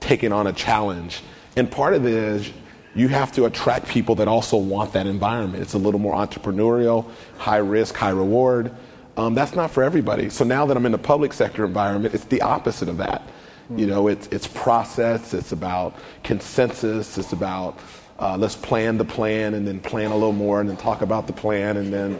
taking 0.00 0.32
on 0.32 0.46
a 0.46 0.52
challenge. 0.52 1.22
And 1.56 1.70
part 1.70 1.94
of 1.94 2.06
it 2.06 2.14
is 2.14 2.50
you 2.94 3.08
have 3.08 3.32
to 3.32 3.44
attract 3.44 3.86
people 3.86 4.14
that 4.16 4.28
also 4.28 4.56
want 4.56 4.92
that 4.94 5.06
environment. 5.06 5.62
It's 5.62 5.74
a 5.74 5.78
little 5.78 6.00
more 6.00 6.14
entrepreneurial, 6.14 7.08
high 7.38 7.58
risk, 7.58 7.94
high 7.94 8.10
reward. 8.10 8.74
Um, 9.16 9.34
that's 9.34 9.54
not 9.54 9.70
for 9.70 9.82
everybody. 9.82 10.30
So 10.30 10.44
now 10.44 10.66
that 10.66 10.76
I'm 10.76 10.86
in 10.86 10.92
the 10.92 10.98
public 10.98 11.32
sector 11.32 11.64
environment, 11.64 12.14
it's 12.14 12.24
the 12.24 12.42
opposite 12.42 12.88
of 12.88 12.96
that. 12.96 13.22
You 13.76 13.86
know, 13.86 14.08
it's, 14.08 14.26
it's 14.28 14.48
process, 14.48 15.34
it's 15.34 15.52
about 15.52 15.94
consensus, 16.24 17.16
it's 17.18 17.32
about 17.32 17.78
uh, 18.20 18.36
let's 18.38 18.54
plan 18.54 18.98
the 18.98 19.04
plan 19.04 19.54
and 19.54 19.66
then 19.66 19.80
plan 19.80 20.10
a 20.10 20.14
little 20.14 20.32
more 20.32 20.60
and 20.60 20.68
then 20.68 20.76
talk 20.76 21.02
about 21.02 21.26
the 21.26 21.32
plan 21.32 21.76
and 21.78 21.92
then 21.92 22.18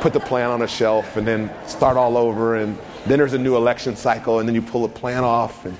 put 0.00 0.12
the 0.12 0.20
plan 0.20 0.50
on 0.50 0.62
a 0.62 0.68
shelf 0.68 1.16
and 1.16 1.26
then 1.26 1.50
start 1.66 1.96
all 1.96 2.16
over 2.16 2.56
and 2.56 2.78
then 3.06 3.18
there's 3.18 3.34
a 3.34 3.38
new 3.38 3.56
election 3.56 3.96
cycle 3.96 4.38
and 4.38 4.48
then 4.48 4.54
you 4.54 4.62
pull 4.62 4.86
the 4.86 4.94
plan 4.94 5.24
off 5.24 5.64
and 5.64 5.76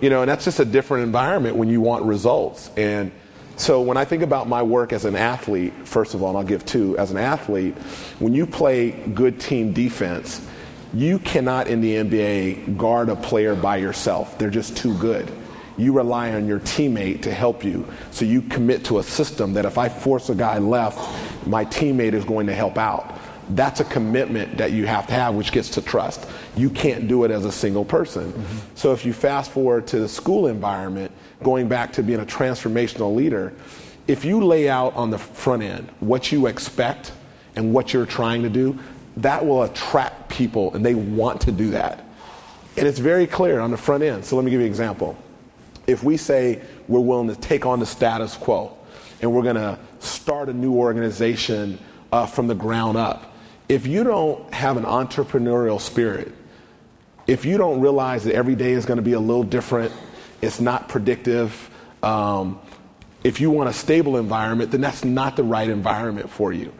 you 0.00 0.10
know 0.10 0.22
and 0.22 0.30
that's 0.30 0.44
just 0.44 0.60
a 0.60 0.64
different 0.64 1.02
environment 1.04 1.56
when 1.56 1.68
you 1.68 1.80
want 1.80 2.04
results. 2.04 2.70
And 2.76 3.10
so 3.56 3.80
when 3.80 3.96
i 3.96 4.04
think 4.04 4.24
about 4.24 4.48
my 4.48 4.62
work 4.62 4.92
as 4.92 5.04
an 5.04 5.14
athlete 5.14 5.72
first 5.84 6.12
of 6.12 6.24
all 6.24 6.30
and 6.30 6.38
i'll 6.38 6.44
give 6.44 6.66
two 6.66 6.98
as 6.98 7.12
an 7.12 7.16
athlete 7.16 7.72
when 8.18 8.34
you 8.34 8.46
play 8.46 8.90
good 9.14 9.38
team 9.38 9.72
defense 9.72 10.44
you 10.92 11.20
cannot 11.20 11.68
in 11.68 11.80
the 11.80 11.94
nba 11.94 12.76
guard 12.76 13.08
a 13.08 13.16
player 13.16 13.54
by 13.54 13.76
yourself. 13.76 14.38
They're 14.38 14.50
just 14.50 14.76
too 14.76 14.96
good 14.98 15.30
you 15.76 15.92
rely 15.92 16.32
on 16.32 16.46
your 16.46 16.60
teammate 16.60 17.22
to 17.22 17.32
help 17.32 17.64
you 17.64 17.86
so 18.10 18.24
you 18.24 18.42
commit 18.42 18.84
to 18.84 18.98
a 18.98 19.02
system 19.02 19.52
that 19.52 19.64
if 19.64 19.78
i 19.78 19.88
force 19.88 20.28
a 20.28 20.34
guy 20.34 20.58
left 20.58 20.98
my 21.46 21.64
teammate 21.64 22.12
is 22.12 22.24
going 22.24 22.46
to 22.46 22.54
help 22.54 22.78
out 22.78 23.18
that's 23.50 23.80
a 23.80 23.84
commitment 23.84 24.56
that 24.56 24.72
you 24.72 24.86
have 24.86 25.06
to 25.08 25.12
have, 25.12 25.34
which 25.34 25.52
gets 25.52 25.68
to 25.70 25.82
trust. 25.82 26.26
You 26.56 26.70
can't 26.70 27.08
do 27.08 27.24
it 27.24 27.30
as 27.30 27.44
a 27.44 27.52
single 27.52 27.84
person. 27.84 28.32
Mm-hmm. 28.32 28.58
So 28.74 28.92
if 28.92 29.04
you 29.04 29.12
fast 29.12 29.50
forward 29.50 29.86
to 29.88 30.00
the 30.00 30.08
school 30.08 30.46
environment, 30.46 31.12
going 31.42 31.68
back 31.68 31.92
to 31.94 32.02
being 32.02 32.20
a 32.20 32.26
transformational 32.26 33.14
leader, 33.14 33.52
if 34.06 34.24
you 34.24 34.44
lay 34.44 34.68
out 34.68 34.94
on 34.94 35.10
the 35.10 35.18
front 35.18 35.62
end 35.62 35.88
what 36.00 36.32
you 36.32 36.46
expect 36.46 37.12
and 37.56 37.72
what 37.72 37.92
you're 37.92 38.06
trying 38.06 38.42
to 38.42 38.48
do, 38.48 38.78
that 39.18 39.44
will 39.44 39.62
attract 39.62 40.28
people 40.28 40.74
and 40.74 40.84
they 40.84 40.94
want 40.94 41.40
to 41.42 41.52
do 41.52 41.70
that. 41.70 42.04
And 42.76 42.86
it's 42.88 42.98
very 42.98 43.26
clear 43.26 43.60
on 43.60 43.70
the 43.70 43.76
front 43.76 44.02
end. 44.02 44.24
So 44.24 44.36
let 44.36 44.44
me 44.44 44.50
give 44.50 44.60
you 44.60 44.66
an 44.66 44.72
example. 44.72 45.16
If 45.86 46.02
we 46.02 46.16
say 46.16 46.62
we're 46.88 47.00
willing 47.00 47.28
to 47.28 47.36
take 47.36 47.66
on 47.66 47.80
the 47.80 47.86
status 47.86 48.36
quo 48.36 48.76
and 49.20 49.32
we're 49.32 49.42
going 49.42 49.56
to 49.56 49.78
start 50.00 50.48
a 50.48 50.52
new 50.52 50.74
organization 50.74 51.78
uh, 52.12 52.26
from 52.26 52.46
the 52.46 52.54
ground 52.54 52.96
up, 52.96 53.34
if 53.68 53.86
you 53.86 54.04
don't 54.04 54.52
have 54.52 54.76
an 54.76 54.84
entrepreneurial 54.84 55.80
spirit, 55.80 56.32
if 57.26 57.44
you 57.44 57.56
don't 57.56 57.80
realize 57.80 58.24
that 58.24 58.34
every 58.34 58.54
day 58.54 58.72
is 58.72 58.84
going 58.84 58.98
to 58.98 59.02
be 59.02 59.14
a 59.14 59.20
little 59.20 59.42
different, 59.42 59.92
it's 60.42 60.60
not 60.60 60.88
predictive. 60.88 61.70
Um, 62.02 62.60
if 63.22 63.40
you 63.40 63.50
want 63.50 63.70
a 63.70 63.72
stable 63.72 64.18
environment, 64.18 64.70
then 64.70 64.82
that's 64.82 65.04
not 65.04 65.36
the 65.36 65.44
right 65.44 65.68
environment 65.68 66.28
for 66.28 66.52
you. 66.52 66.72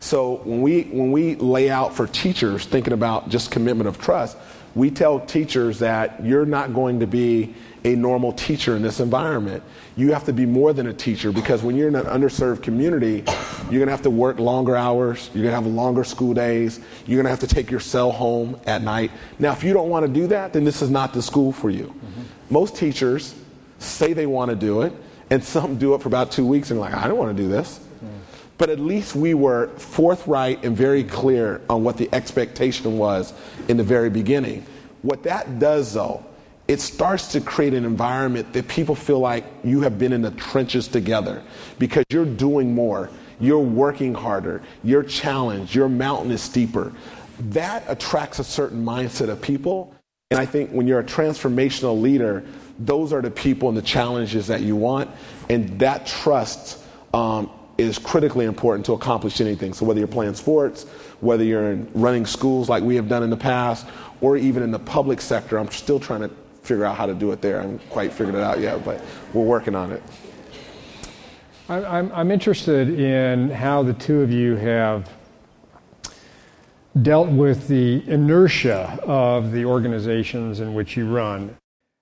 So 0.00 0.40
when 0.44 0.62
we 0.62 0.82
when 0.84 1.12
we 1.12 1.36
lay 1.36 1.70
out 1.70 1.94
for 1.94 2.08
teachers 2.08 2.64
thinking 2.64 2.92
about 2.92 3.28
just 3.28 3.50
commitment 3.50 3.86
of 3.86 4.00
trust, 4.00 4.36
we 4.74 4.90
tell 4.90 5.20
teachers 5.20 5.78
that 5.78 6.24
you're 6.24 6.46
not 6.46 6.74
going 6.74 7.00
to 7.00 7.06
be 7.06 7.54
a 7.84 7.96
normal 7.96 8.32
teacher 8.32 8.76
in 8.76 8.82
this 8.82 9.00
environment. 9.00 9.62
You 9.96 10.12
have 10.12 10.24
to 10.24 10.32
be 10.32 10.46
more 10.46 10.72
than 10.72 10.86
a 10.86 10.92
teacher 10.92 11.32
because 11.32 11.62
when 11.62 11.76
you're 11.76 11.88
in 11.88 11.96
an 11.96 12.06
underserved 12.06 12.62
community, 12.62 13.24
you're 13.70 13.80
going 13.80 13.86
to 13.86 13.92
have 13.92 14.02
to 14.02 14.10
work 14.10 14.38
longer 14.38 14.76
hours, 14.76 15.30
you're 15.34 15.42
going 15.42 15.54
to 15.54 15.60
have 15.62 15.66
longer 15.66 16.04
school 16.04 16.32
days, 16.32 16.80
you're 17.06 17.16
going 17.16 17.24
to 17.24 17.30
have 17.30 17.40
to 17.40 17.46
take 17.46 17.70
your 17.70 17.80
cell 17.80 18.12
home 18.12 18.58
at 18.66 18.82
night. 18.82 19.10
Now, 19.38 19.52
if 19.52 19.64
you 19.64 19.72
don't 19.72 19.88
want 19.88 20.06
to 20.06 20.12
do 20.12 20.26
that, 20.28 20.52
then 20.52 20.64
this 20.64 20.82
is 20.82 20.90
not 20.90 21.12
the 21.12 21.22
school 21.22 21.52
for 21.52 21.70
you. 21.70 21.86
Mm-hmm. 21.86 22.22
Most 22.50 22.76
teachers 22.76 23.34
say 23.78 24.12
they 24.12 24.26
want 24.26 24.50
to 24.50 24.56
do 24.56 24.82
it, 24.82 24.92
and 25.30 25.42
some 25.42 25.76
do 25.76 25.94
it 25.94 26.02
for 26.02 26.08
about 26.08 26.30
two 26.30 26.46
weeks 26.46 26.70
and 26.70 26.78
are 26.78 26.82
like, 26.82 26.94
I 26.94 27.08
don't 27.08 27.18
want 27.18 27.36
to 27.36 27.42
do 27.42 27.48
this. 27.48 27.80
But 28.58 28.70
at 28.70 28.78
least 28.78 29.16
we 29.16 29.34
were 29.34 29.68
forthright 29.76 30.64
and 30.64 30.76
very 30.76 31.02
clear 31.02 31.62
on 31.68 31.82
what 31.82 31.96
the 31.96 32.08
expectation 32.12 32.96
was 32.96 33.32
in 33.66 33.76
the 33.76 33.82
very 33.82 34.08
beginning. 34.08 34.64
What 35.00 35.24
that 35.24 35.58
does, 35.58 35.94
though, 35.94 36.24
it 36.72 36.80
starts 36.80 37.28
to 37.32 37.40
create 37.40 37.74
an 37.74 37.84
environment 37.84 38.50
that 38.54 38.66
people 38.66 38.94
feel 38.94 39.18
like 39.18 39.44
you 39.62 39.82
have 39.82 39.98
been 39.98 40.10
in 40.10 40.22
the 40.22 40.30
trenches 40.30 40.88
together 40.88 41.42
because 41.78 42.02
you're 42.08 42.24
doing 42.24 42.74
more, 42.74 43.10
you're 43.38 43.58
working 43.58 44.14
harder, 44.14 44.62
you're 44.82 45.02
challenged, 45.02 45.74
your 45.74 45.90
mountain 45.90 46.30
is 46.30 46.40
steeper. 46.40 46.90
That 47.50 47.84
attracts 47.88 48.38
a 48.38 48.44
certain 48.44 48.82
mindset 48.82 49.28
of 49.28 49.42
people. 49.42 49.94
And 50.30 50.40
I 50.40 50.46
think 50.46 50.70
when 50.70 50.86
you're 50.86 51.00
a 51.00 51.04
transformational 51.04 52.00
leader, 52.00 52.42
those 52.78 53.12
are 53.12 53.20
the 53.20 53.30
people 53.30 53.68
and 53.68 53.76
the 53.76 53.82
challenges 53.82 54.46
that 54.46 54.62
you 54.62 54.74
want. 54.74 55.10
And 55.50 55.78
that 55.80 56.06
trust 56.06 56.82
um, 57.12 57.50
is 57.76 57.98
critically 57.98 58.46
important 58.46 58.86
to 58.86 58.94
accomplish 58.94 59.42
anything. 59.42 59.74
So 59.74 59.84
whether 59.84 59.98
you're 59.98 60.08
playing 60.08 60.34
sports, 60.34 60.84
whether 61.20 61.44
you're 61.44 61.74
running 61.92 62.24
schools 62.24 62.70
like 62.70 62.82
we 62.82 62.96
have 62.96 63.10
done 63.10 63.22
in 63.22 63.28
the 63.28 63.36
past, 63.36 63.86
or 64.22 64.38
even 64.38 64.62
in 64.62 64.70
the 64.70 64.78
public 64.78 65.20
sector, 65.20 65.58
I'm 65.58 65.70
still 65.70 66.00
trying 66.00 66.20
to 66.20 66.30
figure 66.62 66.84
out 66.84 66.96
how 66.96 67.06
to 67.06 67.14
do 67.14 67.32
it 67.32 67.40
there. 67.40 67.58
I 67.58 67.62
haven't 67.62 67.90
quite 67.90 68.12
figured 68.12 68.34
it 68.34 68.40
out 68.40 68.60
yet, 68.60 68.84
but 68.84 69.02
we're 69.32 69.44
working 69.44 69.74
on 69.74 69.92
it. 69.92 70.02
I'm, 71.68 72.12
I'm 72.12 72.30
interested 72.30 72.98
in 72.98 73.50
how 73.50 73.82
the 73.82 73.94
two 73.94 74.20
of 74.20 74.30
you 74.30 74.56
have 74.56 75.10
dealt 77.00 77.30
with 77.30 77.68
the 77.68 78.02
inertia 78.06 78.98
of 79.04 79.52
the 79.52 79.64
organizations 79.64 80.60
in 80.60 80.74
which 80.74 80.96
you 80.96 81.10
run. 81.10 81.56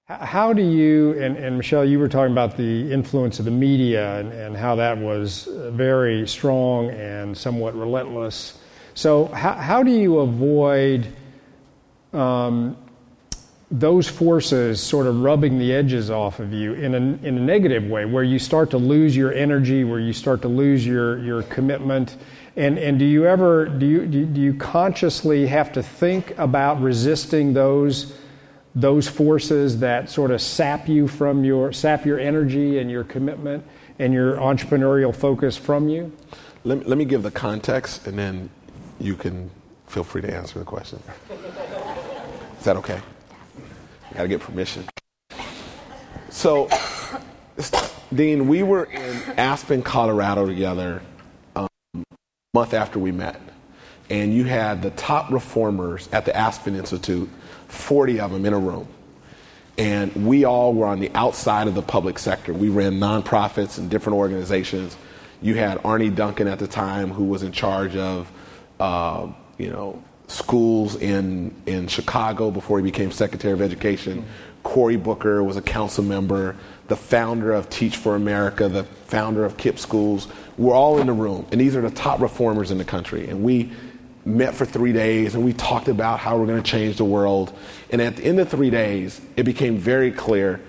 How 0.08 0.52
do 0.52 0.62
you, 0.62 1.12
and, 1.20 1.36
and, 1.36 1.56
Michelle, 1.56 1.84
you 1.84 2.00
were 2.00 2.08
talking 2.08 2.32
about 2.32 2.56
the 2.56 2.92
influence 2.92 3.38
of 3.38 3.44
the 3.44 3.52
media 3.52 4.18
and, 4.18 4.32
and 4.32 4.56
how 4.56 4.74
that 4.74 4.98
was 4.98 5.48
very 5.52 6.26
strong 6.26 6.90
and 6.90 7.36
somewhat 7.38 7.76
relentless. 7.76 8.58
So, 8.94 9.26
how, 9.26 9.52
how 9.52 9.84
do 9.84 9.92
you 9.92 10.18
avoid 10.18 11.06
um, 12.12 12.76
those 13.70 14.08
forces 14.08 14.80
sort 14.80 15.06
of 15.06 15.20
rubbing 15.20 15.58
the 15.58 15.72
edges 15.72 16.10
off 16.10 16.40
of 16.40 16.52
you 16.52 16.72
in 16.72 16.94
a, 16.94 16.98
in 16.98 17.38
a 17.38 17.40
negative 17.40 17.84
way, 17.84 18.04
where 18.04 18.24
you 18.24 18.38
start 18.38 18.70
to 18.70 18.78
lose 18.78 19.16
your 19.16 19.32
energy, 19.32 19.84
where 19.84 20.00
you 20.00 20.12
start 20.12 20.42
to 20.42 20.48
lose 20.48 20.84
your, 20.84 21.18
your 21.18 21.42
commitment? 21.44 22.16
And, 22.56 22.78
and 22.78 22.98
do 22.98 23.04
you 23.04 23.26
ever, 23.26 23.66
do 23.66 23.86
you, 23.86 24.06
do 24.06 24.40
you 24.40 24.54
consciously 24.54 25.46
have 25.46 25.72
to 25.72 25.82
think 25.82 26.36
about 26.38 26.80
resisting 26.80 27.54
those? 27.54 28.14
those 28.72 29.08
forces 29.08 29.80
that 29.80 30.08
sort 30.08 30.30
of 30.30 30.40
sap 30.40 30.88
you 30.88 31.08
from 31.08 31.44
your 31.44 31.72
sap 31.72 32.06
your 32.06 32.20
energy 32.20 32.78
and 32.78 32.88
your 32.88 33.02
commitment 33.02 33.64
and 33.98 34.12
your 34.12 34.36
entrepreneurial 34.36 35.12
focus 35.12 35.56
from 35.56 35.88
you? 35.88 36.12
Let 36.62 36.86
let 36.86 36.96
me 36.96 37.04
give 37.04 37.24
the 37.24 37.32
context 37.32 38.06
and 38.06 38.16
then 38.16 38.48
you 39.00 39.16
can 39.16 39.50
feel 39.88 40.04
free 40.04 40.22
to 40.22 40.32
answer 40.32 40.58
the 40.58 40.64
question. 40.64 41.02
Is 42.58 42.64
that 42.64 42.76
okay? 42.76 43.00
Got 44.14 44.22
to 44.22 44.28
get 44.28 44.40
permission. 44.40 44.84
So, 46.30 46.68
Dean, 48.14 48.48
we 48.48 48.62
were 48.62 48.84
in 48.84 49.16
Aspen, 49.38 49.82
Colorado 49.82 50.46
together 50.46 51.02
um, 51.54 51.68
month 52.54 52.74
after 52.74 52.98
we 52.98 53.12
met. 53.12 53.40
And 54.08 54.34
you 54.34 54.44
had 54.44 54.82
the 54.82 54.90
top 54.90 55.30
reformers 55.30 56.08
at 56.12 56.24
the 56.24 56.36
Aspen 56.36 56.74
Institute 56.74 57.28
40 57.68 58.20
of 58.20 58.32
them 58.32 58.44
in 58.44 58.52
a 58.52 58.58
room. 58.58 58.88
And 59.78 60.26
we 60.26 60.44
all 60.44 60.74
were 60.74 60.86
on 60.86 60.98
the 60.98 61.10
outside 61.14 61.68
of 61.68 61.74
the 61.74 61.82
public 61.82 62.18
sector. 62.18 62.52
We 62.52 62.68
ran 62.68 62.98
nonprofits 62.98 63.78
and 63.78 63.88
different 63.88 64.18
organizations. 64.18 64.96
You 65.40 65.54
had 65.54 65.80
Arne 65.84 66.14
Duncan 66.14 66.48
at 66.48 66.58
the 66.58 66.66
time, 66.66 67.10
who 67.10 67.24
was 67.24 67.42
in 67.42 67.52
charge 67.52 67.96
of, 67.96 68.30
uh, 68.80 69.28
you 69.56 69.70
know, 69.70 70.02
schools 70.30 70.96
in 70.96 71.54
in 71.66 71.88
Chicago 71.88 72.50
before 72.50 72.78
he 72.78 72.84
became 72.84 73.10
Secretary 73.10 73.52
of 73.52 73.60
Education. 73.60 74.24
Cory 74.62 74.96
Booker 74.96 75.42
was 75.42 75.56
a 75.56 75.62
council 75.62 76.04
member, 76.04 76.54
the 76.88 76.96
founder 76.96 77.52
of 77.52 77.70
Teach 77.70 77.96
for 77.96 78.14
America, 78.14 78.68
the 78.68 78.84
founder 78.84 79.44
of 79.44 79.56
KIPP 79.56 79.78
Schools. 79.78 80.28
We're 80.58 80.74
all 80.74 80.98
in 80.98 81.06
the 81.06 81.14
room, 81.14 81.46
and 81.50 81.60
these 81.60 81.74
are 81.74 81.80
the 81.80 81.90
top 81.90 82.20
reformers 82.20 82.70
in 82.70 82.76
the 82.76 82.84
country. 82.84 83.28
And 83.28 83.42
we 83.42 83.72
met 84.24 84.54
for 84.54 84.66
three 84.66 84.92
days 84.92 85.34
and 85.34 85.44
we 85.44 85.52
talked 85.52 85.88
about 85.88 86.20
how 86.20 86.38
we're 86.38 86.46
going 86.46 86.62
to 86.62 86.70
change 86.70 86.96
the 86.96 87.04
world. 87.04 87.56
And 87.90 88.00
at 88.02 88.16
the 88.16 88.24
end 88.24 88.38
of 88.38 88.48
three 88.48 88.70
days, 88.70 89.20
it 89.36 89.44
became 89.44 89.78
very 89.78 90.12
clear 90.12 90.60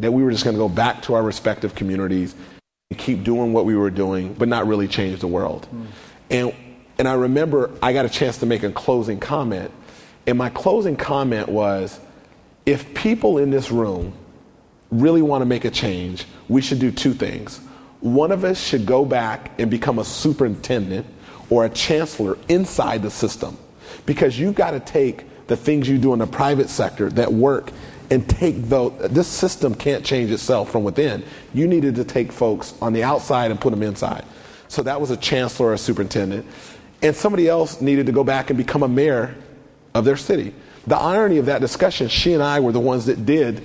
that 0.00 0.12
we 0.12 0.22
were 0.22 0.30
just 0.30 0.44
going 0.44 0.56
to 0.56 0.58
go 0.58 0.68
back 0.68 1.02
to 1.02 1.14
our 1.14 1.22
respective 1.22 1.74
communities 1.74 2.34
and 2.90 2.98
keep 2.98 3.24
doing 3.24 3.52
what 3.52 3.64
we 3.64 3.76
were 3.76 3.90
doing, 3.90 4.34
but 4.34 4.48
not 4.48 4.66
really 4.66 4.88
change 4.88 5.20
the 5.20 5.26
world. 5.26 5.66
Mm. 5.72 5.86
And, 6.30 6.54
and 6.98 7.06
I 7.06 7.14
remember 7.14 7.70
I 7.82 7.92
got 7.92 8.04
a 8.04 8.08
chance 8.08 8.38
to 8.38 8.46
make 8.46 8.62
a 8.62 8.70
closing 8.70 9.18
comment. 9.18 9.70
And 10.26 10.38
my 10.38 10.48
closing 10.50 10.96
comment 10.96 11.48
was 11.48 12.00
if 12.64 12.94
people 12.94 13.38
in 13.38 13.50
this 13.50 13.70
room 13.70 14.12
really 14.90 15.22
want 15.22 15.42
to 15.42 15.46
make 15.46 15.64
a 15.64 15.70
change, 15.70 16.24
we 16.48 16.60
should 16.60 16.78
do 16.78 16.90
two 16.90 17.12
things. 17.12 17.60
One 18.00 18.32
of 18.32 18.44
us 18.44 18.60
should 18.60 18.86
go 18.86 19.04
back 19.04 19.50
and 19.58 19.70
become 19.70 19.98
a 19.98 20.04
superintendent 20.04 21.06
or 21.50 21.64
a 21.64 21.68
chancellor 21.68 22.38
inside 22.48 23.02
the 23.02 23.10
system 23.10 23.56
because 24.04 24.38
you've 24.38 24.54
got 24.54 24.72
to 24.72 24.80
take 24.80 25.24
the 25.46 25.56
things 25.56 25.88
you 25.88 25.98
do 25.98 26.12
in 26.12 26.18
the 26.18 26.26
private 26.26 26.68
sector 26.68 27.08
that 27.10 27.32
work 27.32 27.70
and 28.10 28.28
take 28.28 28.62
those 28.64 28.92
this 29.10 29.26
system 29.26 29.74
can't 29.74 30.04
change 30.04 30.30
itself 30.30 30.70
from 30.70 30.84
within 30.84 31.24
you 31.54 31.66
needed 31.66 31.94
to 31.94 32.04
take 32.04 32.30
folks 32.30 32.74
on 32.80 32.92
the 32.92 33.02
outside 33.02 33.50
and 33.50 33.60
put 33.60 33.70
them 33.70 33.82
inside 33.82 34.24
so 34.68 34.82
that 34.82 35.00
was 35.00 35.10
a 35.10 35.16
chancellor 35.16 35.68
or 35.68 35.74
a 35.74 35.78
superintendent 35.78 36.46
and 37.02 37.14
somebody 37.14 37.48
else 37.48 37.80
needed 37.80 38.06
to 38.06 38.12
go 38.12 38.24
back 38.24 38.50
and 38.50 38.56
become 38.56 38.82
a 38.82 38.88
mayor 38.88 39.34
of 39.94 40.04
their 40.04 40.16
city 40.16 40.54
the 40.86 40.96
irony 40.96 41.38
of 41.38 41.46
that 41.46 41.60
discussion 41.60 42.08
she 42.08 42.32
and 42.32 42.42
i 42.42 42.60
were 42.60 42.72
the 42.72 42.80
ones 42.80 43.06
that 43.06 43.24
did 43.26 43.62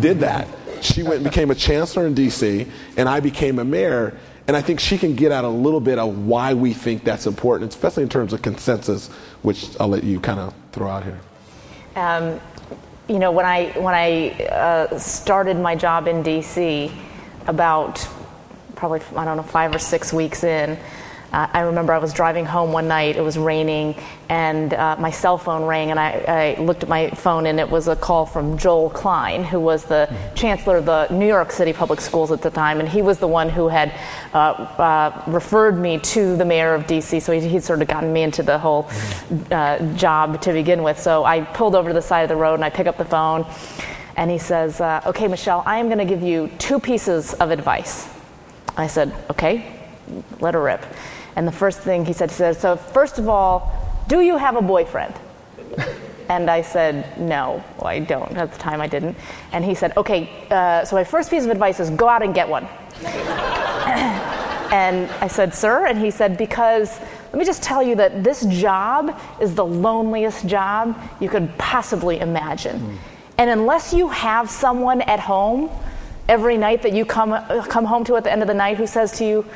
did 0.00 0.20
that 0.20 0.48
she 0.80 1.02
went 1.02 1.16
and 1.16 1.24
became 1.24 1.50
a 1.50 1.54
chancellor 1.54 2.06
in 2.06 2.14
dc 2.14 2.68
and 2.96 3.08
i 3.08 3.20
became 3.20 3.58
a 3.58 3.64
mayor 3.64 4.18
and 4.48 4.56
I 4.56 4.62
think 4.62 4.80
she 4.80 4.96
can 4.96 5.14
get 5.14 5.30
at 5.30 5.44
a 5.44 5.48
little 5.48 5.78
bit 5.78 5.98
of 5.98 6.26
why 6.26 6.54
we 6.54 6.72
think 6.72 7.04
that's 7.04 7.26
important, 7.26 7.70
especially 7.70 8.02
in 8.02 8.08
terms 8.08 8.32
of 8.32 8.40
consensus, 8.40 9.08
which 9.42 9.78
I'll 9.78 9.88
let 9.88 10.04
you 10.04 10.20
kind 10.20 10.40
of 10.40 10.54
throw 10.72 10.88
out 10.88 11.04
here. 11.04 11.20
Um, 11.94 12.40
you 13.08 13.18
know, 13.18 13.30
when 13.30 13.44
I 13.44 13.66
when 13.72 13.94
I 13.94 14.30
uh, 14.46 14.98
started 14.98 15.58
my 15.58 15.74
job 15.76 16.08
in 16.08 16.22
D.C. 16.22 16.90
about 17.46 18.08
probably 18.74 19.02
I 19.16 19.26
don't 19.26 19.36
know 19.36 19.42
five 19.42 19.74
or 19.74 19.78
six 19.78 20.14
weeks 20.14 20.42
in, 20.44 20.78
uh, 21.32 21.46
I 21.52 21.60
remember 21.60 21.92
I 21.92 21.98
was 21.98 22.14
driving 22.14 22.46
home 22.46 22.72
one 22.72 22.88
night, 22.88 23.16
it 23.16 23.22
was 23.22 23.36
raining, 23.36 23.94
and 24.30 24.72
uh, 24.72 24.96
my 24.98 25.10
cell 25.10 25.36
phone 25.36 25.64
rang, 25.64 25.90
and 25.90 26.00
I, 26.00 26.56
I, 26.56 26.60
looked 26.60 26.82
at 26.82 26.88
my 26.88 27.10
phone, 27.10 27.44
and 27.44 27.60
it 27.60 27.68
was 27.68 27.86
a 27.86 27.96
call 27.96 28.24
from 28.24 28.56
Joel 28.56 28.88
Klein, 28.88 29.44
who 29.44 29.60
was 29.60 29.84
the 29.84 30.14
chancellor 30.34 30.78
of 30.78 30.86
the 30.86 31.06
New 31.08 31.26
York 31.26 31.52
City 31.52 31.74
Public 31.74 32.00
Schools 32.00 32.32
at 32.32 32.40
the 32.40 32.50
time, 32.50 32.80
and 32.80 32.88
he 32.88 33.02
was 33.02 33.18
the 33.18 33.28
one 33.28 33.50
who 33.50 33.68
had 33.68 33.92
uh, 34.32 34.38
uh 34.38 35.22
referred 35.26 35.78
me 35.78 35.98
to 35.98 36.36
the 36.36 36.44
mayor 36.46 36.72
of 36.72 36.86
DC, 36.86 37.20
so 37.20 37.32
he, 37.32 37.46
he'd 37.46 37.62
sort 37.62 37.82
of 37.82 37.88
gotten 37.88 38.10
me 38.10 38.22
into 38.22 38.42
the 38.42 38.58
whole 38.58 38.88
uh, 39.50 39.78
job 39.96 40.40
to 40.40 40.52
begin 40.52 40.82
with. 40.82 40.98
So 40.98 41.24
I 41.24 41.42
pulled 41.42 41.74
over 41.74 41.90
to 41.90 41.94
the 41.94 42.02
side 42.02 42.22
of 42.22 42.30
the 42.30 42.36
road, 42.36 42.54
and 42.54 42.64
I 42.64 42.70
pick 42.70 42.86
up 42.86 42.96
the 42.96 43.04
phone, 43.04 43.44
and 44.16 44.30
he 44.30 44.38
says, 44.38 44.80
uh, 44.80 45.02
Okay, 45.06 45.28
Michelle, 45.28 45.62
I 45.66 45.78
am 45.78 45.86
going 45.86 45.98
to 45.98 46.06
give 46.06 46.22
you 46.22 46.50
two 46.58 46.80
pieces 46.80 47.34
of 47.34 47.50
advice. 47.50 48.08
I 48.78 48.86
said, 48.86 49.14
Okay, 49.30 49.78
let 50.40 50.54
her 50.54 50.62
rip. 50.62 50.84
And 51.38 51.46
the 51.46 51.52
first 51.52 51.78
thing 51.78 52.04
he 52.04 52.12
said, 52.12 52.30
he 52.30 52.34
said, 52.34 52.56
So, 52.56 52.74
first 52.74 53.20
of 53.20 53.28
all, 53.28 53.72
do 54.08 54.20
you 54.20 54.38
have 54.38 54.56
a 54.56 54.60
boyfriend? 54.60 55.14
And 56.28 56.50
I 56.50 56.62
said, 56.62 57.16
No, 57.16 57.64
well, 57.78 57.86
I 57.86 58.00
don't. 58.00 58.36
At 58.36 58.52
the 58.52 58.58
time, 58.58 58.80
I 58.80 58.88
didn't. 58.88 59.16
And 59.52 59.64
he 59.64 59.76
said, 59.76 59.96
Okay, 59.96 60.28
uh, 60.50 60.84
so 60.84 60.96
my 60.96 61.04
first 61.04 61.30
piece 61.30 61.44
of 61.44 61.50
advice 61.50 61.78
is 61.78 61.90
go 61.90 62.08
out 62.08 62.24
and 62.24 62.34
get 62.34 62.48
one. 62.48 62.64
and 64.72 65.08
I 65.22 65.28
said, 65.28 65.54
Sir? 65.54 65.86
And 65.86 65.96
he 65.96 66.10
said, 66.10 66.36
Because 66.36 66.98
let 67.32 67.38
me 67.38 67.44
just 67.44 67.62
tell 67.62 67.84
you 67.84 67.94
that 67.94 68.24
this 68.24 68.44
job 68.46 69.18
is 69.40 69.54
the 69.54 69.64
loneliest 69.64 70.44
job 70.46 71.00
you 71.20 71.28
could 71.28 71.56
possibly 71.56 72.18
imagine. 72.18 72.80
Mm. 72.80 72.96
And 73.38 73.50
unless 73.50 73.94
you 73.94 74.08
have 74.08 74.50
someone 74.50 75.02
at 75.02 75.20
home 75.20 75.70
every 76.28 76.56
night 76.58 76.82
that 76.82 76.92
you 76.92 77.04
come, 77.04 77.30
come 77.68 77.84
home 77.84 78.04
to 78.06 78.16
at 78.16 78.24
the 78.24 78.32
end 78.32 78.42
of 78.42 78.48
the 78.48 78.54
night 78.54 78.76
who 78.76 78.88
says 78.88 79.12
to 79.12 79.24
you, 79.24 79.46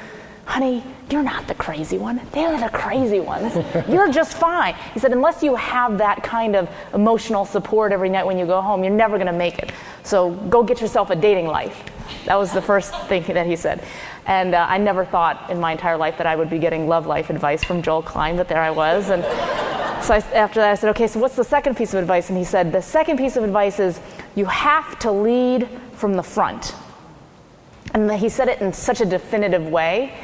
honey, 0.45 0.83
you're 1.11 1.23
not 1.23 1.47
the 1.47 1.55
crazy 1.55 1.99
one. 1.99 2.21
They're 2.33 2.59
the 2.59 2.69
crazy 2.69 3.21
ones. 3.21 3.55
you're 3.89 4.11
just 4.11 4.35
fine. 4.37 4.75
He 4.93 5.01
said, 5.01 5.13
unless 5.13 5.43
you 5.43 5.55
have 5.55 5.99
that 5.99 6.23
kind 6.23 6.57
of 6.57 6.69
emotional 6.95 7.45
support 7.45 7.93
every 7.93 8.09
night 8.09 8.27
when 8.27 8.39
you 8.39 8.47
go 8.47 8.61
home, 8.61 8.83
you're 8.83 8.93
never 8.93 9.17
going 9.17 9.29
to 9.29 9.33
make 9.33 9.59
it. 9.59 9.73
So 10.03 10.31
go 10.31 10.63
get 10.63 10.81
yourself 10.81 11.11
a 11.11 11.17
dating 11.17 11.47
life. 11.47 11.85
That 12.27 12.37
was 12.37 12.53
the 12.53 12.63
first 12.63 12.95
thing 13.07 13.23
that 13.35 13.47
he 13.47 13.57
said. 13.57 13.85
And 14.27 14.55
uh, 14.55 14.67
I 14.69 14.79
never 14.79 15.05
thought 15.05 15.51
in 15.51 15.61
my 15.61 15.73
entire 15.73 15.97
life 15.97 16.19
that 16.19 16.27
I 16.27 16.37
would 16.37 16.51
be 16.51 16.59
getting 16.59 16.89
love 16.89 17.07
life 17.07 17.31
advice 17.31 17.65
from 17.65 17.83
Joel 17.83 18.03
Klein, 18.03 18.37
but 18.37 18.49
there 18.49 18.61
I 18.61 18.71
was. 18.71 19.11
And 19.11 19.23
so 20.05 20.15
I, 20.15 20.19
after 20.35 20.61
that, 20.61 20.73
I 20.73 20.75
said, 20.75 20.91
okay, 20.91 21.07
so 21.07 21.21
what's 21.21 21.37
the 21.37 21.45
second 21.45 21.77
piece 21.77 21.95
of 21.95 22.01
advice? 22.01 22.29
And 22.29 22.39
he 22.39 22.45
said, 22.45 22.73
the 22.73 22.83
second 22.83 23.17
piece 23.17 23.37
of 23.37 23.45
advice 23.45 23.79
is 23.79 24.01
you 24.35 24.47
have 24.47 24.99
to 25.01 25.13
lead 25.13 25.69
from 25.93 26.15
the 26.15 26.23
front. 26.23 26.75
And 27.95 28.11
he 28.13 28.29
said 28.29 28.49
it 28.49 28.61
in 28.61 28.73
such 28.73 29.01
a 29.01 29.05
definitive 29.05 29.69
way 29.69 30.15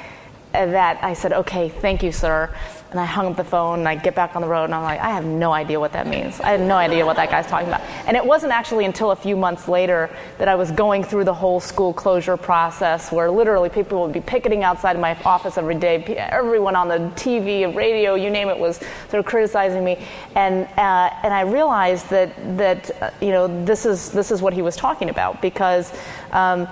that 0.53 1.03
I 1.03 1.15
said, 1.15 1.33
okay, 1.33 1.69
thank 1.69 2.03
you, 2.03 2.13
sir. 2.13 2.55
And 2.91 2.99
I 2.99 3.05
hung 3.05 3.27
up 3.27 3.37
the 3.37 3.45
phone 3.45 3.81
and 3.81 3.89
I 3.89 3.97
get 3.97 4.15
back 4.15 4.35
on 4.35 4.41
the 4.41 4.49
road 4.49 4.65
and 4.65 4.75
I'm 4.75 4.83
like, 4.83 5.01
I 5.01 5.11
have 5.11 5.25
no 5.25 5.53
idea 5.53 5.79
what 5.79 5.93
that 5.93 6.07
means. 6.07 6.41
I 6.41 6.53
had 6.53 6.61
no 6.61 6.77
idea 6.77 7.05
what 7.05 7.17
that 7.17 7.31
guy's 7.31 7.47
talking 7.47 7.69
about. 7.69 7.83
And 8.07 8.17
it 8.17 8.25
wasn't 8.25 8.53
actually 8.53 8.87
until 8.87 9.11
a 9.11 9.17
few 9.17 9.37
months 9.37 9.69
later 9.69 10.09
that 10.39 10.49
I 10.49 10.55
was 10.55 10.71
going 10.71 11.05
through 11.05 11.25
the 11.25 11.35
whole 11.35 11.61
school 11.61 11.93
closure 11.93 12.39
process 12.39 13.13
where 13.13 13.31
literally 13.31 13.69
people 13.69 14.01
would 14.01 14.15
be 14.15 14.23
picketing 14.23 14.65
outside 14.65 14.97
of 14.97 15.03
my 15.03 15.15
office 15.25 15.59
every 15.59 15.75
day. 15.75 16.03
Everyone 16.17 16.75
on 16.75 16.89
the 16.89 16.99
TV, 17.15 17.75
radio, 17.75 18.15
you 18.15 18.31
name 18.31 18.49
it, 18.49 18.59
was 18.59 18.79
sort 19.11 19.21
of 19.21 19.27
criticizing 19.27 19.85
me. 19.85 19.99
And, 20.35 20.65
uh, 20.79 21.11
and 21.23 21.35
I 21.35 21.43
realized 21.43 22.09
that, 22.09 22.57
that 22.57 23.03
uh, 23.03 23.11
you 23.21 23.33
know, 23.33 23.65
this 23.67 23.85
is, 23.85 24.13
this 24.13 24.31
is 24.31 24.41
what 24.41 24.55
he 24.55 24.63
was 24.63 24.77
talking 24.77 25.11
about 25.11 25.43
because 25.43 25.93
um, 26.33 26.67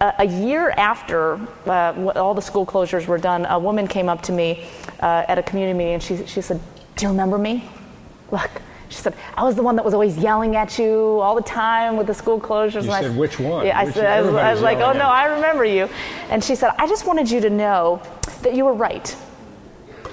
a 0.00 0.26
year 0.26 0.70
after 0.70 1.34
uh, 1.66 2.12
all 2.16 2.34
the 2.34 2.42
school 2.42 2.64
closures 2.64 3.06
were 3.06 3.18
done, 3.18 3.46
a 3.46 3.58
woman 3.58 3.86
came 3.86 4.08
up 4.08 4.22
to 4.22 4.32
me 4.32 4.66
uh, 5.00 5.24
at 5.28 5.38
a 5.38 5.42
community 5.42 5.76
meeting 5.76 5.94
and 5.94 6.02
she, 6.02 6.24
she 6.26 6.40
said, 6.40 6.60
Do 6.96 7.04
you 7.04 7.10
remember 7.10 7.36
me? 7.36 7.68
Look, 8.30 8.50
she 8.88 8.96
said, 8.96 9.14
I 9.36 9.44
was 9.44 9.56
the 9.56 9.62
one 9.62 9.76
that 9.76 9.84
was 9.84 9.92
always 9.92 10.16
yelling 10.16 10.56
at 10.56 10.78
you 10.78 11.20
all 11.20 11.34
the 11.34 11.42
time 11.42 11.96
with 11.96 12.06
the 12.06 12.14
school 12.14 12.40
closures. 12.40 12.84
You 12.84 12.92
and 12.92 13.04
said, 13.04 13.12
I, 13.12 13.18
which 13.18 13.38
one? 13.38 13.66
Yeah, 13.66 13.84
which 13.84 13.96
I, 13.96 13.98
said, 13.98 14.06
I 14.06 14.22
was, 14.22 14.34
I 14.34 14.52
was 14.52 14.62
like, 14.62 14.78
oh 14.78 14.92
no, 14.92 15.04
I 15.04 15.26
remember 15.26 15.64
you. 15.64 15.88
And 16.30 16.42
she 16.42 16.54
said, 16.54 16.72
I 16.78 16.86
just 16.86 17.06
wanted 17.06 17.30
you 17.30 17.40
to 17.42 17.50
know 17.50 18.02
that 18.42 18.54
you 18.54 18.64
were 18.64 18.74
right. 18.74 19.14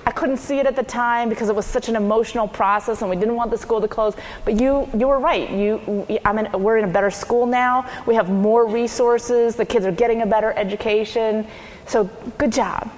I 0.08 0.12
couldn't 0.12 0.38
see 0.38 0.58
it 0.60 0.66
at 0.66 0.78
the 0.78 0.84
time 0.84 1.28
because 1.28 1.50
it 1.50 1.56
was 1.56 1.66
such 1.66 1.90
an 1.90 1.98
emotional 1.98 2.48
process 2.48 3.02
and 3.02 3.10
we 3.10 3.18
didn't 3.18 3.36
want 3.36 3.52
the 3.52 3.58
school 3.58 3.82
to 3.82 3.90
close. 3.90 4.16
But 4.46 4.58
you, 4.58 4.88
you 4.98 5.06
were 5.06 5.20
right. 5.20 5.50
You, 5.50 6.08
I 6.24 6.32
mean, 6.32 6.50
we're 6.54 6.78
in 6.78 6.86
a 6.86 6.94
better 6.94 7.12
school 7.12 7.46
now. 7.46 7.86
We 8.06 8.16
have 8.16 8.30
more 8.30 8.66
resources. 8.66 9.58
The 9.58 9.66
kids 9.66 9.86
are 9.86 9.92
getting 9.92 10.22
a 10.22 10.26
better 10.26 10.54
education. 10.54 11.46
So 11.88 12.06
good 12.38 12.54
job. 12.54 12.90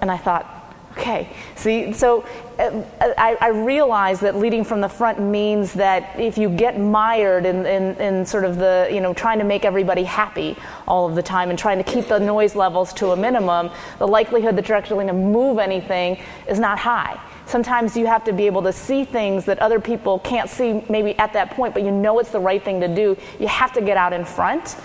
And 0.00 0.10
I 0.10 0.16
thought, 0.16 0.59
Okay, 1.00 1.30
see, 1.56 1.94
so 1.94 2.26
uh, 2.58 2.84
I, 3.00 3.38
I, 3.40 3.48
realize 3.48 4.20
that 4.20 4.36
leading 4.36 4.64
from 4.64 4.82
the 4.82 4.88
front 4.88 5.18
means 5.18 5.72
that 5.72 6.20
if 6.20 6.36
you 6.36 6.50
get 6.50 6.78
mired 6.78 7.46
in, 7.46 7.64
in, 7.64 7.96
in, 7.96 8.26
sort 8.26 8.44
of 8.44 8.58
the, 8.58 8.86
you 8.92 9.00
know, 9.00 9.14
trying 9.14 9.38
to 9.38 9.46
make 9.46 9.64
everybody 9.64 10.04
happy 10.04 10.58
all 10.86 11.08
of 11.08 11.14
the 11.14 11.22
time 11.22 11.48
and 11.48 11.58
trying 11.58 11.82
to 11.82 11.84
keep 11.84 12.08
the 12.08 12.18
noise 12.18 12.54
levels 12.54 12.92
to 12.92 13.12
a 13.12 13.16
minimum, 13.16 13.70
the 13.98 14.06
likelihood 14.06 14.56
that 14.56 14.68
you're 14.68 14.76
actually 14.76 14.96
going 14.96 15.06
to 15.06 15.14
move 15.14 15.58
anything 15.58 16.20
is 16.46 16.58
not 16.58 16.78
high. 16.78 17.18
Sometimes 17.46 17.96
you 17.96 18.06
have 18.06 18.22
to 18.24 18.34
be 18.34 18.44
able 18.44 18.62
to 18.64 18.72
see 18.72 19.06
things 19.06 19.46
that 19.46 19.58
other 19.60 19.80
people 19.80 20.18
can't 20.18 20.50
see 20.50 20.84
maybe 20.90 21.18
at 21.18 21.32
that 21.32 21.52
point, 21.52 21.72
but 21.72 21.82
you 21.82 21.90
know 21.90 22.18
it's 22.18 22.30
the 22.30 22.40
right 22.40 22.62
thing 22.62 22.78
to 22.82 22.94
do. 22.94 23.16
You 23.38 23.48
have 23.48 23.72
to 23.72 23.80
get 23.80 23.96
out 23.96 24.12
in 24.12 24.26
front 24.26 24.76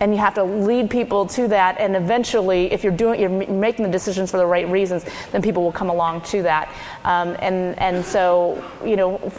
and 0.00 0.12
you 0.12 0.18
have 0.18 0.34
to 0.34 0.44
lead 0.44 0.90
people 0.90 1.26
to 1.26 1.48
that. 1.48 1.78
And 1.78 1.96
eventually 1.96 2.72
if 2.72 2.84
you're 2.84 2.96
doing 2.96 3.20
you're 3.20 3.28
making 3.30 3.84
the 3.84 3.90
decisions 3.90 4.30
for 4.30 4.36
the 4.36 4.46
right 4.46 4.68
reasons 4.68 5.04
then 5.32 5.42
people 5.42 5.62
will 5.62 5.72
come 5.72 5.90
along 5.90 6.22
to 6.22 6.42
that. 6.42 6.72
Um, 7.04 7.36
and 7.40 7.78
and 7.78 8.04
so 8.04 8.62
you 8.84 8.96
know 8.96 9.32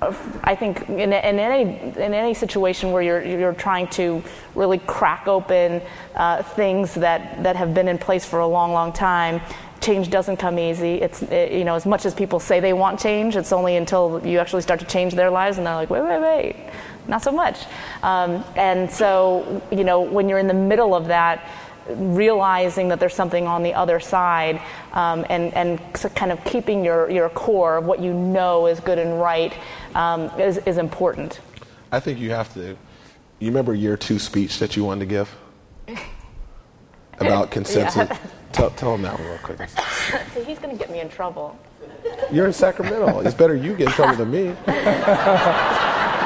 I 0.00 0.54
think 0.54 0.88
in, 0.90 1.12
in, 1.12 1.14
any 1.14 1.62
in 1.62 2.12
any 2.12 2.34
situation 2.34 2.92
where 2.92 3.00
you're 3.00 3.24
you're 3.24 3.54
trying 3.54 3.88
to 3.88 4.22
really 4.54 4.78
crack 4.78 5.26
open 5.26 5.80
uh, 6.14 6.42
things 6.42 6.94
that 6.94 7.42
that 7.42 7.56
have 7.56 7.72
been 7.72 7.88
in 7.88 7.96
place 7.96 8.24
for 8.24 8.40
a 8.40 8.46
long 8.46 8.72
long 8.72 8.92
time, 8.92 9.40
change 9.80 10.10
doesn't 10.10 10.36
come 10.36 10.58
easy. 10.58 10.96
It's 10.96 11.22
it, 11.22 11.52
you 11.52 11.64
know 11.64 11.76
as 11.76 11.86
much 11.86 12.04
as 12.04 12.14
people 12.14 12.40
say 12.40 12.60
they 12.60 12.74
want 12.74 13.00
change, 13.00 13.36
it's 13.36 13.52
only 13.52 13.76
until 13.76 14.20
you 14.24 14.38
actually 14.38 14.62
start 14.62 14.80
to 14.80 14.86
change 14.86 15.14
their 15.14 15.30
lives 15.30 15.56
and 15.56 15.66
they're 15.66 15.74
like 15.74 15.88
wait 15.88 16.02
wait 16.02 16.20
wait 16.20 16.56
not 17.08 17.22
so 17.22 17.32
much. 17.32 17.64
Um, 18.02 18.44
and 18.56 18.90
so, 18.90 19.62
you 19.70 19.84
know, 19.84 20.00
when 20.00 20.28
you're 20.28 20.38
in 20.38 20.46
the 20.46 20.54
middle 20.54 20.94
of 20.94 21.06
that, 21.06 21.48
realizing 21.88 22.88
that 22.88 22.98
there's 22.98 23.14
something 23.14 23.46
on 23.46 23.62
the 23.62 23.72
other 23.74 24.00
side 24.00 24.60
um, 24.92 25.24
and, 25.30 25.54
and 25.54 25.80
kind 26.14 26.32
of 26.32 26.44
keeping 26.44 26.84
your, 26.84 27.10
your 27.10 27.28
core 27.30 27.76
of 27.76 27.84
what 27.84 28.00
you 28.00 28.12
know 28.12 28.66
is 28.66 28.80
good 28.80 28.98
and 28.98 29.20
right 29.20 29.54
um, 29.94 30.28
is, 30.40 30.58
is 30.58 30.78
important. 30.78 31.40
I 31.92 32.00
think 32.00 32.18
you 32.18 32.30
have 32.30 32.52
to. 32.54 32.76
You 33.38 33.48
remember 33.48 33.74
year 33.74 33.96
two 33.96 34.18
speech 34.18 34.58
that 34.58 34.76
you 34.76 34.84
wanted 34.84 35.00
to 35.00 35.06
give 35.06 35.36
about 37.20 37.50
consensus? 37.50 38.08
Yeah. 38.08 38.18
Tell, 38.52 38.70
tell 38.70 38.94
him 38.94 39.02
that 39.02 39.18
one 39.18 39.28
real 39.28 39.38
quick. 39.38 39.68
See, 40.34 40.44
he's 40.44 40.58
going 40.58 40.76
to 40.76 40.78
get 40.78 40.90
me 40.90 41.00
in 41.00 41.08
trouble. 41.08 41.58
You're 42.32 42.46
in 42.46 42.52
Sacramento. 42.52 43.20
It's 43.20 43.34
better 43.34 43.54
you 43.54 43.76
get 43.76 43.88
in 43.88 43.92
trouble 43.92 44.16
than 44.16 44.30
me. 44.30 44.56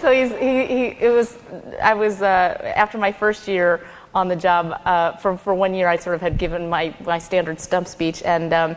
so 0.00 0.12
he's, 0.12 0.30
he, 0.30 0.66
he, 0.66 0.84
it 1.00 1.12
was, 1.12 1.36
I 1.82 1.94
was, 1.94 2.22
uh, 2.22 2.72
after 2.76 2.98
my 2.98 3.12
first 3.12 3.48
year 3.48 3.86
on 4.14 4.28
the 4.28 4.36
job, 4.36 4.80
uh, 4.84 5.12
for, 5.16 5.36
for 5.36 5.54
one 5.54 5.74
year 5.74 5.88
I 5.88 5.96
sort 5.96 6.14
of 6.14 6.20
had 6.20 6.38
given 6.38 6.68
my, 6.68 6.94
my 7.04 7.18
standard 7.18 7.60
stump 7.60 7.88
speech, 7.88 8.22
and, 8.22 8.52
um, 8.52 8.76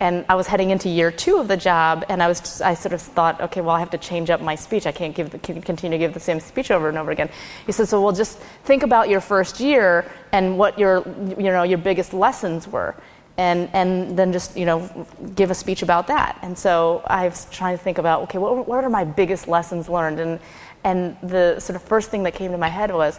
and 0.00 0.24
I 0.28 0.36
was 0.36 0.46
heading 0.46 0.70
into 0.70 0.88
year 0.88 1.10
two 1.10 1.38
of 1.38 1.48
the 1.48 1.56
job, 1.56 2.04
and 2.08 2.22
I 2.22 2.28
was, 2.28 2.40
just, 2.40 2.62
I 2.62 2.74
sort 2.74 2.92
of 2.92 3.02
thought, 3.02 3.40
okay, 3.40 3.60
well, 3.60 3.74
I 3.74 3.80
have 3.80 3.90
to 3.90 3.98
change 3.98 4.30
up 4.30 4.40
my 4.40 4.54
speech. 4.54 4.86
I 4.86 4.92
can't 4.92 5.14
give 5.14 5.30
the, 5.30 5.38
continue 5.38 5.90
to 5.90 5.98
give 5.98 6.14
the 6.14 6.20
same 6.20 6.38
speech 6.38 6.70
over 6.70 6.88
and 6.88 6.96
over 6.96 7.10
again. 7.10 7.30
He 7.66 7.72
said, 7.72 7.88
so 7.88 8.00
well, 8.00 8.12
just 8.12 8.38
think 8.64 8.84
about 8.84 9.08
your 9.08 9.20
first 9.20 9.58
year 9.58 10.10
and 10.30 10.56
what 10.56 10.78
your, 10.78 11.02
you 11.36 11.50
know, 11.50 11.64
your 11.64 11.78
biggest 11.78 12.12
lessons 12.14 12.68
were 12.68 12.94
and, 13.38 13.70
and 13.72 14.18
then 14.18 14.32
just 14.32 14.56
you 14.56 14.66
know 14.66 14.90
give 15.34 15.50
a 15.50 15.54
speech 15.54 15.82
about 15.82 16.08
that. 16.08 16.38
And 16.42 16.58
so 16.58 17.02
I 17.06 17.28
was 17.28 17.46
trying 17.50 17.78
to 17.78 17.82
think 17.82 17.98
about 17.98 18.22
okay, 18.24 18.38
what, 18.38 18.68
what 18.68 18.84
are 18.84 18.90
my 18.90 19.04
biggest 19.04 19.48
lessons 19.48 19.88
learned? 19.88 20.20
And 20.20 20.40
and 20.84 21.16
the 21.22 21.58
sort 21.60 21.76
of 21.76 21.82
first 21.82 22.10
thing 22.10 22.24
that 22.24 22.34
came 22.34 22.52
to 22.52 22.58
my 22.58 22.68
head 22.68 22.92
was 22.92 23.18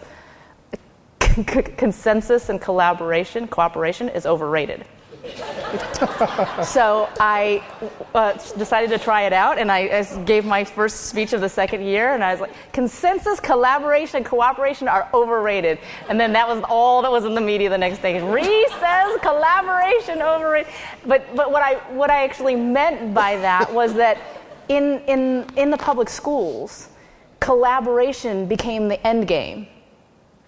consensus 1.78 2.50
and 2.50 2.62
collaboration, 2.62 3.48
cooperation 3.48 4.10
is 4.10 4.26
overrated. 4.26 4.86
So 6.64 7.10
I 7.20 7.64
uh, 8.16 8.34
decided 8.58 8.90
to 8.90 8.98
try 8.98 9.24
it 9.24 9.34
out, 9.34 9.58
and 9.58 9.72
I, 9.72 10.00
I, 10.00 10.24
gave 10.24 10.46
my 10.46 10.64
first 10.64 11.08
speech 11.08 11.34
of 11.34 11.42
the 11.42 11.50
second 11.50 11.84
year, 11.84 12.14
and 12.14 12.24
I 12.24 12.32
was 12.32 12.42
like, 12.42 12.54
consensus, 12.74 13.40
collaboration, 13.40 14.24
cooperation 14.24 14.88
are 14.88 15.08
overrated. 15.14 15.80
And 16.10 16.20
then 16.20 16.34
that 16.34 16.48
was 16.48 16.64
all 16.70 17.02
that 17.04 17.12
was 17.12 17.26
in 17.26 17.36
the 17.36 17.42
media 17.42 17.70
the 17.70 17.78
next 17.78 18.02
day. 18.02 18.22
Reese 18.22 18.72
says 18.80 19.20
collaboration 19.22 20.22
overrated. 20.22 20.72
But, 21.06 21.36
but 21.36 21.52
what, 21.52 21.62
I, 21.62 21.76
what 21.94 22.10
I 22.10 22.24
actually 22.24 22.56
meant 22.56 23.14
by 23.14 23.36
that 23.38 23.72
was 23.72 23.94
that 23.96 24.18
in, 24.70 25.02
in, 25.08 25.46
in 25.56 25.70
the 25.70 25.78
public 25.78 26.10
schools, 26.10 26.90
collaboration 27.40 28.48
became 28.48 28.88
the 28.88 29.06
end 29.06 29.28
game 29.28 29.68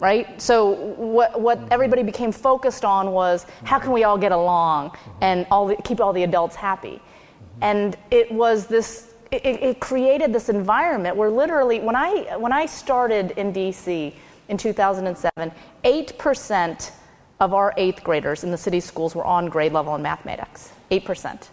right? 0.01 0.41
So 0.41 0.71
what, 0.97 1.39
what 1.39 1.59
mm-hmm. 1.59 1.67
everybody 1.71 2.03
became 2.03 2.31
focused 2.31 2.83
on 2.83 3.11
was 3.11 3.45
how 3.63 3.79
can 3.79 3.91
we 3.91 4.03
all 4.03 4.17
get 4.17 4.33
along 4.33 4.89
mm-hmm. 4.89 5.23
and 5.23 5.47
all 5.49 5.67
the, 5.67 5.75
keep 5.77 6.01
all 6.01 6.11
the 6.11 6.23
adults 6.23 6.55
happy. 6.55 6.99
Mm-hmm. 6.99 7.63
And 7.63 7.97
it 8.09 8.31
was 8.31 8.65
this, 8.65 9.13
it, 9.31 9.45
it, 9.45 9.79
created 9.79 10.33
this 10.33 10.49
environment 10.49 11.15
where 11.15 11.29
literally, 11.29 11.79
when 11.79 11.95
I, 11.95 12.35
when 12.37 12.51
I 12.51 12.65
started 12.65 13.31
in 13.37 13.53
DC 13.53 14.13
in 14.49 14.57
2007, 14.57 15.51
8% 15.85 16.91
of 17.39 17.53
our 17.53 17.73
eighth 17.77 18.03
graders 18.03 18.43
in 18.43 18.51
the 18.51 18.57
city 18.57 18.79
schools 18.79 19.15
were 19.15 19.23
on 19.23 19.49
grade 19.49 19.71
level 19.71 19.95
in 19.95 20.01
mathematics. 20.01 20.73
8% 20.89 21.47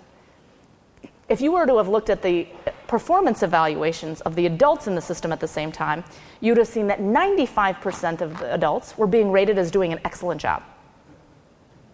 if 1.29 1.41
you 1.41 1.53
were 1.53 1.67
to 1.67 1.77
have 1.77 1.89
looked 1.89 2.11
at 2.11 2.23
the 2.23 2.47
performance 2.89 3.43
evaluations 3.45 4.21
of 4.23 4.35
the 4.35 4.47
adults 4.47 4.89
in 4.89 4.97
the 4.97 5.01
system 5.01 5.31
at 5.31 5.39
the 5.39 5.47
same 5.47 5.71
time, 5.71 6.03
you'd 6.41 6.59
have 6.59 6.67
seen 6.67 6.89
that 6.89 7.01
95% 7.01 8.21
of 8.21 8.39
the 8.39 8.53
adults 8.53 8.99
were 8.99 9.07
being 9.07 9.31
rated 9.31 9.59
as 9.59 9.71
doing 9.71 9.93
an 9.93 10.01
excellent 10.05 10.41
job. 10.41 10.63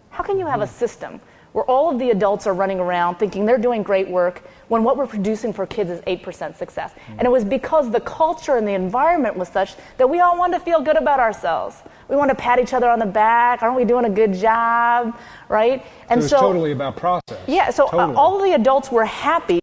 How 0.09 0.23
can 0.23 0.39
you 0.39 0.47
have 0.47 0.61
a 0.61 0.67
system 0.67 1.19
where 1.55 1.63
all 1.65 1.89
of 1.89 1.99
the 1.99 2.09
adults 2.09 2.45
are 2.47 2.53
running 2.53 2.81
around 2.81 3.15
thinking 3.15 3.45
they're 3.45 3.57
doing 3.57 3.81
great 3.81 4.09
work, 4.09 4.43
when 4.67 4.83
what 4.83 4.97
we're 4.97 5.07
producing 5.07 5.53
for 5.53 5.65
kids 5.65 5.89
is 5.89 6.01
8% 6.01 6.57
success. 6.57 6.91
Mm-hmm. 6.91 7.11
And 7.13 7.21
it 7.21 7.31
was 7.31 7.45
because 7.45 7.89
the 7.89 8.01
culture 8.01 8.57
and 8.57 8.67
the 8.67 8.73
environment 8.73 9.37
was 9.37 9.47
such 9.47 9.75
that 9.95 10.09
we 10.09 10.19
all 10.19 10.37
wanted 10.37 10.59
to 10.59 10.65
feel 10.65 10.81
good 10.81 10.97
about 10.97 11.21
ourselves. 11.21 11.81
We 12.09 12.17
want 12.17 12.27
to 12.27 12.35
pat 12.35 12.59
each 12.59 12.73
other 12.73 12.89
on 12.89 12.99
the 12.99 13.05
back. 13.05 13.63
Aren't 13.63 13.77
we 13.77 13.85
doing 13.85 14.03
a 14.03 14.09
good 14.09 14.33
job? 14.33 15.17
Right? 15.47 15.85
And 16.09 16.21
so, 16.21 16.27
so 16.27 16.39
totally 16.41 16.73
about 16.73 16.97
process. 16.97 17.39
Yeah, 17.47 17.69
so 17.69 17.87
uh, 17.87 17.91
totally. 17.91 18.15
all 18.15 18.43
the 18.43 18.53
adults 18.53 18.91
were 18.91 19.05
happy 19.05 19.61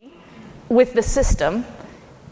with 0.73 0.95
the 0.95 1.03
system, 1.03 1.65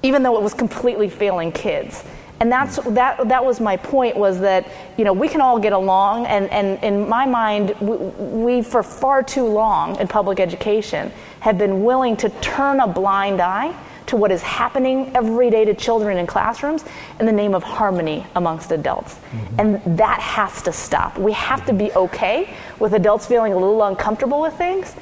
even 0.02 0.22
though 0.22 0.36
it 0.36 0.42
was 0.42 0.54
completely 0.54 1.08
failing 1.08 1.52
kids. 1.52 2.02
And 2.40 2.50
that's 2.50 2.76
that 2.76 3.28
that 3.28 3.44
was 3.44 3.60
my 3.60 3.76
point 3.76 4.16
was 4.16 4.40
that 4.40 4.66
you 4.96 5.04
know 5.04 5.12
we 5.12 5.28
can 5.28 5.42
all 5.42 5.58
get 5.58 5.74
along 5.74 6.24
and 6.24 6.48
and 6.50 6.82
in 6.82 7.06
my 7.06 7.26
mind 7.26 7.74
we, 7.80 7.96
we, 7.96 8.62
for 8.62 8.82
far 8.82 9.22
too 9.22 9.44
long 9.44 10.00
in 10.00 10.08
public 10.08 10.40
education 10.40 11.12
have 11.40 11.58
been 11.58 11.84
willing 11.84 12.16
to 12.16 12.30
turn 12.40 12.80
a 12.80 12.86
blind 12.86 13.42
eye 13.42 13.78
to 14.06 14.16
what 14.16 14.32
is 14.32 14.40
happening 14.40 15.12
every 15.14 15.50
day 15.50 15.66
to 15.66 15.74
children 15.74 16.16
in 16.16 16.26
classrooms 16.26 16.82
in 17.20 17.26
the 17.26 17.32
name 17.32 17.54
of 17.54 17.62
harmony 17.62 18.26
amongst 18.34 18.72
adults. 18.72 19.16
Mm-hmm. 19.16 19.60
and 19.60 19.98
that 19.98 20.20
has 20.20 20.62
to 20.62 20.72
stop. 20.72 21.18
We 21.18 21.32
have 21.32 21.66
to 21.66 21.74
be 21.74 21.92
okay 21.92 22.54
with 22.78 22.94
adults 22.94 23.26
feeling 23.26 23.52
a 23.52 23.56
little 23.56 23.82
uncomfortable 23.82 24.40
with 24.40 24.54
things 24.54 24.96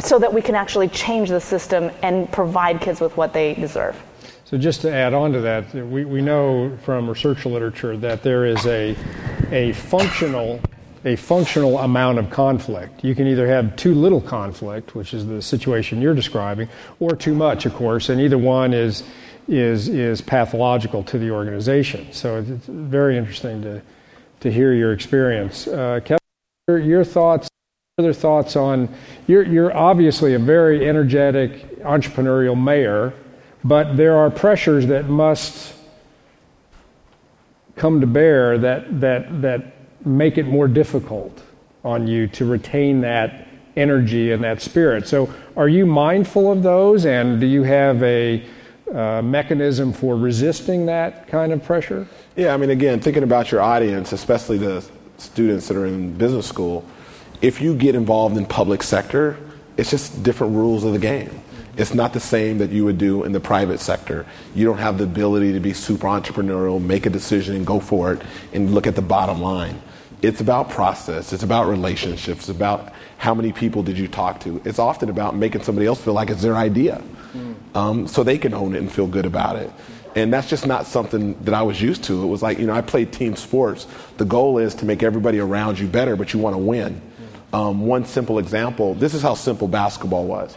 so 0.00 0.18
that 0.18 0.32
we 0.32 0.42
can 0.42 0.54
actually 0.54 0.88
change 0.88 1.28
the 1.28 1.40
system 1.40 1.90
and 2.02 2.30
provide 2.32 2.80
kids 2.80 3.00
with 3.00 3.16
what 3.16 3.32
they 3.32 3.54
deserve 3.54 3.96
so 4.50 4.58
just 4.58 4.80
to 4.80 4.92
add 4.92 5.14
on 5.14 5.30
to 5.34 5.40
that, 5.42 5.72
we, 5.72 6.04
we 6.04 6.20
know 6.20 6.76
from 6.78 7.08
research 7.08 7.46
literature 7.46 7.96
that 7.98 8.24
there 8.24 8.44
is 8.46 8.66
a, 8.66 8.96
a 9.52 9.72
functional 9.74 10.60
a 11.04 11.14
functional 11.14 11.78
amount 11.78 12.18
of 12.18 12.30
conflict. 12.30 13.04
You 13.04 13.14
can 13.14 13.28
either 13.28 13.46
have 13.46 13.76
too 13.76 13.94
little 13.94 14.20
conflict, 14.20 14.96
which 14.96 15.14
is 15.14 15.24
the 15.24 15.40
situation 15.40 16.02
you're 16.02 16.16
describing, 16.16 16.68
or 16.98 17.14
too 17.14 17.34
much, 17.34 17.64
of 17.64 17.74
course, 17.74 18.08
and 18.08 18.20
either 18.20 18.36
one 18.36 18.74
is 18.74 19.04
is 19.46 19.88
is 19.88 20.20
pathological 20.20 21.04
to 21.04 21.18
the 21.18 21.30
organization. 21.30 22.12
So 22.12 22.38
it's 22.38 22.66
very 22.66 23.16
interesting 23.16 23.62
to 23.62 23.82
to 24.40 24.50
hear 24.50 24.72
your 24.72 24.92
experience, 24.92 25.68
uh, 25.68 26.00
Kevin. 26.04 26.18
Your, 26.66 26.78
your 26.78 27.04
thoughts, 27.04 27.48
further 28.00 28.12
thoughts 28.14 28.56
on 28.56 28.88
you're 29.26 29.42
you're 29.42 29.76
obviously 29.76 30.32
a 30.32 30.38
very 30.38 30.88
energetic 30.88 31.78
entrepreneurial 31.80 32.58
mayor 32.58 33.12
but 33.62 33.96
there 33.96 34.16
are 34.16 34.30
pressures 34.30 34.86
that 34.86 35.06
must 35.08 35.74
come 37.76 38.00
to 38.00 38.06
bear 38.06 38.58
that, 38.58 39.00
that, 39.00 39.42
that 39.42 39.74
make 40.06 40.38
it 40.38 40.46
more 40.46 40.68
difficult 40.68 41.42
on 41.84 42.06
you 42.06 42.26
to 42.26 42.44
retain 42.44 43.00
that 43.00 43.48
energy 43.76 44.32
and 44.32 44.44
that 44.44 44.60
spirit. 44.60 45.06
So, 45.06 45.32
are 45.56 45.68
you 45.68 45.86
mindful 45.86 46.52
of 46.52 46.62
those, 46.62 47.06
and 47.06 47.40
do 47.40 47.46
you 47.46 47.62
have 47.62 48.02
a 48.02 48.44
uh, 48.92 49.22
mechanism 49.22 49.92
for 49.92 50.16
resisting 50.16 50.86
that 50.86 51.26
kind 51.28 51.52
of 51.52 51.64
pressure? 51.64 52.06
Yeah, 52.36 52.52
I 52.52 52.56
mean, 52.56 52.70
again, 52.70 53.00
thinking 53.00 53.22
about 53.22 53.50
your 53.50 53.62
audience, 53.62 54.12
especially 54.12 54.58
the 54.58 54.84
students 55.16 55.68
that 55.68 55.76
are 55.76 55.86
in 55.86 56.14
business 56.14 56.46
school, 56.46 56.84
if 57.40 57.60
you 57.60 57.74
get 57.74 57.94
involved 57.94 58.36
in 58.36 58.46
public 58.46 58.82
sector, 58.82 59.36
it's 59.76 59.90
just 59.90 60.22
different 60.22 60.54
rules 60.54 60.84
of 60.84 60.92
the 60.92 60.98
game. 60.98 61.42
It's 61.76 61.94
not 61.94 62.12
the 62.12 62.20
same 62.20 62.58
that 62.58 62.70
you 62.70 62.84
would 62.84 62.98
do 62.98 63.24
in 63.24 63.32
the 63.32 63.40
private 63.40 63.80
sector. 63.80 64.26
You 64.54 64.66
don't 64.66 64.78
have 64.78 64.98
the 64.98 65.04
ability 65.04 65.52
to 65.52 65.60
be 65.60 65.72
super 65.72 66.08
entrepreneurial, 66.08 66.82
make 66.82 67.06
a 67.06 67.10
decision 67.10 67.56
and 67.56 67.66
go 67.66 67.80
for 67.80 68.12
it 68.12 68.22
and 68.52 68.74
look 68.74 68.86
at 68.86 68.96
the 68.96 69.02
bottom 69.02 69.40
line. 69.40 69.80
It's 70.20 70.42
about 70.42 70.68
process, 70.68 71.32
it's 71.32 71.42
about 71.42 71.66
relationships, 71.66 72.40
it's 72.40 72.48
about 72.50 72.92
how 73.16 73.34
many 73.34 73.52
people 73.52 73.82
did 73.82 73.96
you 73.96 74.06
talk 74.06 74.40
to. 74.40 74.60
It's 74.66 74.78
often 74.78 75.08
about 75.08 75.34
making 75.34 75.62
somebody 75.62 75.86
else 75.86 76.00
feel 76.02 76.12
like 76.12 76.28
it's 76.28 76.42
their 76.42 76.56
idea 76.56 77.02
um, 77.74 78.06
so 78.06 78.22
they 78.22 78.36
can 78.36 78.52
own 78.52 78.74
it 78.74 78.78
and 78.78 78.92
feel 78.92 79.06
good 79.06 79.24
about 79.24 79.56
it. 79.56 79.70
And 80.14 80.32
that's 80.32 80.50
just 80.50 80.66
not 80.66 80.86
something 80.86 81.42
that 81.44 81.54
I 81.54 81.62
was 81.62 81.80
used 81.80 82.04
to. 82.04 82.22
It 82.22 82.26
was 82.26 82.42
like, 82.42 82.58
you 82.58 82.66
know, 82.66 82.74
I 82.74 82.80
played 82.82 83.12
team 83.12 83.36
sports. 83.36 83.86
The 84.18 84.24
goal 84.24 84.58
is 84.58 84.74
to 84.76 84.84
make 84.84 85.02
everybody 85.02 85.38
around 85.38 85.78
you 85.78 85.86
better, 85.86 86.16
but 86.16 86.34
you 86.34 86.40
want 86.40 86.54
to 86.54 86.58
win. 86.58 87.00
Um, 87.52 87.86
one 87.86 88.04
simple 88.04 88.38
example 88.38 88.94
this 88.94 89.12
is 89.12 89.22
how 89.22 89.34
simple 89.34 89.66
basketball 89.66 90.24
was 90.26 90.56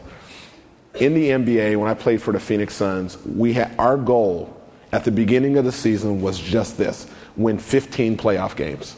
in 0.95 1.13
the 1.13 1.29
NBA, 1.29 1.77
when 1.77 1.89
I 1.89 1.93
played 1.93 2.21
for 2.21 2.31
the 2.31 2.39
Phoenix 2.39 2.75
Suns, 2.75 3.17
we 3.25 3.53
had 3.53 3.73
our 3.79 3.97
goal 3.97 4.55
at 4.91 5.03
the 5.03 5.11
beginning 5.11 5.57
of 5.57 5.65
the 5.65 5.71
season 5.71 6.21
was 6.21 6.39
just 6.39 6.77
this: 6.77 7.07
win 7.35 7.57
15 7.57 8.17
playoff 8.17 8.55
games. 8.55 8.95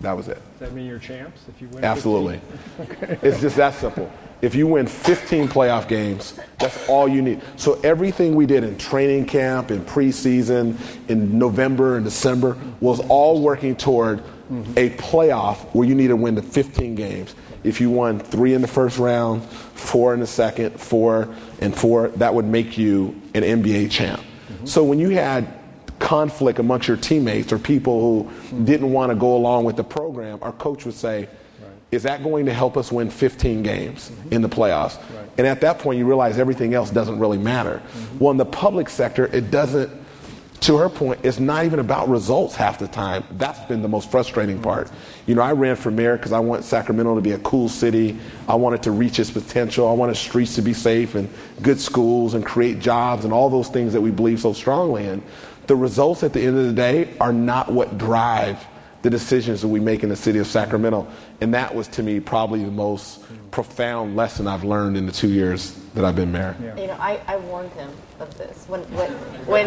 That 0.00 0.16
was 0.16 0.28
it. 0.28 0.40
Does 0.58 0.68
that 0.68 0.72
mean 0.72 0.86
you're 0.86 0.98
champs 0.98 1.42
if 1.48 1.60
you 1.62 1.68
win? 1.68 1.82
Absolutely. 1.82 2.40
okay. 2.80 3.18
It's 3.22 3.40
just 3.40 3.56
that 3.56 3.74
simple. 3.74 4.10
If 4.42 4.54
you 4.54 4.66
win 4.66 4.86
15 4.86 5.48
playoff 5.48 5.88
games, 5.88 6.38
that's 6.58 6.88
all 6.88 7.08
you 7.08 7.22
need. 7.22 7.40
So 7.56 7.80
everything 7.82 8.34
we 8.34 8.44
did 8.44 8.64
in 8.64 8.76
training 8.76 9.24
camp, 9.26 9.70
in 9.70 9.82
preseason, 9.82 10.76
in 11.08 11.38
November 11.38 11.96
and 11.96 12.04
December 12.04 12.58
was 12.80 13.00
all 13.00 13.40
working 13.40 13.74
toward 13.74 14.22
mm-hmm. 14.50 14.72
a 14.76 14.90
playoff 14.90 15.58
where 15.74 15.86
you 15.86 15.94
need 15.94 16.08
to 16.08 16.16
win 16.16 16.34
the 16.34 16.42
15 16.42 16.94
games. 16.94 17.34
If 17.62 17.80
you 17.80 17.90
won 17.90 18.18
three 18.20 18.54
in 18.54 18.60
the 18.60 18.68
first 18.68 18.98
round, 18.98 19.42
four 19.44 20.14
in 20.14 20.20
the 20.20 20.26
second, 20.26 20.78
four 20.78 21.34
and 21.60 21.74
four, 21.74 22.08
that 22.08 22.34
would 22.34 22.44
make 22.44 22.76
you 22.76 23.20
an 23.34 23.42
NBA 23.42 23.90
champ. 23.90 24.20
Mm-hmm. 24.20 24.66
So 24.66 24.84
when 24.84 24.98
you 24.98 25.10
had 25.10 25.46
conflict 25.98 26.58
amongst 26.58 26.88
your 26.88 26.96
teammates 26.96 27.52
or 27.52 27.58
people 27.58 28.00
who 28.00 28.30
mm-hmm. 28.30 28.64
didn't 28.64 28.92
want 28.92 29.10
to 29.10 29.16
go 29.16 29.34
along 29.36 29.64
with 29.64 29.76
the 29.76 29.84
program, 29.84 30.38
our 30.42 30.52
coach 30.52 30.84
would 30.84 30.94
say, 30.94 31.28
is 31.90 32.02
that 32.02 32.22
going 32.22 32.46
to 32.46 32.52
help 32.52 32.76
us 32.76 32.90
win 32.90 33.08
15 33.08 33.62
games 33.62 34.10
mm-hmm. 34.10 34.34
in 34.34 34.42
the 34.42 34.48
playoffs? 34.48 34.98
Right. 35.14 35.28
And 35.38 35.46
at 35.46 35.60
that 35.60 35.78
point, 35.78 35.98
you 35.98 36.06
realize 36.06 36.38
everything 36.38 36.74
else 36.74 36.90
doesn't 36.90 37.18
really 37.18 37.38
matter. 37.38 37.80
Mm-hmm. 37.84 38.18
Well, 38.18 38.30
in 38.32 38.36
the 38.36 38.44
public 38.44 38.88
sector, 38.88 39.26
it 39.26 39.50
doesn't 39.50 39.90
to 40.64 40.78
her 40.78 40.88
point, 40.88 41.20
it's 41.22 41.38
not 41.38 41.66
even 41.66 41.78
about 41.78 42.08
results 42.08 42.54
half 42.54 42.78
the 42.78 42.88
time. 42.88 43.22
That's 43.32 43.60
been 43.66 43.82
the 43.82 43.88
most 43.88 44.10
frustrating 44.10 44.62
part. 44.62 44.90
You 45.26 45.34
know, 45.34 45.42
I 45.42 45.52
ran 45.52 45.76
for 45.76 45.90
mayor 45.90 46.16
because 46.16 46.32
I 46.32 46.38
want 46.38 46.64
Sacramento 46.64 47.16
to 47.16 47.20
be 47.20 47.32
a 47.32 47.38
cool 47.40 47.68
city. 47.68 48.18
I 48.48 48.54
wanted 48.54 48.82
to 48.84 48.90
reach 48.90 49.18
its 49.18 49.30
potential. 49.30 49.86
I 49.86 49.92
wanted 49.92 50.16
streets 50.16 50.54
to 50.54 50.62
be 50.62 50.72
safe 50.72 51.16
and 51.16 51.28
good 51.60 51.78
schools 51.78 52.32
and 52.32 52.46
create 52.46 52.78
jobs 52.78 53.24
and 53.24 53.32
all 53.32 53.50
those 53.50 53.68
things 53.68 53.92
that 53.92 54.00
we 54.00 54.10
believe 54.10 54.40
so 54.40 54.54
strongly 54.54 55.04
in. 55.04 55.22
The 55.66 55.76
results 55.76 56.22
at 56.22 56.32
the 56.32 56.40
end 56.40 56.56
of 56.56 56.64
the 56.64 56.72
day 56.72 57.14
are 57.20 57.32
not 57.32 57.70
what 57.70 57.98
drive 57.98 58.64
the 59.02 59.10
decisions 59.10 59.60
that 59.60 59.68
we 59.68 59.80
make 59.80 60.02
in 60.02 60.08
the 60.08 60.16
city 60.16 60.38
of 60.38 60.46
Sacramento. 60.46 61.06
And 61.42 61.52
that 61.52 61.74
was 61.74 61.88
to 61.88 62.02
me 62.02 62.20
probably 62.20 62.64
the 62.64 62.70
most 62.70 63.22
profound 63.50 64.16
lesson 64.16 64.46
I've 64.46 64.64
learned 64.64 64.96
in 64.96 65.04
the 65.04 65.12
two 65.12 65.28
years 65.28 65.78
that 65.92 66.06
I've 66.06 66.16
been 66.16 66.32
mayor. 66.32 66.56
Yeah. 66.58 66.80
You 66.80 66.86
know, 66.86 66.96
I, 66.98 67.20
I 67.26 67.36
warned 67.36 67.70
him 67.72 67.90
of 68.20 68.36
this. 68.38 68.64
When, 68.68 68.80
when, 68.94 69.10
when, 69.46 69.66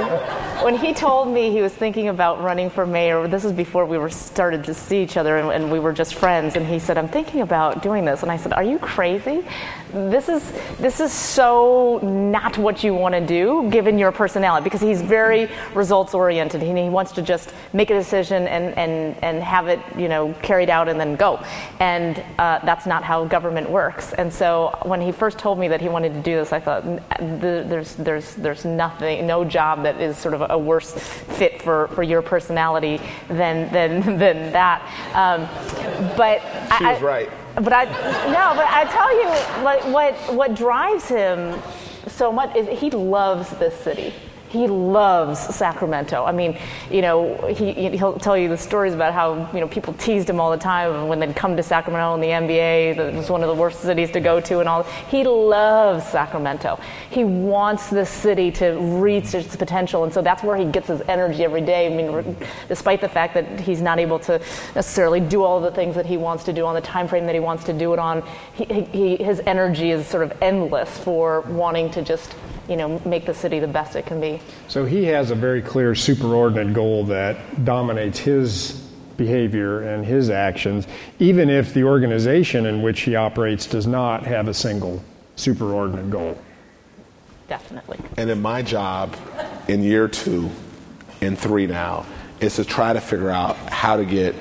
when 0.64 0.76
he 0.76 0.94
told 0.94 1.28
me 1.28 1.52
he 1.52 1.62
was 1.62 1.74
thinking 1.74 2.08
about 2.08 2.42
running 2.42 2.70
for 2.70 2.86
mayor, 2.86 3.28
this 3.28 3.44
was 3.44 3.54
before 3.54 3.86
we 3.86 3.98
were 3.98 4.10
started 4.10 4.64
to 4.66 4.74
see 4.74 5.04
each 5.04 5.18
other 5.18 5.38
and, 5.38 5.52
and 5.52 5.72
we 5.72 5.80
were 5.80 5.94
just 5.94 6.16
friends, 6.16 6.56
and 6.56 6.66
he 6.66 6.80
said, 6.80 6.98
I'm 6.98 7.10
thinking 7.10 7.42
about 7.42 7.84
doing 7.84 8.06
this. 8.06 8.24
And 8.24 8.32
I 8.32 8.38
said, 8.38 8.54
Are 8.54 8.64
you 8.64 8.80
crazy? 8.80 9.46
This 9.92 10.30
is, 10.30 10.52
this 10.80 11.00
is 11.00 11.12
so 11.12 12.00
not 12.04 12.58
what 12.58 12.84
you 12.84 12.94
want 12.94 13.16
to 13.16 13.26
do 13.26 13.70
given 13.70 13.98
your 13.98 14.12
personality 14.12 14.64
because 14.64 14.82
he's 14.82 15.02
very 15.02 15.50
results 15.74 16.14
oriented. 16.14 16.62
He, 16.62 16.68
he 16.68 16.90
wants 16.90 17.14
to 17.14 17.22
just 17.22 17.54
make 17.74 17.90
a 17.90 17.94
decision 17.94 18.48
and, 18.48 18.78
and, 18.78 19.16
and 19.24 19.44
have 19.44 19.68
it 19.68 19.80
you 19.98 20.08
know, 20.08 20.34
carried 20.42 20.70
out 20.70 20.90
and 20.90 21.00
then 21.00 21.16
go. 21.16 21.44
And 21.80 22.24
uh, 22.38 22.60
that's 22.66 22.86
not 22.86 23.04
how 23.04 23.26
government 23.26 23.70
works. 23.70 24.14
And 24.14 24.32
so 24.32 24.78
when 24.84 25.02
he 25.02 25.12
first 25.12 25.38
told 25.38 25.58
me 25.60 25.68
that 25.70 25.82
he 25.82 25.90
wanted 25.90 26.14
to 26.14 26.22
do 26.22 26.36
this, 26.36 26.54
I 26.54 26.60
thought, 26.60 26.84
there's, 27.20 27.96
there's 27.96 28.37
there's 28.38 28.66
nothing, 28.66 29.26
no 29.28 29.44
job 29.44 29.84
that 29.84 30.00
is 30.00 30.18
sort 30.18 30.34
of 30.34 30.46
a 30.50 30.58
worse 30.58 30.94
fit 30.94 31.62
for, 31.62 31.88
for 31.90 32.04
your 32.04 32.22
personality 32.22 33.02
than 33.28 33.72
than 33.72 34.18
than 34.18 34.52
that. 34.52 34.82
Um, 35.14 35.48
but 36.16 36.42
she 36.78 36.86
I, 36.86 36.94
was 36.94 37.02
right. 37.02 37.30
But 37.56 37.74
I 37.74 37.86
no, 37.86 38.54
but 38.56 38.68
I 38.68 38.86
tell 38.86 39.14
you 39.20 39.30
what 39.64 39.88
what 39.90 40.36
what 40.36 40.56
drives 40.56 41.08
him 41.08 41.60
so 42.08 42.32
much 42.32 42.56
is 42.56 42.80
he 42.80 42.90
loves 42.90 43.50
this 43.58 43.76
city 43.76 44.14
he 44.50 44.68
loves 44.68 45.40
Sacramento. 45.40 46.24
I 46.24 46.32
mean, 46.32 46.58
you 46.90 47.02
know, 47.02 47.36
he, 47.48 47.90
he'll 47.90 48.18
tell 48.18 48.38
you 48.38 48.48
the 48.48 48.58
stories 48.58 48.94
about 48.94 49.14
how, 49.14 49.50
you 49.54 49.60
know, 49.60 49.68
people 49.68 49.94
teased 49.94 50.30
him 50.30 50.40
all 50.40 50.52
the 50.52 50.58
time 50.58 51.08
when 51.08 51.20
they'd 51.20 51.36
come 51.36 51.58
to 51.58 51.64
Sacramento 51.64 52.16
in 52.16 52.22
the 52.22 52.28
NBA, 52.28 52.98
it 52.98 53.14
was 53.14 53.30
one 53.30 53.44
of 53.44 53.50
the 53.50 53.56
worst 53.56 53.82
cities 53.82 54.12
to 54.12 54.20
go 54.20 54.40
to 54.40 54.60
and 54.60 54.70
all. 54.70 54.84
He 55.10 55.24
loves 55.24 56.06
Sacramento. 56.08 56.80
He 57.10 57.24
wants 57.24 57.90
this 57.90 58.10
city 58.10 58.52
to 58.54 58.78
reach 59.02 59.34
its 59.34 59.56
potential, 59.56 60.04
and 60.04 60.14
so 60.14 60.22
that's 60.22 60.44
where 60.44 60.56
he 60.56 60.66
gets 60.66 60.88
his 60.88 61.02
energy 61.02 61.44
every 61.44 61.62
day. 61.62 61.88
I 61.88 61.90
mean, 61.90 62.38
despite 62.68 63.02
the 63.02 63.10
fact 63.10 63.34
that 63.34 63.60
he's 63.60 63.82
not 63.82 64.00
able 64.00 64.20
to 64.20 64.40
necessarily 64.76 65.20
do 65.20 65.44
all 65.44 65.60
the 65.60 65.72
things 65.72 65.96
that 65.96 66.06
he 66.06 66.18
wants 66.18 66.46
to 66.46 66.54
do 66.54 66.66
on 66.66 66.76
the 66.76 66.82
time 66.82 67.08
frame 67.08 67.26
that 67.26 67.36
he 67.36 67.42
wants 67.42 67.66
to 67.66 67.74
do 67.74 67.94
it 67.94 68.00
on, 68.00 68.24
he, 68.54 68.66
he, 68.66 69.16
his 69.18 69.42
energy 69.46 69.92
is 69.92 70.08
sort 70.08 70.24
of 70.24 70.42
endless 70.42 70.98
for 70.98 71.42
wanting 71.42 71.92
to 71.92 72.02
just 72.02 72.34
you 72.68 72.76
know, 72.76 73.00
make 73.06 73.26
the 73.26 73.34
city 73.34 73.60
the 73.60 73.68
best 73.68 73.96
it 73.96 74.06
can 74.06 74.20
be. 74.20 74.37
So 74.68 74.86
he 74.86 75.06
has 75.06 75.32
a 75.32 75.36
very 75.36 75.62
clear 75.62 75.94
superordinate 75.94 76.74
goal 76.74 77.06
that 77.06 77.66
dominates 77.66 78.20
his 78.20 78.84
behavior 79.18 79.82
and 79.82 80.06
his 80.06 80.30
actions, 80.30 80.88
even 81.20 81.50
if 81.50 81.74
the 81.74 81.84
organization 81.84 82.66
in 82.66 82.82
which 82.82 83.02
he 83.02 83.16
operates 83.16 83.66
does 83.66 83.88
not 83.88 84.24
have 84.24 84.48
a 84.48 84.54
single 84.54 85.04
superordinate 85.36 86.10
goal. 86.10 86.38
Definitely. 87.48 88.00
And 88.18 88.30
in 88.30 88.42
my 88.42 88.62
job 88.62 89.16
in 89.68 89.84
year 89.84 90.08
two 90.08 90.50
and 91.22 91.38
three 91.38 91.66
now 91.66 92.06
is 92.40 92.58
to 92.58 92.66
try 92.66 92.94
to 92.94 93.02
figure 93.02 93.30
out 93.30 93.56
how 93.56 93.98
to 93.98 94.06
get 94.06 94.36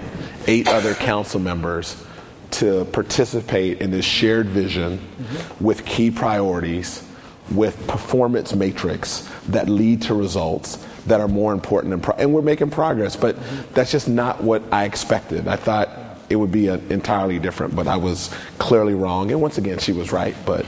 eight 0.46 0.68
other 0.68 0.94
council 0.94 1.40
members 1.40 2.02
to 2.50 2.84
participate 2.86 3.80
in 3.80 3.90
this 3.90 4.04
shared 4.04 4.46
vision 4.46 4.98
mm-hmm. 4.98 5.64
with 5.64 5.84
key 5.84 6.10
priorities, 6.10 7.05
with 7.52 7.86
performance 7.86 8.54
matrix 8.54 9.28
that 9.48 9.68
lead 9.68 10.02
to 10.02 10.14
results 10.14 10.84
that 11.06 11.20
are 11.20 11.28
more 11.28 11.52
important 11.52 12.02
pro- 12.02 12.16
and 12.16 12.32
we're 12.32 12.42
making 12.42 12.70
progress 12.70 13.14
but 13.16 13.36
that's 13.74 13.92
just 13.92 14.08
not 14.08 14.42
what 14.42 14.62
i 14.72 14.84
expected. 14.84 15.46
I 15.46 15.56
thought 15.56 15.88
it 16.28 16.36
would 16.36 16.50
be 16.50 16.66
entirely 16.68 17.38
different 17.38 17.76
but 17.76 17.86
i 17.86 17.96
was 17.96 18.34
clearly 18.58 18.94
wrong. 18.94 19.30
And 19.30 19.40
once 19.40 19.58
again 19.58 19.78
she 19.78 19.92
was 19.92 20.12
right 20.12 20.36
but 20.44 20.66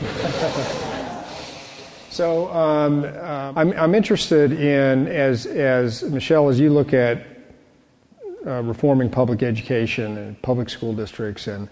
So 2.10 2.50
um, 2.52 3.04
uh, 3.04 3.52
I'm, 3.54 3.72
I'm, 3.74 3.94
interested 3.94 4.50
in, 4.50 5.06
as, 5.06 5.46
as 5.46 6.02
Michelle, 6.02 6.48
as 6.48 6.58
you 6.58 6.70
look 6.70 6.92
at 6.92 7.24
uh, 8.44 8.62
reforming 8.64 9.08
public 9.08 9.44
education 9.44 10.18
and 10.18 10.42
public 10.42 10.68
school 10.68 10.92
districts, 10.92 11.46
and, 11.46 11.68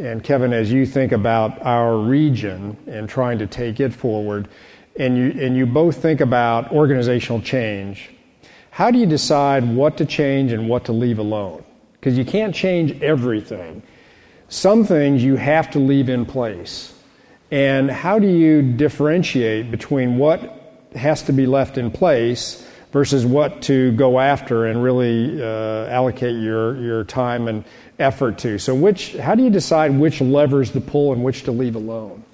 and 0.00 0.24
Kevin, 0.24 0.52
as 0.52 0.72
you 0.72 0.86
think 0.86 1.12
about 1.12 1.64
our 1.64 1.96
region 1.96 2.76
and 2.86 3.08
trying 3.08 3.38
to 3.38 3.46
take 3.46 3.80
it 3.80 3.92
forward, 3.92 4.48
and 4.96 5.16
you, 5.16 5.30
and 5.40 5.56
you 5.56 5.66
both 5.66 6.00
think 6.02 6.20
about 6.20 6.72
organizational 6.72 7.40
change, 7.40 8.10
how 8.70 8.90
do 8.90 8.98
you 8.98 9.06
decide 9.06 9.76
what 9.76 9.96
to 9.98 10.06
change 10.06 10.52
and 10.52 10.68
what 10.68 10.84
to 10.86 10.92
leave 10.92 11.18
alone? 11.18 11.62
Because 11.92 12.16
you 12.16 12.24
can't 12.24 12.54
change 12.54 13.00
everything. 13.02 13.82
Some 14.48 14.84
things 14.84 15.22
you 15.22 15.36
have 15.36 15.70
to 15.72 15.78
leave 15.78 16.08
in 16.08 16.24
place 16.24 16.94
and 17.50 17.90
how 17.90 18.18
do 18.18 18.28
you 18.28 18.62
differentiate 18.62 19.70
between 19.70 20.18
what 20.18 20.88
has 20.94 21.22
to 21.22 21.32
be 21.32 21.46
left 21.46 21.78
in 21.78 21.90
place 21.90 22.66
versus 22.92 23.24
what 23.24 23.62
to 23.62 23.92
go 23.92 24.18
after 24.18 24.66
and 24.66 24.82
really 24.82 25.42
uh, 25.42 25.86
allocate 25.86 26.36
your, 26.36 26.76
your 26.80 27.04
time 27.04 27.48
and 27.48 27.64
effort 27.98 28.38
to? 28.38 28.58
So, 28.58 28.74
which, 28.74 29.16
how 29.16 29.34
do 29.34 29.42
you 29.42 29.50
decide 29.50 29.96
which 29.96 30.20
levers 30.20 30.70
to 30.72 30.80
pull 30.80 31.12
and 31.12 31.22
which 31.22 31.44
to 31.44 31.52
leave 31.52 31.76
alone? 31.76 32.24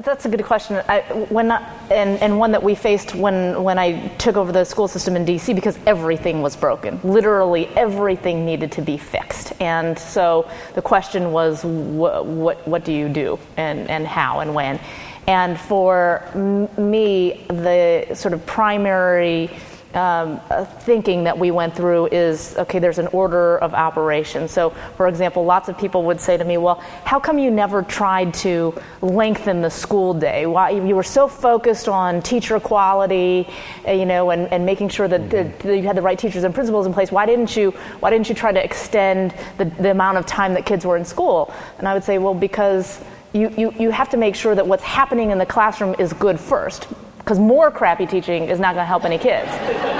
That's 0.00 0.24
a 0.24 0.28
good 0.28 0.44
question. 0.44 0.82
I, 0.88 1.00
when 1.28 1.50
I, 1.50 1.58
and, 1.90 2.20
and 2.20 2.38
one 2.38 2.52
that 2.52 2.62
we 2.62 2.74
faced 2.74 3.14
when, 3.14 3.62
when 3.62 3.78
I 3.78 4.08
took 4.16 4.36
over 4.36 4.50
the 4.50 4.64
school 4.64 4.88
system 4.88 5.16
in 5.16 5.24
DC 5.24 5.54
because 5.54 5.78
everything 5.86 6.42
was 6.42 6.56
broken. 6.56 7.00
Literally 7.04 7.68
everything 7.68 8.44
needed 8.44 8.72
to 8.72 8.82
be 8.82 8.96
fixed. 8.96 9.52
And 9.60 9.98
so 9.98 10.50
the 10.74 10.82
question 10.82 11.32
was, 11.32 11.62
wh- 11.62 12.24
what, 12.24 12.66
what 12.66 12.84
do 12.84 12.92
you 12.92 13.08
do 13.08 13.38
and, 13.56 13.88
and 13.88 14.06
how 14.06 14.40
and 14.40 14.54
when? 14.54 14.80
And 15.26 15.58
for 15.58 16.22
m- 16.34 16.90
me, 16.90 17.44
the 17.48 18.14
sort 18.14 18.32
of 18.32 18.46
primary 18.46 19.50
um, 19.96 20.40
thinking 20.80 21.24
that 21.24 21.38
we 21.38 21.50
went 21.50 21.74
through 21.74 22.06
is 22.08 22.54
okay, 22.58 22.78
there's 22.78 22.98
an 22.98 23.06
order 23.08 23.56
of 23.58 23.72
operation. 23.72 24.46
So, 24.46 24.70
for 24.96 25.08
example, 25.08 25.44
lots 25.44 25.68
of 25.68 25.78
people 25.78 26.02
would 26.04 26.20
say 26.20 26.36
to 26.36 26.44
me, 26.44 26.58
well, 26.58 26.76
how 27.04 27.18
come 27.18 27.38
you 27.38 27.50
never 27.50 27.82
tried 27.82 28.34
to 28.34 28.74
lengthen 29.00 29.62
the 29.62 29.70
school 29.70 30.12
day? 30.12 30.44
Why 30.44 30.70
you 30.70 30.94
were 30.94 31.02
so 31.02 31.26
focused 31.26 31.88
on 31.88 32.20
teacher 32.20 32.60
quality, 32.60 33.48
uh, 33.88 33.92
you 33.92 34.04
know, 34.04 34.30
and, 34.30 34.52
and 34.52 34.66
making 34.66 34.90
sure 34.90 35.08
that, 35.08 35.22
mm-hmm. 35.22 35.66
that, 35.66 35.76
you 35.76 35.84
had 35.84 35.96
the 35.96 36.02
right 36.02 36.18
teachers 36.18 36.44
and 36.44 36.54
principals 36.54 36.86
in 36.86 36.92
place? 36.92 37.10
Why 37.10 37.24
didn't 37.24 37.56
you, 37.56 37.70
why 38.00 38.10
didn't 38.10 38.28
you 38.28 38.34
try 38.34 38.52
to 38.52 38.62
extend 38.62 39.34
the, 39.56 39.64
the 39.64 39.92
amount 39.92 40.18
of 40.18 40.26
time 40.26 40.52
that 40.54 40.66
kids 40.66 40.84
were 40.84 40.98
in 40.98 41.06
school? 41.06 41.54
And 41.78 41.88
I 41.88 41.94
would 41.94 42.04
say, 42.04 42.18
well, 42.18 42.34
because 42.34 43.00
you, 43.36 43.52
you, 43.56 43.74
you 43.78 43.90
have 43.90 44.08
to 44.10 44.16
make 44.16 44.34
sure 44.34 44.54
that 44.54 44.66
what's 44.66 44.82
happening 44.82 45.30
in 45.30 45.38
the 45.38 45.46
classroom 45.46 45.94
is 45.98 46.12
good 46.14 46.40
first 46.40 46.88
because 47.18 47.38
more 47.38 47.70
crappy 47.70 48.06
teaching 48.06 48.44
is 48.44 48.60
not 48.60 48.74
going 48.74 48.82
to 48.82 48.86
help 48.86 49.04
any 49.04 49.18
kids, 49.18 49.50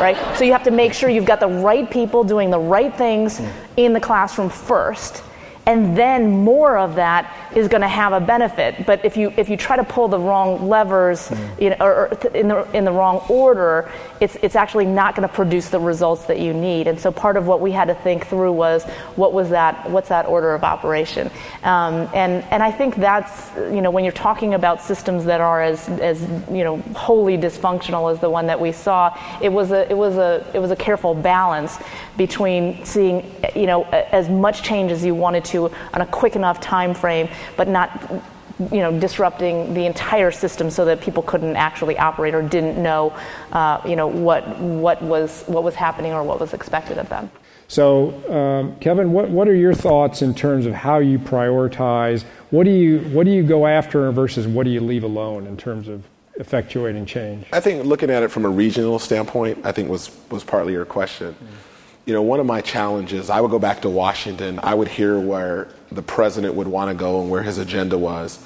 right? 0.01 0.17
So 0.37 0.45
you 0.45 0.53
have 0.53 0.63
to 0.63 0.71
make 0.71 0.93
sure 0.93 1.11
you've 1.11 1.25
got 1.25 1.41
the 1.41 1.49
right 1.49 1.91
people 1.91 2.23
doing 2.23 2.51
the 2.51 2.59
right 2.59 2.95
things 2.97 3.41
mm. 3.41 3.53
in 3.77 3.93
the 3.93 4.01
classroom 4.01 4.49
first 4.49 5.25
and 5.67 5.97
then 5.97 6.31
more 6.31 6.79
of 6.79 6.95
that 6.95 7.35
is 7.57 7.67
going 7.67 7.81
to 7.81 7.89
have 7.89 8.13
a 8.13 8.21
benefit. 8.21 8.87
But 8.87 9.05
if 9.05 9.17
you 9.17 9.33
if 9.37 9.49
you 9.49 9.57
try 9.57 9.77
to 9.77 9.83
pull 9.83 10.07
the 10.07 10.19
wrong 10.19 10.69
levers, 10.69 11.29
mm. 11.29 11.61
you 11.61 11.71
know, 11.71 11.77
or, 11.81 12.09
or 12.09 12.27
in 12.35 12.47
the 12.47 12.63
in 12.73 12.85
the 12.85 12.93
wrong 12.93 13.25
order, 13.29 13.91
it's 14.21 14.37
it's 14.43 14.55
actually 14.55 14.85
not 14.87 15.17
going 15.17 15.29
to 15.29 15.35
produce 15.35 15.69
the 15.71 15.81
results 15.81 16.27
that 16.27 16.39
you 16.39 16.55
need. 16.55 16.87
And 16.87 17.01
so 17.01 17.11
part 17.11 17.37
of 17.37 17.49
what 17.49 17.61
we 17.61 17.73
had 17.73 17.87
to 17.87 17.95
think 17.97 18.27
through 18.29 18.53
was 18.53 18.85
what 19.17 19.33
was 19.33 19.51
that 19.51 19.91
what's 19.91 20.09
that 20.09 20.27
order 20.27 20.55
of 20.55 20.63
operation, 20.63 21.31
um, 21.65 22.09
and 22.15 22.45
and 22.53 22.63
I 22.63 22.71
think 22.71 22.95
that's 22.95 23.51
you 23.57 23.81
know 23.81 23.91
when 23.91 24.05
you're 24.05 24.13
talking 24.13 24.55
about 24.55 24.81
systems 24.81 25.25
that 25.25 25.41
are 25.41 25.63
as 25.63 25.89
as 25.89 26.23
you 26.49 26.63
know 26.63 26.77
wholly 26.95 27.37
dysfunctional 27.37 28.13
as 28.13 28.21
the 28.21 28.31
one 28.31 28.47
that 28.47 28.61
we 28.61 28.71
saw, 28.71 29.19
it 29.43 29.49
was 29.49 29.73
a 29.73 29.91
it 29.91 29.97
was 29.97 30.17
a 30.17 30.47
it 30.55 30.61
was 30.61 30.71
a 30.71 30.77
careful 30.77 31.13
balance 31.13 31.79
between 32.17 32.85
seeing 32.85 33.29
you 33.57 33.67
know 33.67 33.83
as 33.85 34.29
much 34.29 34.63
change 34.63 34.93
as 34.93 35.05
you 35.05 35.15
wanted 35.15 35.45
to 35.45 35.56
to 35.57 35.75
on 35.95 36.01
a 36.01 36.07
quick 36.07 36.37
enough 36.37 36.61
time 36.61 36.95
frame, 36.95 37.29
but 37.57 37.69
not 37.69 38.23
you 38.59 38.79
know, 38.79 38.99
disrupting 38.99 39.75
the 39.75 39.85
entire 39.85 40.31
system 40.31 40.71
so 40.71 40.85
that 40.87 41.01
people 41.01 41.23
couldn't 41.23 41.57
actually 41.57 41.99
operate 41.99 42.35
or 42.35 42.41
didn't 42.41 42.83
know, 42.83 43.15
uh, 43.53 43.81
you 43.85 43.97
know, 43.97 44.07
what, 44.07 44.59
what, 44.59 45.03
was, 45.03 45.45
what 45.47 45.63
was 45.63 45.75
happening 45.75 46.13
or 46.13 46.23
what 46.23 46.41
was 46.41 46.55
expected 46.55 46.97
of 46.97 47.09
them. 47.11 47.31
So, 47.69 48.15
um, 48.33 48.77
Kevin, 48.79 49.13
what, 49.13 49.29
what 49.29 49.49
are 49.49 49.55
your 49.55 49.75
thoughts 49.75 50.23
in 50.23 50.35
terms 50.35 50.65
of 50.67 50.73
how 50.73 50.99
you 50.99 51.19
prioritize? 51.19 52.25
What 52.51 52.65
do 52.65 52.71
you, 52.71 53.01
what 53.11 53.25
do 53.25 53.31
you 53.31 53.43
go 53.43 53.67
after 53.67 54.11
versus 54.11 54.47
what 54.47 54.65
do 54.65 54.71
you 54.71 54.81
leave 54.81 55.05
alone 55.05 55.47
in 55.47 55.57
terms 55.57 55.89
of 55.89 56.05
effectuating 56.39 57.07
change? 57.07 57.47
I 57.53 57.61
think 57.61 57.85
looking 57.85 58.09
at 58.09 58.23
it 58.23 58.31
from 58.31 58.47
a 58.47 58.51
regional 58.51 58.99
standpoint, 58.99 59.67
I 59.67 59.73
think 59.73 59.91
was, 59.91 60.11
was 60.31 60.45
partly 60.45 60.73
your 60.73 60.87
question. 60.87 61.35
Mm 61.35 61.76
you 62.07 62.13
know, 62.13 62.23
one 62.23 62.39
of 62.39 62.47
my 62.47 62.61
challenges, 62.61 63.29
I 63.29 63.41
would 63.41 63.51
go 63.51 63.59
back 63.59 63.83
to 63.83 63.91
Washington, 63.91 64.61
I 64.63 64.75
would 64.75 64.87
hear 64.87 65.19
where 65.19 65.69
the 65.91 66.03
president 66.03 66.55
would 66.55 66.69
want 66.69 66.89
to 66.89 66.95
go 66.95 67.21
and 67.21 67.31
where 67.31 67.43
his 67.43 67.59
agenda 67.59 67.99
was. 67.99 68.43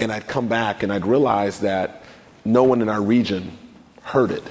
And 0.00 0.10
I'd 0.10 0.26
come 0.26 0.48
back 0.48 0.82
and 0.82 0.90
I'd 0.90 1.06
realize 1.06 1.60
that 1.60 2.02
no 2.44 2.62
one 2.64 2.80
in 2.80 2.88
our 2.88 3.02
region 3.02 3.56
heard 4.02 4.30
it. 4.30 4.42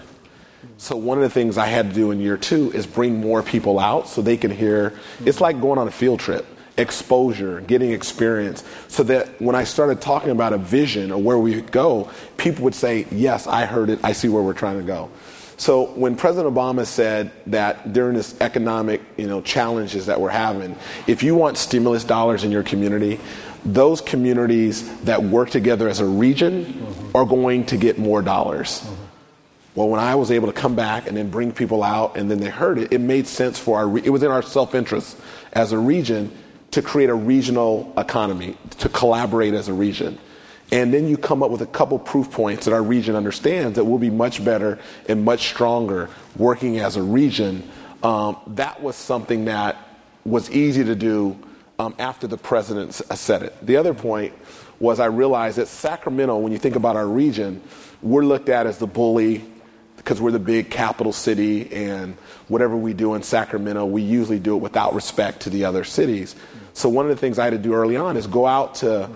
So 0.78 0.95
one 0.95 1.18
of 1.18 1.24
the 1.24 1.30
things 1.30 1.57
I 1.57 1.66
had 1.66 1.89
to 1.89 1.95
do 1.95 2.12
in 2.12 2.22
year 2.22 2.38
two 2.38 2.72
is 2.72 2.86
bring 2.86 3.20
more 3.20 3.41
people 3.41 3.80
out 3.80 4.07
so 4.07 4.22
they 4.22 4.38
can 4.38 4.51
hear. 4.51 4.93
It's 5.26 5.41
like 5.41 5.59
going 5.59 5.80
on 5.80 5.88
a 5.88 5.91
field 5.91 6.20
trip, 6.20 6.45
exposure, 6.78 7.62
getting 7.62 7.91
experience, 7.91 8.64
so 8.88 9.01
that 9.03 9.41
when 9.41 9.55
I 9.55 9.64
started 9.64 10.01
talking 10.01 10.30
about 10.30 10.53
a 10.53 10.57
vision 10.57 11.12
or 11.12 11.22
where 11.22 11.39
we 11.39 11.62
go, 11.62 12.09
people 12.38 12.64
would 12.64 12.76
say, 12.76 13.07
"Yes, 13.12 13.47
I 13.47 13.66
heard 13.66 13.89
it. 13.89 13.99
I 14.03 14.14
see 14.14 14.30
where 14.30 14.43
we're 14.43 14.53
trying 14.53 14.78
to 14.78 14.84
go." 14.84 15.09
So 15.62 15.84
when 15.84 16.16
President 16.16 16.51
Obama 16.51 16.88
said 16.88 17.30
that 17.45 17.93
during 17.93 18.16
this 18.16 18.34
economic, 18.41 18.99
you 19.16 19.28
know, 19.28 19.41
challenges 19.41 20.07
that 20.07 20.20
we're 20.20 20.32
having, 20.32 20.76
if 21.05 21.22
you 21.22 21.36
want 21.36 21.55
stimulus 21.55 22.03
dollars 22.03 22.43
in 22.43 22.49
your 22.51 22.64
community, 22.64 23.20
those 23.64 24.01
communities 24.01 24.91
that 25.01 25.22
work 25.22 25.51
together 25.51 25.88
as 25.88 25.99
a 25.99 26.05
region 26.05 26.66
mm-hmm. 26.66 27.16
are 27.16 27.26
going 27.26 27.68
to 27.68 27.78
get 27.78 27.99
more 27.99 28.24
dollars. 28.24 28.80
Mm-hmm. 28.80 29.03
Well, 29.76 29.89
when 29.89 29.99
I 29.99 30.16
was 30.16 30.32
able 30.32 30.47
to 30.47 30.53
come 30.53 30.74
back 30.74 31.07
and 31.07 31.16
then 31.16 31.30
bring 31.30 31.51
people 31.51 31.84
out 31.84 32.18
and 32.18 32.32
then 32.32 32.39
they 32.39 32.49
heard 32.49 32.80
it, 32.80 32.91
it 32.91 32.99
made 32.99 33.28
sense 33.28 33.59
for 33.59 33.78
our, 33.78 33.97
it 33.99 34.09
was 34.09 34.24
in 34.24 34.32
our 34.32 34.41
self 34.41 34.74
interest 34.74 35.16
as 35.53 35.74
a 35.74 35.78
region 35.78 36.36
to 36.72 36.82
create 36.82 37.12
a 37.12 37.14
regional 37.14 37.93
economy, 37.97 38.57
to 38.80 38.89
collaborate 38.89 39.53
as 39.53 39.68
a 39.68 39.74
region 39.74 40.18
and 40.72 40.93
then 40.93 41.07
you 41.07 41.17
come 41.17 41.43
up 41.43 41.51
with 41.51 41.61
a 41.61 41.65
couple 41.67 41.99
proof 41.99 42.32
points 42.32 42.65
that 42.65 42.74
our 42.74 42.82
region 42.82 43.15
understands 43.15 43.76
that 43.76 43.84
we'll 43.84 43.99
be 43.99 44.09
much 44.09 44.43
better 44.43 44.80
and 45.07 45.26
much 45.26 45.49
stronger 45.49 46.09
working 46.38 46.80
as 46.80 46.95
a 46.95 47.03
region. 47.03 47.69
Um, 48.03 48.38
that 48.47 48.82
was 48.82 48.95
something 48.95 49.45
that 49.45 49.78
was 50.24 50.49
easy 50.49 50.84
to 50.86 50.95
do 50.95 51.38
um, 51.78 51.93
after 51.99 52.26
the 52.26 52.38
president 52.38 52.93
said 52.93 53.43
it. 53.43 53.65
The 53.65 53.78
other 53.78 53.93
point 53.93 54.34
was 54.80 54.99
I 54.99 55.05
realized 55.05 55.57
that 55.57 55.67
Sacramento, 55.67 56.38
when 56.38 56.51
you 56.51 56.57
think 56.57 56.76
about 56.76 56.95
our 56.95 57.07
region, 57.07 57.61
we're 58.01 58.24
looked 58.24 58.49
at 58.49 58.65
as 58.65 58.78
the 58.78 58.88
bully 58.88 59.43
because 59.97 60.19
we're 60.19 60.32
the 60.32 60.39
big 60.39 60.72
capital 60.72 61.13
city, 61.13 61.72
and 61.72 62.15
whatever 62.47 62.76
we 62.76 62.91
do 62.91 63.13
in 63.13 63.22
Sacramento, 63.22 63.86
we 63.86 64.01
usually 64.01 64.39
do 64.39 64.55
it 64.55 64.59
without 64.59 64.95
respect 64.95 65.41
to 65.41 65.51
the 65.51 65.65
other 65.65 65.84
cities. 65.84 66.36
So, 66.74 66.89
one 66.89 67.05
of 67.05 67.09
the 67.09 67.17
things 67.17 67.38
I 67.38 67.43
had 67.43 67.51
to 67.51 67.59
do 67.59 67.76
early 67.76 67.97
on 67.97 68.17
is 68.17 68.26
go 68.26 68.47
out 68.47 68.76
to 68.76 69.07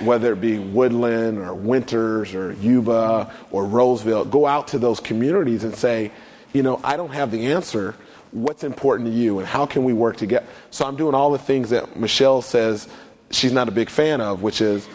whether 0.00 0.32
it 0.32 0.40
be 0.40 0.58
Woodland 0.58 1.38
or 1.38 1.54
Winters 1.54 2.34
or 2.34 2.52
Yuba 2.54 3.32
or 3.50 3.64
Roseville, 3.66 4.24
go 4.24 4.46
out 4.46 4.68
to 4.68 4.78
those 4.78 5.00
communities 5.00 5.64
and 5.64 5.74
say, 5.74 6.10
you 6.52 6.62
know, 6.62 6.80
I 6.84 6.96
don't 6.96 7.12
have 7.12 7.30
the 7.30 7.46
answer. 7.52 7.94
What's 8.30 8.64
important 8.64 9.08
to 9.10 9.14
you 9.14 9.38
and 9.38 9.46
how 9.46 9.66
can 9.66 9.84
we 9.84 9.92
work 9.92 10.16
together? 10.16 10.46
So 10.70 10.86
I'm 10.86 10.96
doing 10.96 11.14
all 11.14 11.30
the 11.30 11.38
things 11.38 11.70
that 11.70 11.96
Michelle 11.96 12.42
says 12.42 12.88
she's 13.30 13.52
not 13.52 13.68
a 13.68 13.72
big 13.72 13.88
fan 13.88 14.20
of, 14.20 14.42
which 14.42 14.60
is 14.60 14.88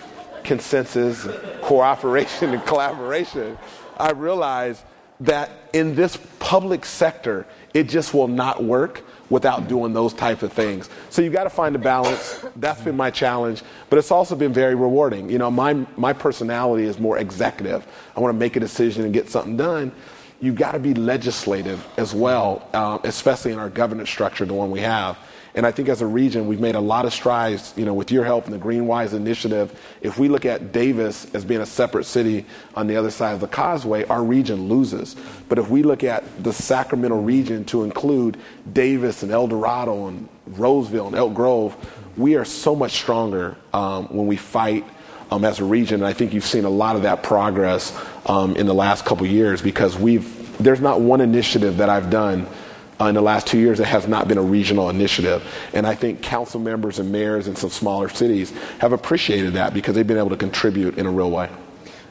consensus, 0.43 1.27
cooperation, 1.61 2.53
and 2.53 2.65
collaboration. 2.65 3.57
I 3.97 4.11
realize 4.11 4.83
that 5.21 5.51
in 5.73 5.95
this 5.95 6.17
public 6.39 6.85
sector, 6.85 7.45
it 7.73 7.83
just 7.89 8.13
will 8.13 8.27
not 8.27 8.63
work 8.63 9.03
without 9.29 9.67
doing 9.67 9.93
those 9.93 10.13
type 10.13 10.41
of 10.41 10.51
things. 10.51 10.89
So 11.09 11.21
you 11.21 11.29
got 11.29 11.43
to 11.43 11.49
find 11.49 11.75
a 11.75 11.79
balance. 11.79 12.43
That's 12.55 12.81
been 12.81 12.97
my 12.97 13.11
challenge, 13.11 13.61
but 13.89 13.99
it's 13.99 14.11
also 14.11 14.35
been 14.35 14.53
very 14.53 14.75
rewarding. 14.75 15.29
You 15.29 15.37
know, 15.37 15.51
my 15.51 15.85
my 15.97 16.13
personality 16.13 16.85
is 16.85 16.99
more 16.99 17.17
executive. 17.17 17.85
I 18.15 18.19
want 18.19 18.33
to 18.33 18.39
make 18.39 18.55
a 18.55 18.59
decision 18.59 19.03
and 19.03 19.13
get 19.13 19.29
something 19.29 19.57
done. 19.57 19.91
You've 20.41 20.55
got 20.55 20.71
to 20.71 20.79
be 20.79 20.93
legislative 20.93 21.85
as 21.97 22.13
well, 22.13 22.67
uh, 22.73 22.97
especially 23.03 23.51
in 23.51 23.59
our 23.59 23.69
governance 23.69 24.09
structure, 24.09 24.45
the 24.45 24.53
one 24.53 24.71
we 24.71 24.79
have. 24.79 25.17
And 25.55 25.65
I 25.65 25.71
think 25.71 25.89
as 25.89 26.01
a 26.01 26.05
region, 26.05 26.47
we've 26.47 26.59
made 26.59 26.75
a 26.75 26.79
lot 26.79 27.05
of 27.05 27.13
strides, 27.13 27.73
you 27.75 27.85
know, 27.85 27.93
with 27.93 28.11
your 28.11 28.23
help 28.23 28.45
and 28.45 28.53
the 28.53 28.59
Greenwise 28.59 29.13
initiative. 29.13 29.77
If 30.01 30.19
we 30.19 30.27
look 30.27 30.45
at 30.45 30.71
Davis 30.71 31.25
as 31.33 31.43
being 31.43 31.61
a 31.61 31.65
separate 31.65 32.05
city 32.05 32.45
on 32.75 32.87
the 32.87 32.95
other 32.95 33.09
side 33.09 33.33
of 33.33 33.39
the 33.39 33.47
causeway, 33.47 34.05
our 34.05 34.23
region 34.23 34.69
loses. 34.69 35.15
But 35.47 35.57
if 35.57 35.69
we 35.69 35.83
look 35.83 36.03
at 36.03 36.23
the 36.43 36.53
Sacramento 36.53 37.19
region 37.19 37.65
to 37.65 37.83
include 37.83 38.37
Davis 38.71 39.23
and 39.23 39.31
El 39.31 39.47
Dorado 39.47 40.07
and 40.07 40.29
Roseville 40.47 41.07
and 41.07 41.15
Elk 41.15 41.33
Grove, 41.33 41.75
we 42.15 42.35
are 42.35 42.45
so 42.45 42.75
much 42.75 42.91
stronger 42.91 43.55
um, 43.73 44.05
when 44.07 44.27
we 44.27 44.37
fight 44.37 44.85
um, 45.31 45.45
as 45.45 45.59
a 45.59 45.65
region. 45.65 46.01
And 46.01 46.05
I 46.05 46.13
think 46.13 46.33
you've 46.33 46.45
seen 46.45 46.65
a 46.65 46.69
lot 46.69 46.95
of 46.95 47.03
that 47.03 47.23
progress 47.23 47.97
um, 48.25 48.55
in 48.55 48.65
the 48.67 48.73
last 48.73 49.05
couple 49.05 49.25
years 49.25 49.61
because 49.61 49.97
we've 49.97 50.37
there's 50.59 50.81
not 50.81 50.99
one 50.99 51.21
initiative 51.21 51.77
that 51.77 51.89
I've 51.89 52.09
done 52.09 52.45
uh, 52.99 53.05
in 53.05 53.15
the 53.15 53.21
last 53.21 53.47
two 53.47 53.57
years, 53.57 53.79
it 53.79 53.87
has 53.87 54.07
not 54.07 54.27
been 54.27 54.37
a 54.37 54.43
regional 54.43 54.89
initiative. 54.89 55.43
And 55.73 55.87
I 55.87 55.95
think 55.95 56.21
council 56.21 56.59
members 56.59 56.99
and 56.99 57.11
mayors 57.11 57.47
in 57.47 57.55
some 57.55 57.69
smaller 57.69 58.09
cities 58.09 58.51
have 58.79 58.91
appreciated 58.91 59.53
that 59.53 59.73
because 59.73 59.95
they've 59.95 60.05
been 60.05 60.17
able 60.17 60.29
to 60.31 60.37
contribute 60.37 60.97
in 60.97 61.05
a 61.05 61.11
real 61.11 61.31
way. 61.31 61.49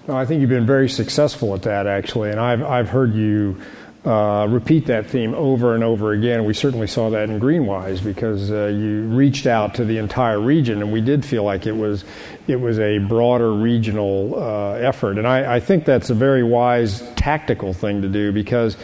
No, 0.07 0.17
I 0.17 0.25
think 0.25 0.41
you've 0.41 0.49
been 0.49 0.67
very 0.67 0.89
successful 0.89 1.55
at 1.55 1.63
that, 1.63 1.87
actually. 1.87 2.31
And 2.31 2.41
I've, 2.41 2.63
I've 2.63 2.89
heard 2.89 3.15
you 3.15 3.61
uh, 4.07 4.47
repeat 4.49 4.87
that 4.87 5.07
theme 5.07 5.35
over 5.35 5.75
and 5.75 5.85
over 5.85 6.13
again. 6.13 6.47
We 6.47 6.55
certainly 6.55 6.87
saw 6.87 7.11
that 7.11 7.29
in 7.29 7.39
Greenwise 7.39 8.03
because 8.03 8.51
uh, 8.51 8.67
you 8.67 9.03
reached 9.03 9.47
out 9.47 9.75
to 9.75 9.85
the 9.85 9.99
entire 9.99 10.41
region, 10.41 10.81
and 10.81 10.91
we 10.93 11.03
did 11.03 11.25
feel 11.25 11.45
like 11.45 11.67
it 11.67 11.77
was 11.77 12.05
it 12.47 12.57
was 12.57 12.79
a 12.79 12.99
broader 12.99 13.53
regional 13.53 14.35
uh, 14.43 14.73
effort. 14.75 15.19
And 15.19 15.27
I, 15.27 15.57
I 15.57 15.61
think 15.61 15.85
that's 15.85 16.09
a 16.09 16.15
very 16.15 16.43
wise 16.43 17.03
tactical 17.17 17.75
thing 17.75 18.01
to 18.01 18.09
do 18.09 18.33
because 18.33 18.79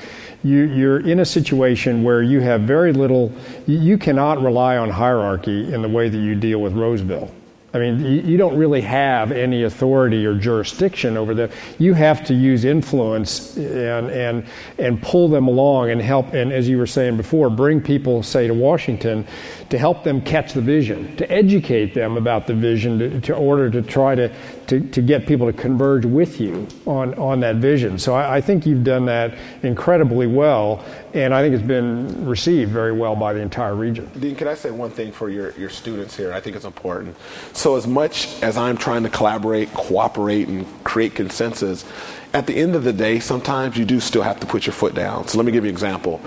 you, 0.45 0.91
are 0.91 1.01
in 1.01 1.21
a 1.21 1.25
situation 1.25 2.05
where 2.05 2.23
you 2.23 2.41
have 2.41 2.61
very 2.63 2.93
little, 2.93 3.33
you 3.67 3.99
cannot 3.99 4.43
rely 4.43 4.77
on 4.77 4.91
hierarchy 4.91 5.73
in 5.73 5.83
the 5.83 5.89
way 5.89 6.09
that 6.09 6.19
you 6.19 6.35
deal 6.35 6.61
with 6.61 6.75
Roseville. 6.75 7.31
I 7.75 7.79
mean, 7.81 8.05
you, 8.05 8.21
you 8.21 8.37
don't 8.37 8.57
really 8.57 8.83
have 8.83 9.33
any 9.33 9.65
authority 9.65 10.25
or 10.25 10.35
jurisdiction 10.37 11.17
over 11.17 11.35
them. 11.35 11.51
You 11.81 11.93
have 11.95 12.25
to 12.27 12.35
use 12.35 12.65
influence 12.65 13.57
and, 13.57 14.11
and, 14.11 14.47
and 14.79 15.03
pull 15.03 15.27
them 15.27 15.49
along 15.49 15.91
and 15.91 16.01
help, 16.01 16.35
and 16.35 16.53
as 16.53 16.69
you 16.69 16.79
were 16.79 16.87
saying 16.87 17.17
before, 17.17 17.51
bring 17.51 17.81
people, 17.81 18.23
say, 18.23 18.47
to 18.47 18.55
Washington 18.55 19.27
to 19.71 19.79
help 19.79 20.05
them 20.05 20.21
catch 20.21 20.53
the 20.53 20.61
vision, 20.61 21.17
to 21.17 21.29
educate 21.29 21.95
them 21.95 22.17
about 22.17 22.47
the 22.47 22.55
vision, 22.55 22.99
to, 23.01 23.21
to 23.23 23.35
order 23.35 23.69
to 23.69 23.83
try 23.83 24.15
to, 24.15 24.33
to, 24.69 24.81
to, 24.81 25.03
get 25.03 25.27
people 25.27 25.47
to 25.47 25.53
converge 25.53 26.05
with 26.05 26.41
you 26.41 26.67
on, 26.87 27.15
on 27.15 27.41
that 27.41 27.57
vision. 27.57 27.99
So 27.99 28.15
I, 28.15 28.37
I, 28.37 28.41
think 28.41 28.67
you've 28.67 28.85
done 28.85 29.07
that 29.07 29.37
incredibly 29.63 30.27
well, 30.27 30.85
and 31.13 31.35
I 31.35 31.43
think 31.43 31.55
it's 31.55 31.67
been 31.67 32.27
received 32.27 32.71
very 32.71 32.93
well 32.93 33.15
by 33.17 33.33
the 33.33 33.41
entire 33.41 33.75
region. 33.75 34.11
Dean, 34.19 34.35
can 34.35 34.49
I 34.49 34.55
say 34.55 34.71
one 34.71 34.91
thing 34.91 35.13
for 35.13 35.29
your, 35.29 35.53
your 35.53 35.71
students 35.71 36.17
here? 36.17 36.33
I 36.33 36.41
think 36.41 36.57
it's 36.57 36.65
important. 36.65 37.17
So, 37.53 37.77
as 37.77 37.87
much 37.87 38.43
as 38.43 38.57
I'm 38.57 38.77
trying 38.77 39.03
to 39.03 39.11
collaborate, 39.11 39.73
cooperate, 39.73 40.49
and 40.49 40.67
create 40.85 41.15
consensus, 41.15 41.85
at 42.33 42.47
the 42.47 42.57
end 42.57 42.75
of 42.75 42.85
the 42.85 42.93
day, 42.93 43.21
sometimes 43.21 43.77
you 43.77 43.85
do 43.85 44.01
still 44.01 44.23
have 44.23 44.41
to 44.41 44.47
put 44.47 44.67
your 44.67 44.73
foot 44.73 44.95
down. 44.95 45.29
So, 45.29 45.39
let 45.39 45.47
me 45.47 45.53
give 45.53 45.65
you 45.65 45.71
an 45.71 45.75
example 45.75 46.21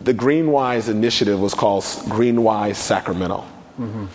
the 0.00 0.14
Greenwise 0.14 0.88
initiative 0.88 1.40
was 1.40 1.54
called 1.54 1.82
Greenwise 1.82 2.76
Sacramento. 2.76 3.44
Mm-hmm. 3.78 4.06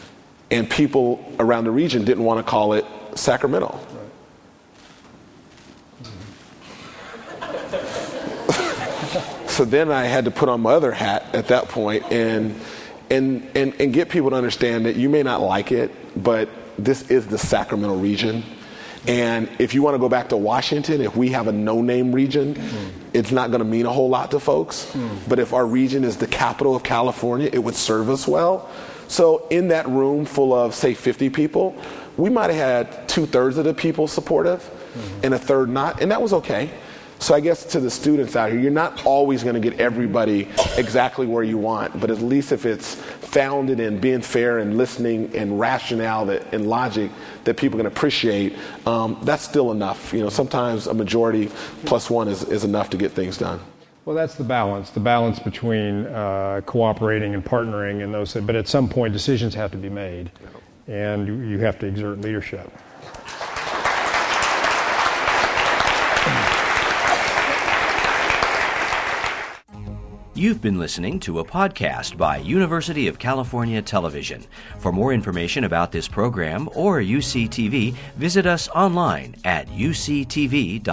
And 0.51 0.69
people 0.69 1.33
around 1.39 1.65
the 1.65 1.71
region 1.71 2.05
didn't 2.05 2.23
want 2.23 2.43
to 2.43 2.49
call 2.49 2.73
it 2.73 2.85
Sacramento. 3.15 3.79
so 9.47 9.65
then 9.65 9.91
I 9.91 10.03
had 10.05 10.25
to 10.25 10.31
put 10.31 10.49
on 10.49 10.61
my 10.61 10.73
other 10.73 10.91
hat 10.91 11.33
at 11.33 11.47
that 11.47 11.69
point 11.69 12.11
and, 12.11 12.59
and, 13.09 13.49
and, 13.55 13.73
and 13.79 13.93
get 13.93 14.09
people 14.09 14.29
to 14.31 14.35
understand 14.35 14.85
that 14.85 14.95
you 14.95 15.09
may 15.09 15.23
not 15.23 15.41
like 15.41 15.71
it, 15.71 15.91
but 16.21 16.49
this 16.77 17.09
is 17.09 17.27
the 17.27 17.37
Sacramento 17.37 17.95
region. 17.95 18.43
And 19.07 19.49
if 19.59 19.73
you 19.73 19.83
want 19.83 19.93
to 19.93 19.99
go 19.99 20.09
back 20.09 20.29
to 20.29 20.37
Washington, 20.37 21.01
if 21.01 21.15
we 21.15 21.29
have 21.29 21.47
a 21.47 21.51
no 21.51 21.81
name 21.81 22.11
region, 22.11 22.55
mm. 22.55 22.91
it's 23.13 23.31
not 23.31 23.51
going 23.51 23.59
to 23.59 23.65
mean 23.65 23.85
a 23.85 23.93
whole 23.93 24.09
lot 24.09 24.31
to 24.31 24.39
folks. 24.39 24.91
Mm. 24.93 25.29
But 25.29 25.39
if 25.39 25.53
our 25.53 25.65
region 25.65 26.03
is 26.03 26.17
the 26.17 26.27
capital 26.27 26.75
of 26.75 26.83
California, 26.83 27.49
it 27.51 27.59
would 27.59 27.75
serve 27.75 28.09
us 28.09 28.27
well. 28.27 28.69
So, 29.07 29.47
in 29.49 29.67
that 29.67 29.87
room 29.87 30.25
full 30.25 30.51
of, 30.51 30.73
say, 30.73 30.95
50 30.95 31.29
people, 31.29 31.79
we 32.17 32.29
might 32.29 32.49
have 32.49 32.87
had 32.87 33.09
two 33.09 33.25
thirds 33.25 33.57
of 33.57 33.65
the 33.65 33.73
people 33.73 34.07
supportive 34.07 34.61
mm-hmm. 34.61 35.25
and 35.25 35.33
a 35.33 35.39
third 35.39 35.69
not, 35.69 36.01
and 36.01 36.11
that 36.11 36.21
was 36.21 36.33
okay. 36.33 36.69
So 37.19 37.33
I 37.33 37.39
guess 37.39 37.65
to 37.67 37.79
the 37.79 37.89
students 37.89 38.35
out 38.35 38.51
here, 38.51 38.59
you're 38.59 38.71
not 38.71 39.05
always 39.05 39.41
going 39.41 39.55
to 39.55 39.61
get 39.61 39.79
everybody 39.79 40.49
exactly 40.77 41.25
where 41.25 41.43
you 41.43 41.57
want, 41.57 41.99
but 41.99 42.11
at 42.11 42.19
least 42.19 42.51
if 42.51 42.65
it's 42.65 42.95
founded 42.95 43.79
in 43.79 43.99
being 43.99 44.21
fair 44.21 44.59
and 44.59 44.77
listening 44.77 45.35
and 45.35 45.57
rationale 45.59 46.25
that, 46.25 46.53
and 46.53 46.67
logic 46.67 47.11
that 47.45 47.55
people 47.55 47.77
can 47.77 47.85
appreciate, 47.85 48.57
um, 48.85 49.17
that's 49.23 49.43
still 49.43 49.71
enough. 49.71 50.13
You 50.13 50.21
know, 50.21 50.29
sometimes 50.29 50.87
a 50.87 50.93
majority 50.93 51.49
plus 51.85 52.09
one 52.09 52.27
is, 52.27 52.43
is 52.43 52.65
enough 52.65 52.89
to 52.89 52.97
get 52.97 53.13
things 53.13 53.37
done. 53.37 53.61
Well, 54.03 54.15
that's 54.15 54.35
the 54.35 54.43
balance, 54.43 54.91
the 54.91 54.99
balance 54.99 55.39
between 55.39 56.05
uh, 56.07 56.61
cooperating 56.65 57.33
and 57.33 57.43
partnering 57.43 58.03
and 58.03 58.13
those. 58.13 58.33
But 58.33 58.55
at 58.55 58.67
some 58.67 58.87
point, 58.87 59.13
decisions 59.13 59.55
have 59.55 59.71
to 59.71 59.77
be 59.77 59.89
made, 59.89 60.29
and 60.87 61.49
you 61.49 61.59
have 61.59 61.79
to 61.79 61.85
exert 61.85 62.21
leadership. 62.21 62.71
You've 70.37 70.61
been 70.61 70.77
listening 70.77 71.21
to 71.21 71.39
a 71.39 71.45
podcast 71.45 72.17
by 72.17 72.37
University 72.37 73.07
of 73.07 73.17
California 73.17 73.81
Television. 73.81 74.43
For 74.79 74.91
more 74.91 75.13
information 75.13 75.63
about 75.63 75.93
this 75.93 76.09
program 76.09 76.67
or 76.75 76.99
UCTV, 76.99 77.93
visit 78.17 78.45
us 78.45 78.67
online 78.67 79.35
at 79.45 79.69
uctv.tv. 79.69 80.83